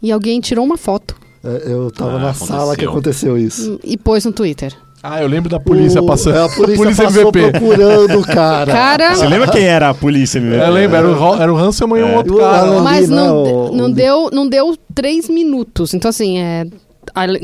[0.05, 2.47] e alguém tirou uma foto é, eu tava Ah, na aconteceu.
[2.47, 3.79] sala que aconteceu isso.
[3.83, 4.73] e pôs no Twitter.
[5.03, 6.35] Ah, eu lembro da polícia O- passando.
[6.37, 7.51] é, a polícia, Polícia passou MVP.
[7.51, 8.71] procurando o cara.
[8.71, 10.41] Cara, Você lembra quem era a polícia?
[10.41, 10.53] meu?
[10.59, 12.17] Eu lembro, era o, era o Hanselman e um É.
[12.17, 12.81] outro o cara.
[12.81, 15.93] Mas ali, né, não, não, deu, não deu três minutos.
[15.93, 16.65] Então, assim, é,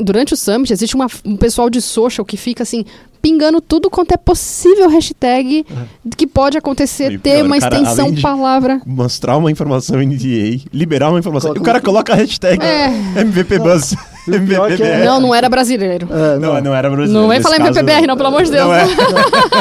[0.00, 2.84] durante o Summit existe uma- um pessoal de social que fica assim.
[3.22, 5.64] Pingando tudo quanto é possível hashtag
[6.16, 8.82] que pode acontecer, E ter pior, uma cara, extensão além de- palavra.
[8.84, 11.50] Mostrar uma informação NDA, liberar uma informação.
[11.50, 12.88] Coloca E o cara coloca a hashtag É.
[13.20, 13.94] MVP Buzz.
[14.80, 16.06] É- Não, não era brasileiro.
[16.10, 17.20] É, Não, não era brasileiro.
[17.22, 18.62] Não vem falar caso, MVPBR, não, pelo amor de Deus.
[18.66, 18.86] Não é.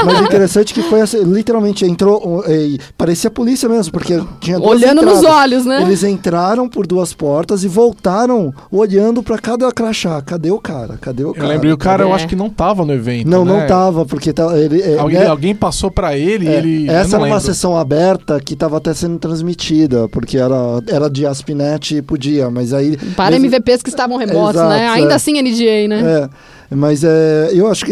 [0.05, 4.21] Mas o interessante é que foi assim, literalmente entrou e parecia a polícia mesmo, porque
[4.39, 5.37] tinha duas Olhando nos entradas.
[5.43, 5.81] olhos, né?
[5.81, 10.21] Eles entraram por duas portas e voltaram olhando pra cada crachá.
[10.21, 10.97] Cadê o cara?
[11.01, 11.45] Cadê o cara?
[11.45, 12.13] Eu lembro, e o cara eu É.
[12.13, 13.27] acho que não tava no evento.
[13.27, 13.59] Não, né?
[13.61, 16.89] não tava, porque tá, ele, é, Alguém, né, alguém passou pra ele é, e ele.
[16.89, 20.55] essa não era uma sessão aberta que tava até sendo transmitida, porque era,
[20.87, 22.97] era de Aspinet e podia, mas aí...
[23.15, 24.87] Para mesmo- MVPs que estavam remotos, Exato, né?
[24.89, 25.15] Ainda é.
[25.15, 26.29] assim NDA, né?
[26.71, 27.91] É, mas é, eu acho que,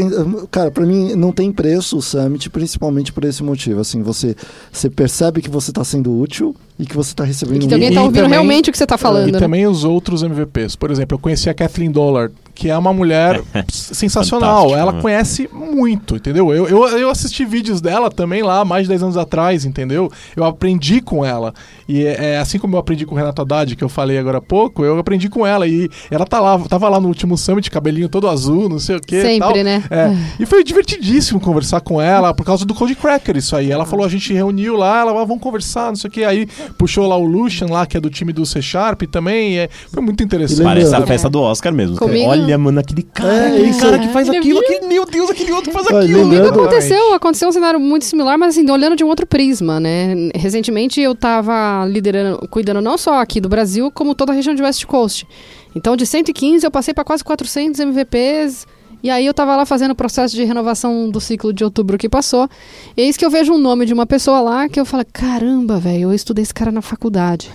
[0.49, 3.81] cara, pra mim não tem preço o Summit, principalmente por esse motivo.
[3.81, 4.35] Assim, você,
[4.71, 7.89] você percebe que você tá sendo útil e que você tá recebendo Que um alguém
[7.93, 9.39] tá E ouvindo também- realmente o que você tá falando, E né?
[9.39, 10.75] também os outros MVPs.
[10.77, 13.41] Por exemplo, eu conheci a Kathleen Dollard, que é uma mulher
[13.71, 14.69] sensacional.
[14.69, 15.01] Fantástico, Ela né?
[15.01, 16.53] conhece muito, entendeu?
[16.53, 20.11] Eu, eu, eu assisti vídeos dela também lá, mais de 10 anos atrás, entendeu?
[20.35, 21.53] Eu aprendi com ela.
[21.87, 24.39] E é, é assim como eu aprendi com o Renato Haddad, que eu falei agora
[24.39, 25.65] há pouco, eu aprendi com ela.
[25.67, 28.99] E ela tá lá, tava lá no último summit, cabelinho todo azul, não sei o
[29.01, 29.21] que.
[29.21, 29.63] Sempre, tal.
[29.63, 29.83] né?
[29.89, 33.71] É, e foi divertidíssimo conversar com ela por causa do Code Cracker, isso aí.
[33.71, 36.23] Ela falou, a gente reuniu lá, ela, ah, vamos conversar, não sei o que.
[36.25, 36.45] Aí
[36.77, 39.57] puxou lá o Lucian lá, que é do time do C Sharp também.
[39.59, 40.63] é, foi muito interessante.
[40.63, 41.95] Parece a festa do Oscar mesmo.
[41.97, 44.67] Comigo- Olha, mano, aquele cara, É, aquele cara que faz Ele aquilo, viu?
[44.69, 46.27] aquele, meu Deus, aquele outro que faz Olha, aquilo.
[46.29, 50.29] lembrando- aconteceu, aconteceu um cenário muito similar, mas assim, olhando de um outro prisma, né?
[50.35, 54.61] Recentemente eu tava liderando, cuidando não só aqui do Brasil, como toda a região de
[54.63, 55.27] West Coast.
[55.75, 58.65] Então, de 115 eu passei para quase 400 MVPs.
[59.01, 62.09] E aí eu tava lá fazendo o processo de renovação do ciclo de outubro que
[62.09, 62.49] passou.
[62.97, 65.79] E eis que eu vejo um nome de uma pessoa lá que eu falo, caramba,
[65.79, 67.49] velho, eu estudei esse cara na faculdade.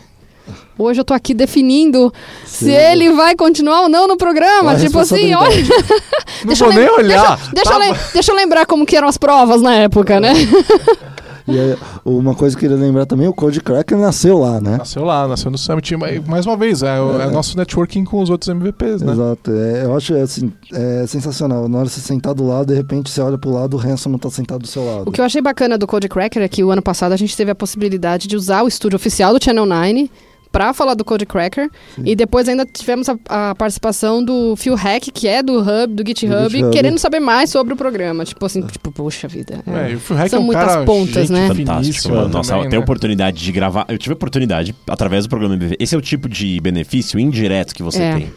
[0.78, 2.12] Hoje eu tô aqui definindo
[2.44, 2.72] se Sim.
[2.72, 4.74] ele vai continuar ou não no programa.
[4.76, 5.50] Tipo assim, olha.
[5.50, 6.04] responsabilidade?
[6.44, 7.38] Não Deixa vou eu nem olhar.
[7.54, 10.32] Deixa, Tá eu lem- deixa eu lembrar como que eram as provas na época, né?
[11.46, 11.76] E aí,
[12.06, 14.78] uma coisa que eu queria lembrar também, o Code Cracker nasceu lá, né?
[14.78, 15.94] Nasceu lá, nasceu no Summit.
[15.94, 19.12] Mas, Mais uma vez, é, o é o nosso networking com os outros MVPs, né?
[19.12, 19.50] Exato.
[19.52, 21.68] É, eu acho assim, é sensacional.
[21.68, 24.08] Na hora de você sentar do lado, de repente você olha pro lado, o Hanson
[24.08, 25.06] não tá sentado do seu lado.
[25.06, 27.36] O que eu achei bacana do Code Cracker é que o ano passado a gente
[27.36, 30.10] teve a possibilidade de usar o estúdio oficial do Channel 9
[30.54, 31.68] para falar do Code Cracker.
[32.04, 36.06] E depois ainda tivemos a, a participação do Phil Hack, que é do Hub, do
[36.06, 36.70] GitHub, GitHub.
[36.72, 38.24] querendo saber mais sobre o programa.
[38.24, 39.64] Tipo assim, tipo, poxa vida.
[39.66, 41.48] É, e o Phil Hack São é um muitas cara pontas, né?
[41.48, 42.08] Fantástico.
[42.28, 42.78] Nossa, a né?
[42.78, 43.84] oportunidade de gravar.
[43.88, 45.76] Eu tive a oportunidade, através do programa MVV.
[45.80, 48.14] Esse é o tipo de benefício indireto que você É.
[48.14, 48.32] tem.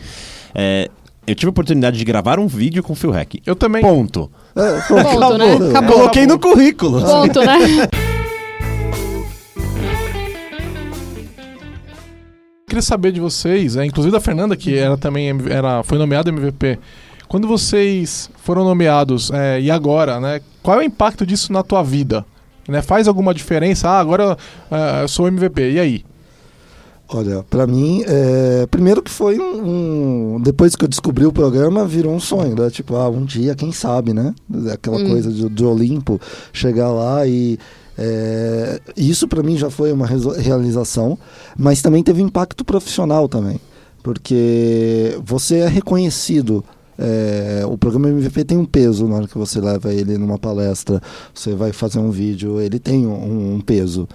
[0.56, 0.90] É,
[1.28, 3.36] eu tive a oportunidade de gravar um vídeo com o Phil Hack.
[3.46, 3.84] Eu também.
[3.84, 4.32] Ponto.
[4.56, 5.54] É, Ponto, né?
[5.54, 5.70] acabou.
[5.70, 5.96] Acabou.
[5.98, 7.00] Coloquei no currículo.
[7.00, 7.60] Ponto, né?
[12.78, 16.78] queria saber de vocês, é, inclusive da Fernanda, que era também era, foi nomeada MVP.
[17.28, 20.42] Quando vocês foram nomeados, é, e agora, né?
[20.62, 22.24] Qual é o impacto disso na tua vida?
[22.68, 23.90] Né, faz alguma diferença?
[23.90, 24.38] Ah, agora
[24.70, 26.06] ah, eu sou MVP, e aí?
[27.10, 31.86] Olha, pra mim, é, primeiro que foi um, um- Depois que eu descobri o programa,
[31.86, 32.70] virou um sonho, né?
[32.70, 34.36] Tipo, ah, um dia, quem sabe, né?
[34.74, 35.08] Aquela Hum.
[35.10, 36.20] coisa de, de Olimpo,
[36.54, 37.58] chegar lá e.
[37.98, 41.18] é, isso pra mim já foi uma realização,
[41.58, 43.60] mas também teve impacto profissional também,
[44.04, 46.64] porque você é reconhecido.
[47.00, 51.00] é, o programa MVP tem um peso na hora que você leva ele numa palestra,
[51.32, 54.08] você vai fazer um vídeo, ele tem um- um peso.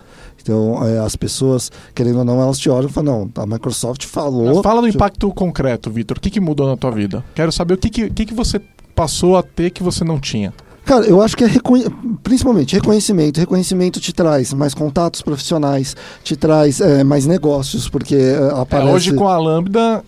[0.43, 4.05] Então, é, as pessoas, querendo ou não, elas te olham e falam, não, a Microsoft
[4.07, 4.47] falou...
[4.57, 6.16] Mas fala do impacto concreto, Vitor.
[6.16, 7.24] O que, que mudou na tua vida?
[7.36, 8.61] Quero saber o que, que, que, que você
[8.97, 10.52] passou a ter que você não tinha.
[10.85, 11.87] Cara, eu acho que é reconhe...
[12.25, 13.39] principalmente reconhecimento.
[13.39, 15.95] Reconhecimento te traz mais contatos profissionais,
[16.25, 18.93] te traz é, mais negócios, porque é, É, aparece...
[18.93, 20.03] hoje com a Lambda,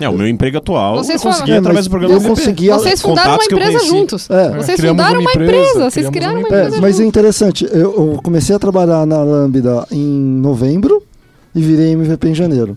[0.00, 2.22] é, É, o meu emprego atual Vocês eu consegui falam- através É, do mas programa
[2.24, 4.30] eu consegui- a- Vocês fundaram uma contatos que eu empresa juntos.
[4.30, 5.90] é, Vocês criamos fundaram uma empresa, empresa.
[5.90, 6.76] Vocês criaram uma uma empresa.
[6.76, 7.78] É, mas é interessante, eu,
[8.12, 11.02] eu comecei a trabalhar na Lambda em novembro
[11.54, 12.76] e virei MVP em janeiro.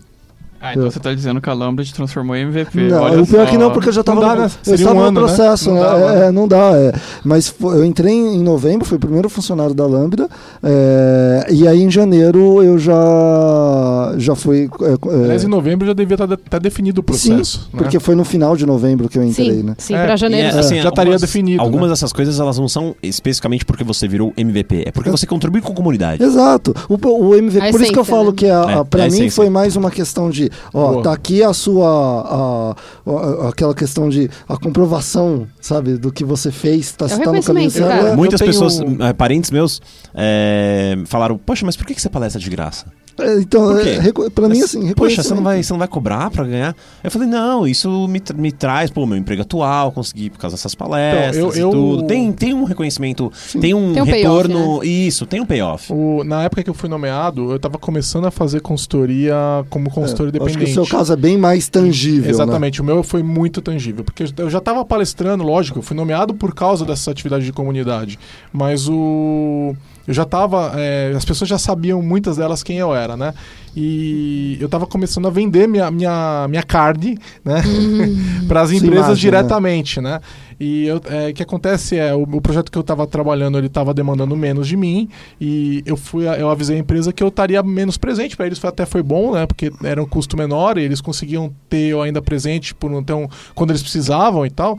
[0.60, 2.88] Ah, então você tá dizendo que a Lambda te transformou em MVP.
[2.88, 3.50] Não, Olha o pior é só.
[3.52, 4.50] que não, porque eu já tava, Não dá, né?
[4.66, 5.26] eu estava um no ano, né?
[5.26, 5.80] processo, Não né?
[5.82, 6.26] dá, É, né?
[6.26, 6.92] é, não dá, é.
[7.24, 10.28] Mas eu entrei em novembro, fui o primeiro funcionário da Lambda,
[10.62, 14.68] é, e aí em janeiro eu já, já fui...
[14.82, 17.68] é, é, Aliás, em novembro já devia estar definido o sim, processo.
[17.72, 17.78] né?
[17.78, 19.74] porque foi no final de novembro que eu entrei, Sim, né?
[19.78, 20.48] sim, É, pra janeiro.
[20.56, 21.92] É, assim, já estaria algumas- definido, Algumas né?
[21.92, 25.72] dessas coisas elas não são especificamente porque você virou MVP, é porque você contribui com
[25.72, 26.22] a comunidade.
[26.22, 26.74] Exato.
[26.88, 28.34] O, o MVP, A por isso que eu falo né?
[28.36, 29.30] que a, a, É, pra a mim essência.
[29.32, 31.02] foi mais uma questão de, ó, Boa.
[31.02, 32.74] tá aqui a sua, a-
[33.10, 37.42] a- aquela questão de a comprovação, sabe, do que você fez, tá, É tá no
[37.42, 38.06] caminho certo.
[38.06, 39.80] É, Muitas tenho- pessoas, eh, parentes meus,
[40.14, 42.86] eh, falaram: Poxa, mas por que que você palestra de graça?
[43.18, 43.90] É, então, quê?
[43.90, 44.12] é, mim,
[44.48, 46.74] Mas, assim, Poxa, você não, vai, você não vai cobrar pra ganhar?
[47.02, 50.56] Eu falei, não, isso me, tra- me traz, pô, meu emprego atual, consegui por causa
[50.56, 52.06] dessas palestras Então, eu- e eu- tudo.
[52.06, 54.84] Tem, tem um reconhecimento, tem um, Tem um retorno.
[54.84, 55.92] Isso, tem um payoff.
[55.92, 59.34] O- na época que eu fui nomeado, eu estava começando a fazer consultoria
[59.70, 60.56] como consultor É, independente.
[60.56, 62.30] Acho que o seu caso é bem mais tangível, né?
[62.30, 66.34] Exatamente, o meu foi muito tangível, porque eu já estava palestrando, lógico, eu fui nomeado
[66.34, 68.18] por causa dessa atividade de comunidade,
[68.52, 69.74] mas o
[70.08, 70.72] eu já estava,
[71.16, 73.32] as pessoas já sabiam muitas delas quem eu era, né?
[73.76, 77.62] E eu estava começando a vender minha minha, minha card, né,
[78.48, 80.20] para as empresas imagem, diretamente, né?
[80.58, 83.68] E eu- é, o que acontece é, o, o projeto que eu estava trabalhando, ele
[83.68, 85.08] estava demandando menos de mim,
[85.40, 88.68] e eu fui, eu avisei a empresa que eu estaria menos presente para eles, foi-
[88.70, 89.46] até foi bom, né?
[89.46, 93.12] Porque era um custo menor e eles conseguiam ter eu ainda presente por não ter
[93.12, 94.76] um, quando eles precisavam e tal.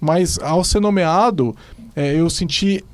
[0.00, 1.56] Mas ao ser nomeado,
[1.96, 2.84] é, eu senti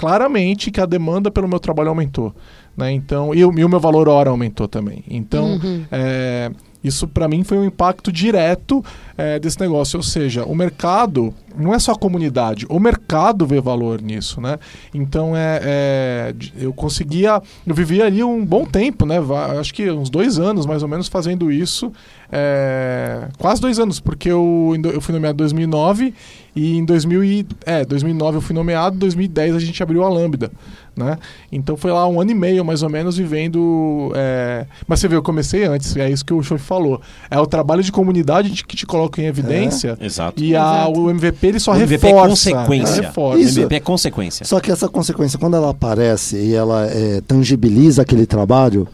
[0.00, 2.34] claramente que a demanda pelo meu trabalho aumentou,
[2.74, 2.90] né?
[2.90, 5.04] Então, e, o e o meu valor hora aumentou também.
[5.10, 5.84] Então, Uhum.
[5.92, 6.50] é,
[6.82, 8.82] isso para mim foi um impacto direto
[9.16, 9.96] é, desse negócio.
[9.96, 14.58] Ou seja, o mercado não é só a comunidade, o mercado vê valor nisso, né?
[14.94, 19.16] Então é, é, eu conseguia, eu vivia ali um bom tempo, né?
[19.58, 21.92] Acho que uns dois anos mais ou menos fazendo isso,
[22.30, 26.14] é, quase dois anos, porque eu, eu fui nomeado em 2009
[26.54, 30.08] e em 2000 e, é, 2009 eu fui nomeado, em 2010 a gente abriu a
[30.08, 30.50] Lambda,
[30.96, 31.18] né?
[31.50, 34.12] Então foi lá um ano e meio mais ou menos vivendo.
[34.14, 37.00] é, Mas você vê, eu comecei antes, é isso que o Chof falou.
[37.30, 39.96] É o trabalho de comunidade de- que te coloca em evidência.
[40.00, 40.42] Exato.
[40.42, 41.00] E a- Exato.
[41.00, 42.28] o MVP ele só O MVP é reforça.
[42.28, 42.92] consequência.
[42.98, 43.38] ele reforça.
[43.40, 43.58] Isso.
[43.60, 44.44] MVP é consequência.
[44.46, 48.86] Só que essa consequência, quando ela aparece e ela é, tangibiliza aquele trabalho,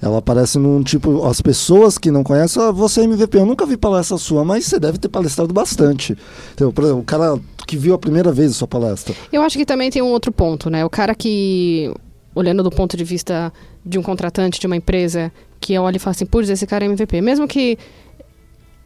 [0.00, 1.24] ela aparece num tipo.
[1.26, 3.36] As pessoas que não conhecem, ah, você é MVP.
[3.38, 6.16] Eu nunca vi palestra sua, mas você deve ter palestrado bastante.
[6.54, 9.14] Então, por exemplo, o cara que viu a primeira vez a sua palestra.
[9.32, 10.84] Eu acho que também tem um outro ponto, né?
[10.84, 11.92] O cara que,
[12.34, 13.52] olhando do ponto de vista
[13.84, 15.30] de um contratante, de uma empresa,
[15.60, 17.20] que olha e fala assim, putz, esse cara é MVP.
[17.20, 17.78] Mesmo que,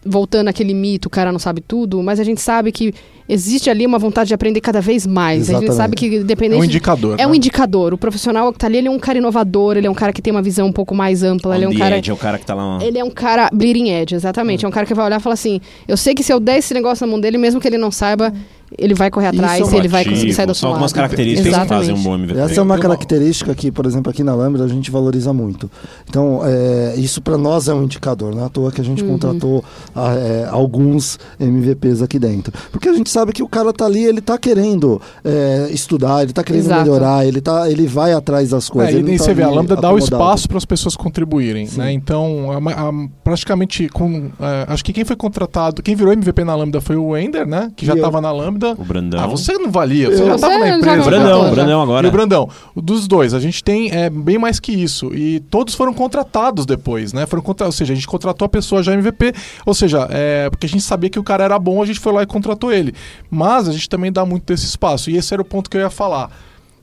[0.06, 2.94] voltando àquele mito, o cara não sabe tudo, mas a gente sabe que
[3.28, 5.50] existe ali uma vontade de aprender cada vez mais.
[5.50, 5.76] A gente Exatamente.
[5.76, 6.60] sabe que, É independente...
[6.60, 7.16] um indicador.
[7.18, 7.36] É um né?
[7.36, 7.92] indicador.
[7.92, 10.22] O profissional que tá ali, ele é um cara inovador, ele é um cara que
[10.22, 11.98] tem uma visão um pouco mais ampla, ele é um the cara...
[11.98, 12.78] edge, é o cara que tá lá.
[12.82, 14.64] Ele é um cara bleeding edge, exatamente.
[14.64, 16.58] É um cara que vai olhar e falar assim: eu sei que se eu der
[16.58, 18.32] esse negócio na mão dele, mesmo que ele não saiba,
[18.76, 20.76] ele vai correr Isso atrás é um e ele vai conseguir sair do São outro
[20.76, 22.04] algumas características que fazem um Exatamente.
[22.04, 22.40] bom MVP.
[22.40, 25.70] Essa é uma característica que, por exemplo, aqui na Lambda a gente valoriza muito.
[26.08, 29.02] Então, é, isso para nós é um indicador, não é à toa que a gente
[29.02, 29.10] Uhum.
[29.10, 29.64] contratou
[29.94, 32.52] é, alguns MVPs aqui dentro.
[32.72, 36.32] Porque a gente sabe que o cara tá ali, ele tá querendo é, estudar, ele
[36.32, 36.82] tá querendo Exato.
[36.82, 38.94] melhorar, ele, tá, ele vai atrás das coisas.
[38.94, 40.04] É, e tá você vê, a Lambda dá o acomodado.
[40.04, 41.92] espaço para as pessoas contribuírem, né?
[41.92, 46.44] Então, a ma- a- praticamente, com, é, acho que quem foi contratado, quem virou MVP
[46.44, 47.70] na Lambda foi o Ender, né?
[47.76, 48.55] Que já estava na Lambda.
[48.78, 49.20] O Brandão.
[49.22, 50.96] Ah, você não valia, você Eu- já estava na empresa.
[50.96, 51.50] não Brandão.
[51.50, 52.08] Brandão E agora.
[52.08, 55.14] o Brandão, o dos dois, a gente tem é, bem mais que isso.
[55.14, 57.26] E todos foram contratados depois, né?
[57.26, 57.66] Foram contra...
[57.66, 59.32] Ou seja, a gente contratou a pessoa já MVP.
[59.64, 62.12] Ou seja, é, porque a gente sabia que o cara era bom, a gente foi
[62.12, 62.94] lá e contratou ele.
[63.30, 65.10] Mas a gente também dá muito desse espaço.
[65.10, 66.30] E esse era o ponto que eu ia falar.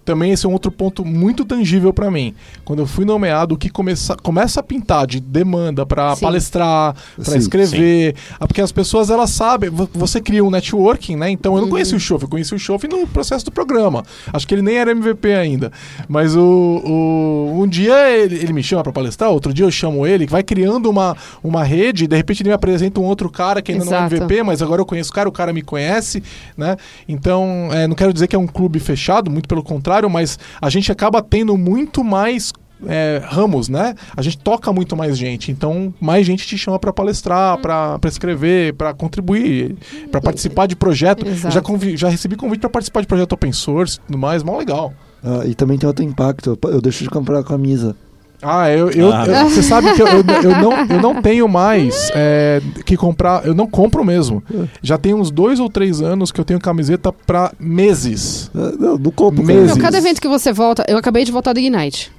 [0.05, 2.33] Também esse é um outro ponto muito tangível para mim.
[2.65, 6.21] Quando eu fui nomeado, o que começa, começa a pintar de demanda para Sim.
[6.21, 11.15] palestrar, para Sim, escrever, ah, porque as pessoas elas sabem, vo- você cria um networking,
[11.15, 11.29] né?
[11.29, 14.03] Então eu não conheci o Chof, eu conheci o Chof no processo do programa.
[14.31, 15.71] Acho que ele nem era MVP ainda.
[16.09, 16.41] Mas o,
[16.85, 20.43] o- um dia ele, ele me chama para palestrar, outro dia eu chamo ele, vai
[20.43, 23.85] criando uma, uma rede, e de repente ele me apresenta um outro cara que ainda
[23.85, 24.15] não é Exato.
[24.15, 26.21] MVP, mas agora eu conheço o cara, o cara me conhece,
[26.57, 26.75] né?
[27.07, 30.69] Então, é, não quero dizer que é um clube fechado, muito pelo contrário, mas a
[30.69, 32.51] gente acaba tendo muito mais
[32.87, 33.95] é, ramos, né?
[34.15, 38.73] A gente toca muito mais gente, então mais gente te chama para palestrar, para escrever,
[38.73, 39.75] para contribuir,
[40.11, 41.25] para participar de projeto.
[41.35, 41.61] Já,
[41.95, 44.93] já recebi convite para participar de projeto open source, e tudo mais, mó legal.
[45.23, 46.57] Ah, e também tem outro impacto.
[46.61, 47.95] Eu, eu deixo de comprar a camisa.
[48.43, 49.25] Ah, eu, eu- Ah.
[49.25, 53.45] eu- você sabe que eu, eu, eu não, eu não tenho mais é, que comprar,
[53.45, 54.43] eu não compro mesmo.
[54.81, 58.51] Já tem uns dois ou três anos que eu tenho camiseta para meses.
[58.53, 59.69] Ah, Não, não compro Meses.
[59.75, 62.11] Não, cada evento que você volta, eu acabei de voltar do Ignite.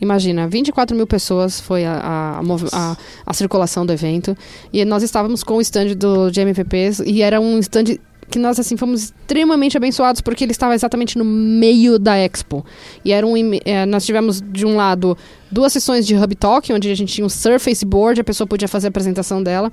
[0.00, 2.42] Imagina, 24 mil pessoas foi a, a, a
[2.92, 4.36] a- a circulação do evento.
[4.72, 7.96] E nós estávamos com o stand do, de MVPs e era um stand
[8.30, 12.64] que nós assim fomos extremamente abençoados porque ele estava exatamente no meio da Expo.
[13.04, 15.16] E era um, eh, nós tivemos de um lado
[15.50, 18.68] duas sessões de Hub Talk, onde a gente tinha um Surface Board, a pessoa podia
[18.68, 19.70] fazer a apresentação dela.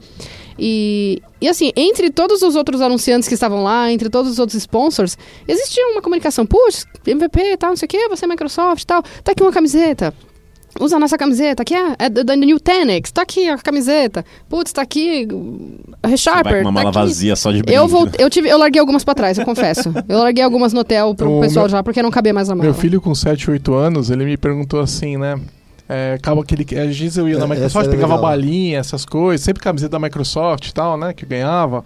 [0.58, 4.58] E, e assim, entre todos os outros anunciantes que estavam lá, entre todos os outros
[4.58, 5.18] sponsors,
[5.48, 6.46] existia uma comunicação.
[6.46, 9.04] Putz, MVP tal, não sei o quê, você é Microsoft tal.
[9.24, 10.14] Tá aqui uma camiseta.
[10.80, 11.62] Usa a nossa camiseta.
[11.62, 13.12] Aqui é, é da New Tenex.
[13.12, 14.26] Tá aqui a camiseta.
[14.50, 16.64] Putz, tá aqui uh, a Vai Resharper.
[16.64, 16.98] com uma tá mala aqui.
[17.10, 17.78] vazia só de brinde.
[17.78, 19.94] Eu, vou, eu, tive, eu larguei algumas pra trás, eu confesso.
[20.10, 22.56] Eu larguei algumas no hotel pro O pessoal meu- já, porque não cabia mais na
[22.56, 22.66] mala.
[22.66, 25.40] Meu filho com 7, 8 anos, ele me perguntou assim, né?
[25.88, 26.64] É, acaba que ele.
[26.80, 28.22] Às vezes eu ia na É, Microsoft, pegava legal.
[28.30, 31.14] balinha, essas coisas, sempre camiseta da Microsoft e tal, né?
[31.14, 31.84] Que ganhava.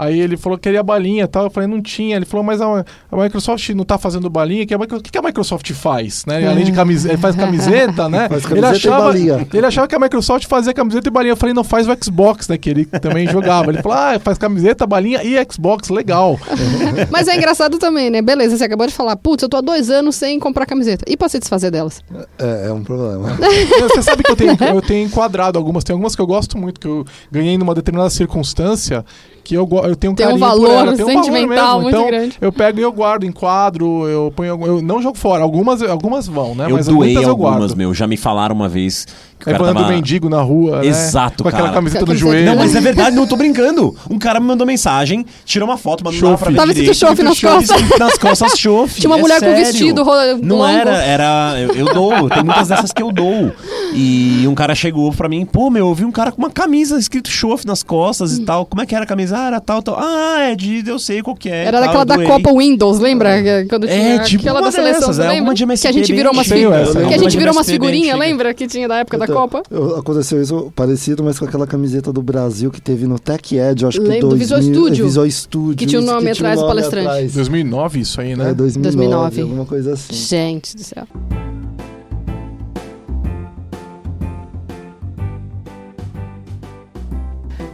[0.00, 1.44] Aí ele falou que queria balinha e tal.
[1.44, 2.16] Eu falei, não tinha.
[2.16, 4.64] Ele falou, mas a, a Microsoft não tá fazendo balinha.
[4.64, 6.24] Que a Micro- O que, que a Microsoft faz?
[6.24, 6.48] Né?
[6.48, 8.26] Além de camiseta, ele faz camiseta, né?
[8.30, 9.46] Faz ele, camiseta e achava, balinha.
[9.52, 11.32] ele achava que a Microsoft fazia camiseta e balinha.
[11.32, 12.56] Eu falei, não, faz o Xbox, né?
[12.56, 13.70] Que ele também jogava.
[13.70, 16.40] Ele falou, ah, faz camiseta, balinha e Xbox, legal.
[17.10, 18.22] Mas é engraçado também, né?
[18.22, 21.04] Beleza, você acabou de falar, putz, eu tô há dois anos sem comprar camiseta.
[21.06, 22.02] E pra se desfazer delas?
[22.38, 23.36] É, é um problema.
[23.82, 26.80] Você sabe que eu tenho, eu tenho enquadrado algumas, tem algumas que eu gosto muito,
[26.80, 29.04] que eu ganhei numa determinada circunstância,
[29.42, 31.82] que eu, eu tenho um Tem um valor tem um valor sentimental mesmo.
[31.82, 32.36] muito então, grande.
[32.40, 35.42] Eu pego e eu guardo, enquadro, eu ponho, algum- eu não jogo fora.
[35.42, 36.66] Algumas, algumas vão, né?
[36.66, 37.76] Eu Mas doei muitas eu algumas, guardo.
[37.76, 37.92] meu.
[37.94, 39.06] Já me falaram uma vez
[39.40, 39.88] cara Levando tava...
[39.88, 40.86] o mendigo na rua, né?
[40.86, 41.74] Exato, Com aquela cara.
[41.74, 42.46] camiseta no Camiseta- joelho.
[42.46, 43.94] Não, mas é verdade, não tô brincando.
[44.08, 46.42] Um cara me mandou mensagem, tirou uma foto, mandou lá Chofe.
[46.44, 47.98] pra ver Tava escrito chofe nas costas.
[47.98, 49.00] Nas costas, chofe.
[49.00, 49.64] Tinha uma é mulher com sério.
[49.64, 50.12] vestido ro-
[50.42, 50.68] Não longo.
[50.68, 51.54] era, era...
[51.58, 53.52] Eu, eu dou, tem muitas dessas que eu dou.
[53.94, 56.98] E um cara chegou pra mim, pô, meu, eu vi um cara com uma camisa
[56.98, 58.64] escrito chofe nas costas e tal.
[58.66, 59.36] Como é que era a camisa?
[59.38, 59.96] Ah, era tal, tal.
[59.98, 60.82] Ah, é de...
[60.86, 61.64] Eu sei qual que é.
[61.64, 62.24] Era tal, daquela da.
[62.24, 63.42] Copa Windows, lembra?
[63.42, 65.44] Que- Quando É, tinha tipo aquela uma da seleção, dessas, é, lembra?
[65.44, 66.94] uma de MSP que a gente virou umas figurinhas.
[66.94, 68.54] Eu Que a gente Uma virou umas figurinhas, lembra?
[68.54, 69.62] Que tinha da época da Copa.
[69.70, 73.86] eu- aconteceu isso parecido, mas com aquela camiseta do Brasil que teve no Tech Edge,
[73.86, 75.02] acho que Lembro do 2000, Visual Studio.
[75.04, 75.76] é, Visual Studio.
[75.76, 77.06] Que tinha o isso, nome atrás do nome palestrante.
[77.08, 77.32] atrás.
[77.34, 78.50] 2009 isso aí, né?
[78.50, 79.40] É, 2009, 2009.
[79.42, 80.12] alguma coisa assim.
[80.14, 81.06] Gente do céu.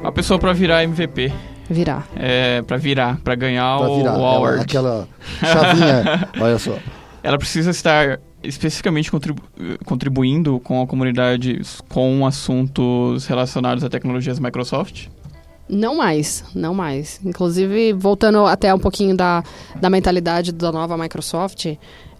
[0.02, 1.32] A pessoa pra virar MVP.
[1.68, 2.06] Virar.
[2.14, 4.12] É, pra virar, pra ganhar Pra o, virar.
[4.12, 4.62] o ela- award.
[4.62, 5.08] aquela
[5.40, 6.28] chavinha.
[6.40, 6.76] olha só.
[7.22, 9.42] Ela precisa estar especificamente contribu-
[9.84, 15.08] contribuindo com a comunidade com assuntos relacionados a tecnologias Microsoft.
[15.68, 17.20] Não mais, não mais.
[17.24, 19.42] Inclusive, voltando até um pouquinho da,
[19.80, 21.66] da mentalidade da nova Microsoft,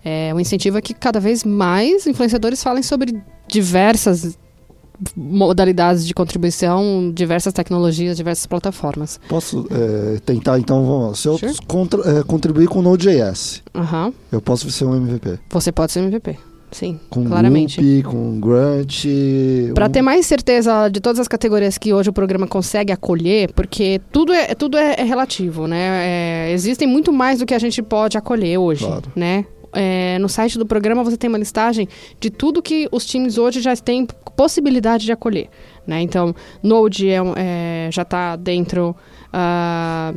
[0.04, 4.36] é, o incentivo é que cada vez mais influenciadores falem sobre diversas
[5.16, 9.20] modalidades de contribuição, diversas tecnologias, diversas plataformas.
[9.28, 11.54] Posso é, tentar, então, vamos, se eu Sure.
[11.66, 13.62] contra- é, contribuir com Node.js,
[14.32, 15.38] eu posso ser um MVP.
[15.50, 16.36] Você pode ser MVP.
[16.68, 17.80] Sim, Com claramente.
[17.80, 19.04] Loop, com Grunt...
[19.72, 23.52] Para um- ter mais certeza de todas as categorias que hoje o programa consegue acolher,
[23.54, 26.48] porque tudo é, tudo é, é relativo, né?
[26.48, 29.04] É, existem muito mais do que a gente pode acolher hoje, Claro.
[29.14, 29.44] né?
[29.72, 31.88] É, no site do programa você tem uma listagem
[32.18, 34.06] de tudo que os times hoje já têm
[34.36, 35.48] possibilidade de acolher,
[35.86, 36.00] né?
[36.00, 38.94] Então, Node é, é, já está dentro...
[39.32, 40.14] ah,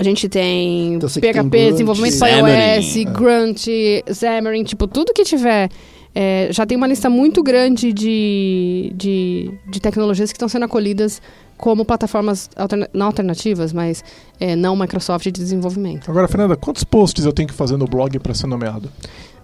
[0.00, 3.66] a gente tem Então, você que tem PHP, Grunt, desenvolvimento para iOS, Grunt,
[4.14, 5.68] Xamarin, tipo, tudo que tiver
[6.14, 11.22] é, já tem uma lista muito grande de, de, de tecnologias que estão sendo acolhidas
[11.56, 14.02] como plataformas alterna não alternativas, mas
[14.40, 16.10] é, não Microsoft de desenvolvimento.
[16.10, 18.90] Agora, Fernanda, quantos posts eu tenho que fazer no blog para ser nomeado?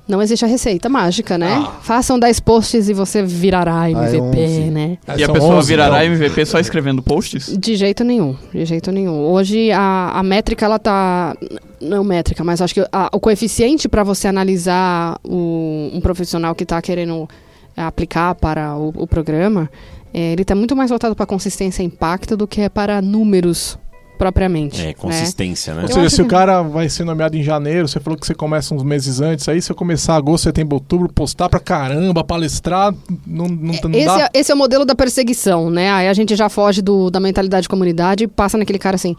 [0.09, 1.55] Não existe a receita mágica, né?
[1.57, 1.79] Ah.
[1.83, 4.61] Façam 10 posts e você virará MVP, 11.
[4.71, 4.99] né?
[5.17, 6.15] e a pessoa 11, virará então.
[6.17, 7.57] MVP só escrevendo posts?
[7.59, 9.19] De jeito nenhum, de jeito nenhum.
[9.25, 11.35] Hoje a, a métrica ela tá
[11.81, 16.63] não métrica, mas acho que a- o coeficiente para você analisar o- um profissional que
[16.63, 17.29] está querendo
[17.77, 19.69] é, aplicar para o, o programa,
[20.15, 23.77] é, ele está muito mais voltado para consistência e impacto do que é para números
[24.17, 24.81] propriamente.
[24.81, 24.95] É, né?
[24.95, 25.83] consistência, né?
[25.83, 28.27] Ou Eu seja, se o que- cara vai ser nomeado em janeiro, você falou que
[28.27, 32.25] você começa uns meses antes, aí se eu começar agosto, setembro, outubro, postar pra caramba,
[32.25, 32.95] palestrar,
[33.27, 34.21] não, não, não Esse dá.
[34.25, 35.91] é, esse é o modelo da perseguição, né?
[35.91, 39.15] Aí a gente já foge do, da mentalidade de comunidade e passa naquele cara assim.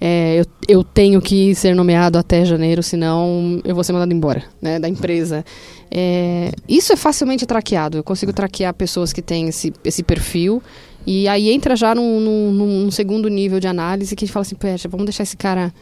[0.00, 4.42] É, eu, eu tenho que ser nomeado até janeiro, senão eu vou ser mandado embora,
[4.60, 4.78] né?
[4.78, 5.44] Da empresa.
[5.90, 7.96] É, isso é facilmente traqueado.
[7.98, 10.62] Eu consigo traquear pessoas que têm esse, esse perfil.
[11.06, 14.42] E aí entra já num, num- num segundo nível de análise que a gente fala
[14.42, 15.72] assim, poxa, vamos deixar esse cara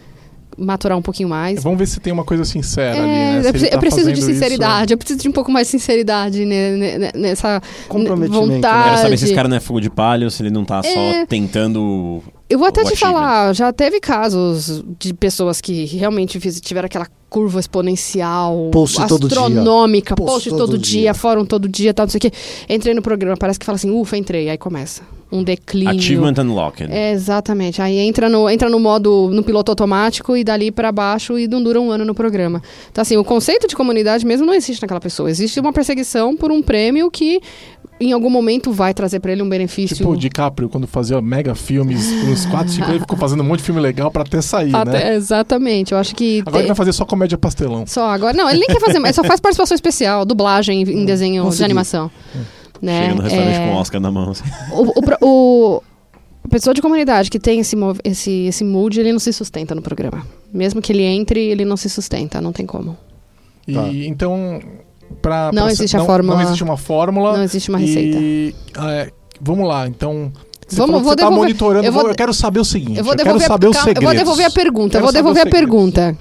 [0.58, 1.62] maturar um pouquinho mais.
[1.62, 3.40] Vamos ver se tem uma coisa sincera É, ali, né?
[3.42, 5.50] Se eu, preciso- tá eu preciso de fazendo isso- sinceridade, eu preciso de um pouco
[5.50, 8.54] mais de sinceridade ne- ne- ne- nessa Comprometimento, né?
[8.56, 8.84] vontade.
[8.90, 10.82] Quero saber se esse cara não é fogo de palha ou se ele não tá
[10.84, 10.92] É.
[10.92, 12.22] só tentando.
[12.52, 17.58] Eu vou até te falar, já teve casos de pessoas que realmente tiveram aquela curva
[17.58, 21.00] exponencial, Post todo astronômica, Post post, todo todo, dia.
[21.00, 22.32] dia, fórum todo dia, tal, não sei o quê.
[22.68, 25.00] Entrei no programa, parece que fala assim, ufa, entrei, aí começa.
[25.32, 25.98] Um declínio.
[25.98, 26.92] Achievement Unlocked.
[26.92, 27.80] É, exatamente.
[27.80, 31.62] Aí entra no, entra no modo, no piloto automático e dali pra baixo e não
[31.62, 32.62] dura um ano no programa.
[32.90, 35.30] Então, assim, o conceito de comunidade mesmo não existe naquela pessoa.
[35.30, 37.40] Existe uma perseguição por um prêmio que
[38.06, 39.96] em algum momento vai trazer pra ele um benefício.
[39.96, 43.58] Tipo o DiCaprio, quando fazia mega filmes, uns 4, 5 ele ficou fazendo um monte
[43.58, 45.14] de filme legal pra até sair, Até- né?
[45.14, 45.92] Exatamente.
[45.92, 46.40] Eu acho que.
[46.46, 47.86] Agora ele vai fazer só comédia pastelão.
[47.86, 48.36] Só agora.
[48.36, 51.64] Não, ele nem quer fazer, ele só faz participação especial, dublagem em desenho de Consegui.
[51.64, 52.10] animação.
[52.80, 53.02] Né?
[53.02, 54.30] Chega no restaurante É, com o Oscar na mão.
[54.30, 54.44] assim.
[54.72, 54.82] o,
[55.24, 55.26] o,
[55.76, 55.82] o-
[56.44, 59.80] a pessoa de comunidade que tem esse, esse, esse mood, ele não se sustenta no
[59.80, 60.26] programa.
[60.52, 62.96] Mesmo que ele entre, ele não se sustenta, não tem como.
[63.66, 63.88] E Tá.
[63.88, 64.60] então,
[65.12, 67.36] pra, Não pra- existe a não, fórmula- Não existe uma fórmula.
[67.36, 68.18] Não existe uma receita.
[68.18, 69.10] E é,
[69.40, 70.32] vamos lá, então.
[70.66, 71.84] Você Vamos- falou que vou você tá monitorando.
[71.84, 72.98] eu Eu, vou- eu quero saber o seguinte.
[72.98, 74.90] Eu vou quero devolver, saber a, os calma, eu vou devolver a pergunta.
[74.92, 76.18] Quero Eu vou devolver a pergunta.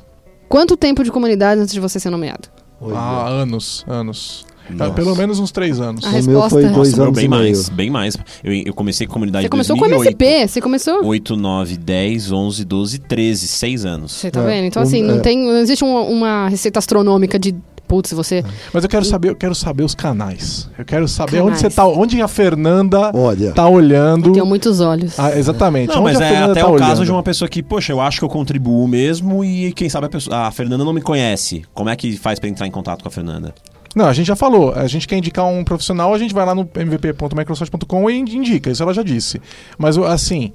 [0.50, 2.50] Quanto tempo de comunidade antes de você ser nomeado?
[2.82, 4.46] Oi, Ah, anos, anos.
[4.78, 4.92] Tá, Nossa.
[4.94, 6.04] pelo menos uns três anos.
[6.06, 7.42] A O meu resposta- foi Nossa, dois Nossa, meu, anos bem e meio.
[7.44, 8.18] mais, bem mais.
[8.44, 10.22] Eu, eu comecei com comunidade Você em começou com 2008.
[10.22, 11.06] MSP, você começou.
[11.06, 14.12] 8, 9, 10, 11, 12, 13, 6 anos.
[14.14, 14.66] Você tá É, vendo?
[14.68, 15.20] Então, um- assim, não, é.
[15.20, 17.54] tem, não existe uma, uma receita astronômica de.
[17.92, 18.42] Putz, você.
[18.74, 20.70] Mas eu quero saber, eu quero saber os canais.
[20.80, 21.60] Eu quero saber onde Canais.
[21.60, 24.30] você tá, onde a Fernanda Olha, tá olhando.
[24.30, 25.20] Eu tenho muitos olhos.
[25.20, 25.90] Ah, exatamente.
[25.90, 26.88] Não, onde mas é até tá o olhando.
[26.88, 30.06] caso de uma pessoa que, poxa, eu acho que eu contribuo mesmo e quem sabe
[30.06, 31.66] a, pessoa, a Fernanda não me conhece.
[31.74, 33.54] Como é que faz pra entrar em contato com a Fernanda?
[33.94, 34.72] Não, a gente já falou.
[34.74, 38.72] A gente quer indicar um profissional, a gente vai lá no mvp.microsoft.com e indica.
[38.72, 39.42] Isso ela já disse.
[39.78, 40.54] Mas, assim,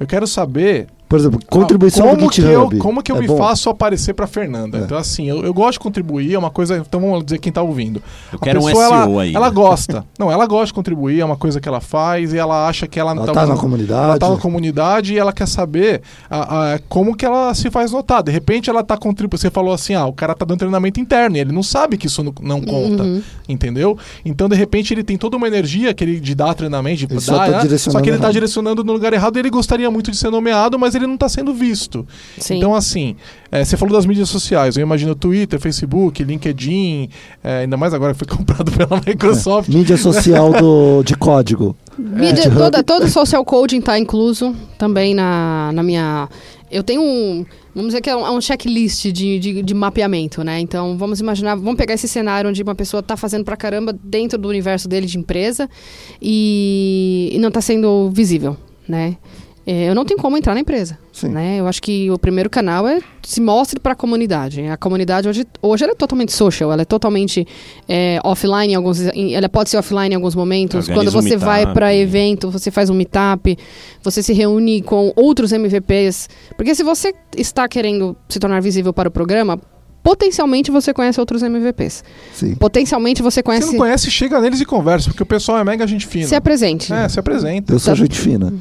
[0.00, 3.26] eu quero saber por exemplo, contribuição como do que eu, como que eu é me
[3.26, 3.36] bom?
[3.36, 4.78] faço aparecer pra Fernanda?
[4.78, 4.80] É.
[4.80, 6.78] Então, assim, eu, eu gosto de contribuir, é uma coisa.
[6.78, 8.02] Então vamos dizer quem tá ouvindo.
[8.32, 9.34] Eu A quero um pessoa, SEO ela, aí.
[9.34, 10.06] Ela gosta.
[10.18, 12.98] Não, ela gosta de contribuir, é uma coisa que ela faz e ela acha que
[12.98, 14.04] ela, Ela tá tá na comunidade.
[14.04, 17.92] Ela tá na comunidade e ela quer saber a- a- como que ela se faz
[17.92, 18.22] notar.
[18.22, 19.36] De repente ela tá contribuindo.
[19.38, 22.06] Você falou assim: ah, o cara tá dando treinamento interno e ele não sabe que
[22.06, 23.02] isso não, não conta.
[23.02, 23.20] Uhum.
[23.46, 23.98] Entendeu?
[24.24, 27.20] Então, de repente, ele tem toda uma energia que ele de dar treinamento, de Ele
[27.20, 27.62] só dar, tá né?
[27.62, 28.32] direcionando só que ele tá errado.
[28.32, 31.28] direcionando no lugar errado e ele gostaria muito de ser nomeado, mas ele não tá
[31.28, 32.06] sendo visto.
[32.38, 32.56] Sim.
[32.56, 33.16] Então, assim,
[33.50, 34.76] é, você falou das mídias sociais.
[34.76, 37.08] Eu imagino Twitter, Facebook, LinkedIn,
[37.44, 39.68] é, ainda mais agora que foi comprado pela Microsoft.
[39.68, 41.76] Mídia social do, de código.
[41.98, 42.56] Mídia, GitHub.
[42.56, 46.28] toda, todo social coding está incluso também na, na minha.
[46.70, 47.44] Eu tenho um.
[47.74, 50.58] Vamos dizer que é um, é um checklist de, de, de mapeamento, né?
[50.60, 54.38] Então, vamos imaginar, vamos pegar esse cenário onde uma pessoa está fazendo pra caramba dentro
[54.38, 55.68] do universo dele de empresa
[56.20, 58.56] e, e não está sendo visível,
[58.88, 59.16] né?
[59.64, 61.28] É, eu não tenho como entrar na empresa, Sim.
[61.28, 61.60] né?
[61.60, 64.60] Eu acho que o primeiro canal é se mostre para a comunidade.
[64.66, 67.46] A comunidade hoje, hoje ela é totalmente social, ela é totalmente
[67.88, 70.88] é, offline em alguns, ela pode ser offline em alguns momentos.
[70.88, 71.74] Organiza Quando um você vai meetup.
[71.74, 73.56] para evento, você faz um meetup,
[74.02, 79.08] você se reúne com outros MVPs, porque se você está querendo se tornar visível para
[79.08, 79.60] o programa,
[80.02, 82.02] potencialmente você conhece outros MVPs.
[82.34, 82.56] Sim.
[82.56, 83.66] Potencialmente você Você conhece.
[83.68, 86.26] não conhece, chega neles e conversa, porque o pessoal é mega gente fina.
[86.26, 86.92] Se apresente.
[86.92, 87.72] É, se apresenta.
[87.72, 88.00] Eu sou Tá.
[88.00, 88.52] gente fina.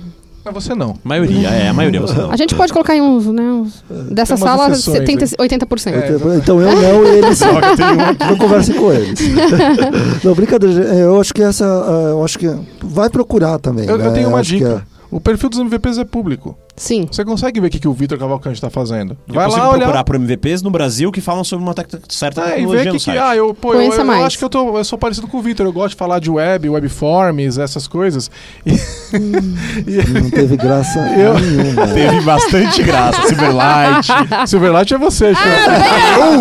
[0.44, 0.92] Mas você não.
[0.92, 2.32] A maioria, é, a maioria você não.
[2.32, 5.48] A gente pode colocar em uns, né, uns- dessa sala exceções 70, aí.
[5.48, 5.94] 80%.
[5.94, 6.38] É.
[6.38, 9.20] Então eu não e eles não conversem com eles.
[10.24, 10.96] não, brincadeira.
[10.96, 11.66] é, Eu acho que essa.
[11.66, 12.48] ah, Eu acho que.
[12.82, 13.86] Vai procurar também.
[13.88, 14.12] Eu, eu né?
[14.12, 14.84] tenho uma dica.
[15.12, 16.58] O perfil dos MVPs é público.
[16.82, 17.08] Sim.
[17.12, 19.16] Você consegue ver o que, que o Vitor Cavalcante está fazendo.
[19.28, 20.04] Eu Vai consigo lá procurar olhar.
[20.04, 22.92] por MVPs no Brasil que falam sobre uma tec- certa É, e tecnologia ver no
[22.94, 23.18] que, que site.
[23.20, 24.24] ah, eu, pô, eu, Conheça eu mais.
[24.24, 25.64] acho que eu, tô, eu sou parecido com o Vitor.
[25.64, 28.32] Eu gosto de falar de web, webforms, essas coisas.
[29.88, 31.88] E- Não teve graça Eu- nenhuma.
[31.88, 34.08] Teve bastante graça, Silverlight.
[34.48, 35.36] Silverlight é você, Ah,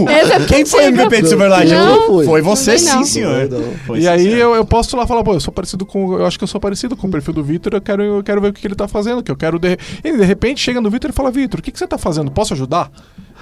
[0.00, 0.10] Chico.
[0.10, 1.02] Esse é Quem foi o contigo.
[1.02, 1.72] MVP de Silverlight?
[1.72, 2.24] Não, foi.
[2.26, 3.48] Foi você Também sim, senhor.
[3.50, 3.72] Não, não.
[3.86, 4.36] Foi E sim, aí senhor.
[4.38, 6.12] eu, eu posso lá falar, pô, eu sou parecido com.
[6.18, 8.40] Eu acho que eu sou parecido com o perfil do Vitor, eu quero, eu quero
[8.40, 9.58] ver o que, que ele tá fazendo, que eu quero.
[9.58, 9.76] De...
[10.04, 12.31] E de repente chega no Vitor e fala, Vitor, o que, que você tá fazendo?
[12.31, 12.90] Posso ajudar?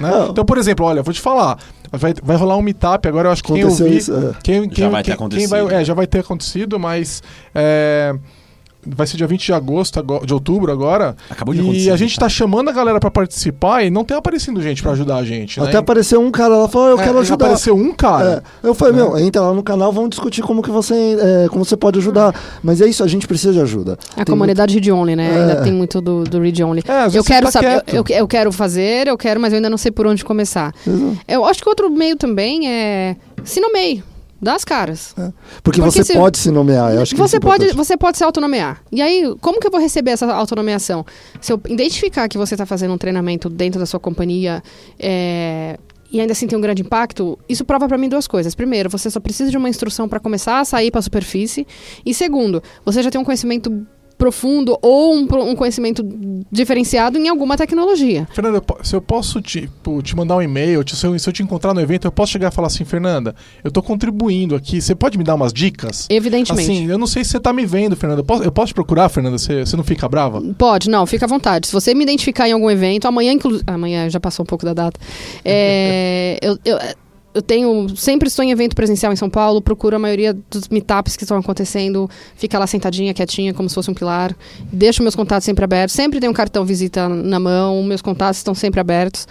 [0.01, 0.10] Né?
[0.10, 0.31] Não.
[0.31, 1.59] Então, por exemplo, olha, vou te falar.
[1.93, 3.97] Vai, vai rolar um meetup agora, eu acho que quem ouvir.
[3.97, 4.12] isso.
[4.15, 4.32] é.
[4.43, 5.48] Quem, quem, vai ter quem- acontecido.
[5.51, 7.23] quem vai- é, já vai ter acontecido, mas.
[7.55, 8.15] é,
[8.94, 11.16] vai ser dia 20 de agosto, ago- de outubro agora.
[11.31, 11.90] Acabou de E acontecer.
[11.90, 15.16] a gente tá chamando a galera pra participar e não tem aparecendo gente pra ajudar
[15.16, 15.60] a gente.
[15.60, 15.78] Até né?
[15.78, 17.44] apareceu um cara lá e falou: Eu É, quero ajudar.
[17.47, 18.43] Apareceu um cara.
[18.62, 20.94] É, eu falei, meu, entra lá no canal, vamos discutir como que você,
[21.44, 22.35] é, como você pode ajudar.
[22.62, 23.98] Mas é isso, a gente precisa de ajuda.
[24.12, 25.28] A Tem comunidade read only, né?
[25.35, 25.40] É.
[25.40, 26.82] Ainda tem muito do, do read only.
[26.86, 29.70] É, Eu quero tá saber, eu, eu- eu quero fazer, eu quero, mas eu ainda
[29.70, 30.73] não sei por onde começar.
[30.86, 34.02] muito- Eu acho que outro meio também é se nomeie,
[34.40, 35.15] dá as caras.
[35.15, 35.32] Porque,
[35.62, 36.94] Porque você se- pode se nomear.
[36.94, 38.82] Eu acho que você é pode, você pode se autonomear.
[38.90, 41.05] E aí, como que eu vou receber essa autonomeação?
[41.40, 44.62] Se eu identificar que você está fazendo um treinamento dentro da sua companhia
[44.98, 45.78] é,
[46.10, 48.55] e ainda assim tem um grande impacto, isso prova para mim duas coisas.
[48.55, 51.66] Primeiro, você só precisa de uma instrução para começar a sair para a superfície.
[52.05, 53.86] E segundo, você já tem um conhecimento
[54.18, 56.04] profundo ou um, um conhecimento
[56.50, 58.26] diferenciado em alguma tecnologia.
[58.32, 59.70] Fernanda, eu se eu posso te,
[60.02, 62.50] te mandar um e-mail, se eu, se eu te encontrar no evento, eu posso chegar
[62.50, 66.06] e falar assim, Fernanda, eu tô contribuindo aqui, você pode me dar umas dicas?
[66.10, 66.70] Evidentemente.
[66.70, 68.20] Assim, eu não sei se você tá me vendo, Fernanda.
[68.20, 69.38] Eu posso, eu posso te procurar, Fernanda?
[69.38, 70.42] Você, você não fica brava?
[70.58, 71.68] Pode, não, fica à vontade.
[71.68, 73.64] Se você me identificar em algum evento, amanhã, inclusive.
[73.66, 74.98] Amanhã já passou um pouco da data.
[75.44, 76.78] É, eu, eu,
[77.39, 77.89] eu tenho.
[77.97, 81.36] Sempre estou em evento presencial em São Paulo, procuro a maioria dos meetups que estão
[81.36, 84.36] acontecendo, fica lá sentadinha, quietinha, como se fosse um pilar.
[84.73, 85.94] Deixo meus contatos sempre abertos.
[85.94, 89.27] Sempre tenho um cartão visita na mão, meus contatos estão sempre abertos.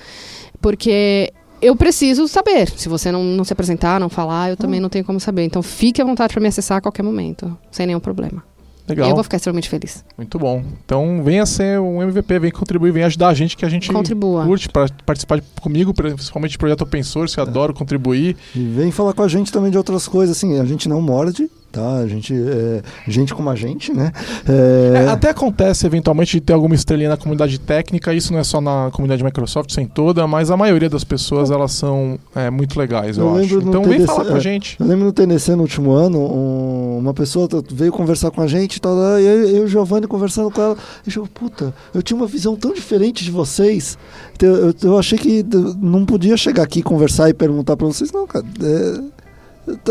[0.62, 1.32] Porque.
[1.60, 2.70] Eu preciso saber.
[2.70, 5.44] Se você não, não se apresentar, não falar, eu também não tenho como saber.
[5.44, 8.44] Então fique à vontade para me acessar a qualquer momento, sem nenhum problema.
[8.88, 9.10] Legal.
[9.10, 10.04] Eu vou ficar extremamente feliz.
[10.18, 10.64] Muito bom.
[10.86, 14.46] Então venha ser um MVP, vem contribuir, vem ajudar a gente que a gente Contribua.
[14.46, 18.38] curte para participar de- comigo, principalmente do projeto Open Source, que eu adoro contribuir.
[18.56, 21.50] E vem falar com a gente também de outras coisas, assim, a gente não morde,
[21.72, 21.98] tá?
[21.98, 24.12] A gente é gente como a gente, né?
[24.48, 28.44] É, É, até acontece eventualmente de ter alguma estrelinha na comunidade técnica, isso não é
[28.44, 32.78] só na comunidade Microsoft, sem toda, mas a maioria das pessoas elas são é, muito
[32.80, 33.60] legais, eu, Eu acho.
[33.60, 34.42] Então vem TDC, falar com a é.
[34.42, 34.78] gente.
[34.80, 38.78] Eu lembro no TNC no último ano, um- uma pessoa veio conversar com a gente
[38.78, 42.02] e tal, e eu, eu e o Giovanni conversando com ela, e eu, puta, eu
[42.02, 43.98] tinha uma visão tão diferente de vocês,
[44.36, 45.46] então, eu, eu achei que
[45.82, 49.02] não podia chegar aqui conversar e perguntar pra vocês, não, cara, é,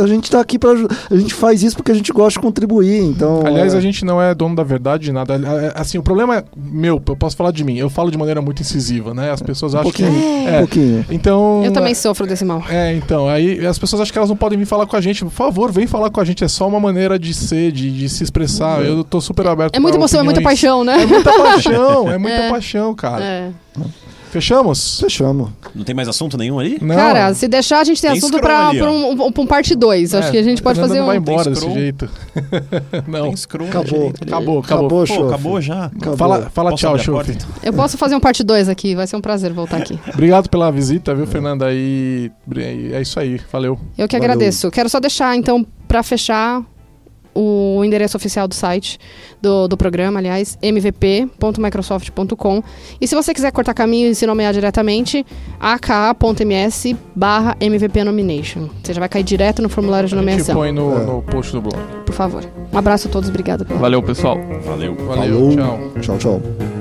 [0.01, 2.44] a gente tá aqui pra ajudar, a gente faz isso porque a gente gosta de
[2.47, 3.43] contribuir, então...
[3.47, 5.35] Aliás, é, a gente não é dono da verdade de nada.
[5.35, 7.77] É, Assim, o problema é meu, eu posso falar de mim.
[7.77, 9.31] Eu falo de maneira muito incisiva, né?
[9.31, 10.03] As pessoas um acham que.
[10.03, 11.05] pouquinho, um É, pouquinho.
[11.11, 11.62] então.
[11.65, 12.62] Eu também sofro desse mal.
[12.69, 15.24] É, então, aí as pessoas acham que elas não podem vir falar com a gente.
[15.24, 16.43] Por favor, vem falar com a gente.
[16.44, 18.82] É só uma maneira de ser, de, de se expressar.
[18.85, 19.74] Eu tô super aberto.
[19.74, 20.61] É muita pra emoção, é muita opiniões.
[20.61, 21.03] paixão, né?
[21.03, 22.51] É muita paixão, é muita É.
[22.51, 23.24] paixão, cara.
[23.24, 23.51] É.
[24.31, 25.01] Fechamos?
[25.01, 25.51] Fechamos.
[25.74, 26.78] Não tem mais assunto nenhum ali?
[26.81, 26.94] Não.
[26.94, 29.12] Cara, se deixar, a gente tem, Tem assunto pra, ali, pra ó.
[29.12, 30.15] um, pra um parte 2.
[30.15, 31.20] Acho É, que a gente pode fazer não vai um.
[31.20, 32.09] embora Tem desse jeito.
[33.07, 33.23] não.
[33.28, 34.09] Tem scroll na Acabou.
[34.20, 35.03] Acabou, acabou.
[35.03, 35.85] Acabou, Pô, acabou já?
[35.86, 36.16] Acabou.
[36.16, 37.32] Fala, fala tchau, Chofi.
[37.32, 37.48] então?
[37.62, 39.98] Eu posso fazer um parte 2 aqui, vai ser um prazer voltar aqui.
[40.12, 41.69] Obrigado pela visita, viu, Fernanda?
[41.73, 42.31] E
[42.93, 43.78] é isso aí, valeu.
[43.97, 44.32] Eu que Valeu.
[44.32, 44.70] agradeço.
[44.70, 46.62] Quero só deixar, então, pra fechar,
[47.37, 48.99] o endereço oficial do site,
[49.41, 52.63] do, do programa, aliás, mvp.microsoft.com.
[53.01, 55.25] E se você quiser cortar caminho e se nomear diretamente,
[55.61, 58.69] aka.ms barra MVP Nomination.
[58.83, 61.05] Você já vai cair direto no formulário de A gente nomeação, põe no, É.
[61.05, 61.79] no post do blog.
[62.05, 62.45] por favor.
[62.73, 64.37] Um abraço a todos, obrigada pela Valeu, pessoal.
[64.65, 64.95] Valeu.
[64.97, 65.57] Valeu, Falou.
[65.57, 65.79] tchau.
[66.01, 66.76] Tchau, tchau.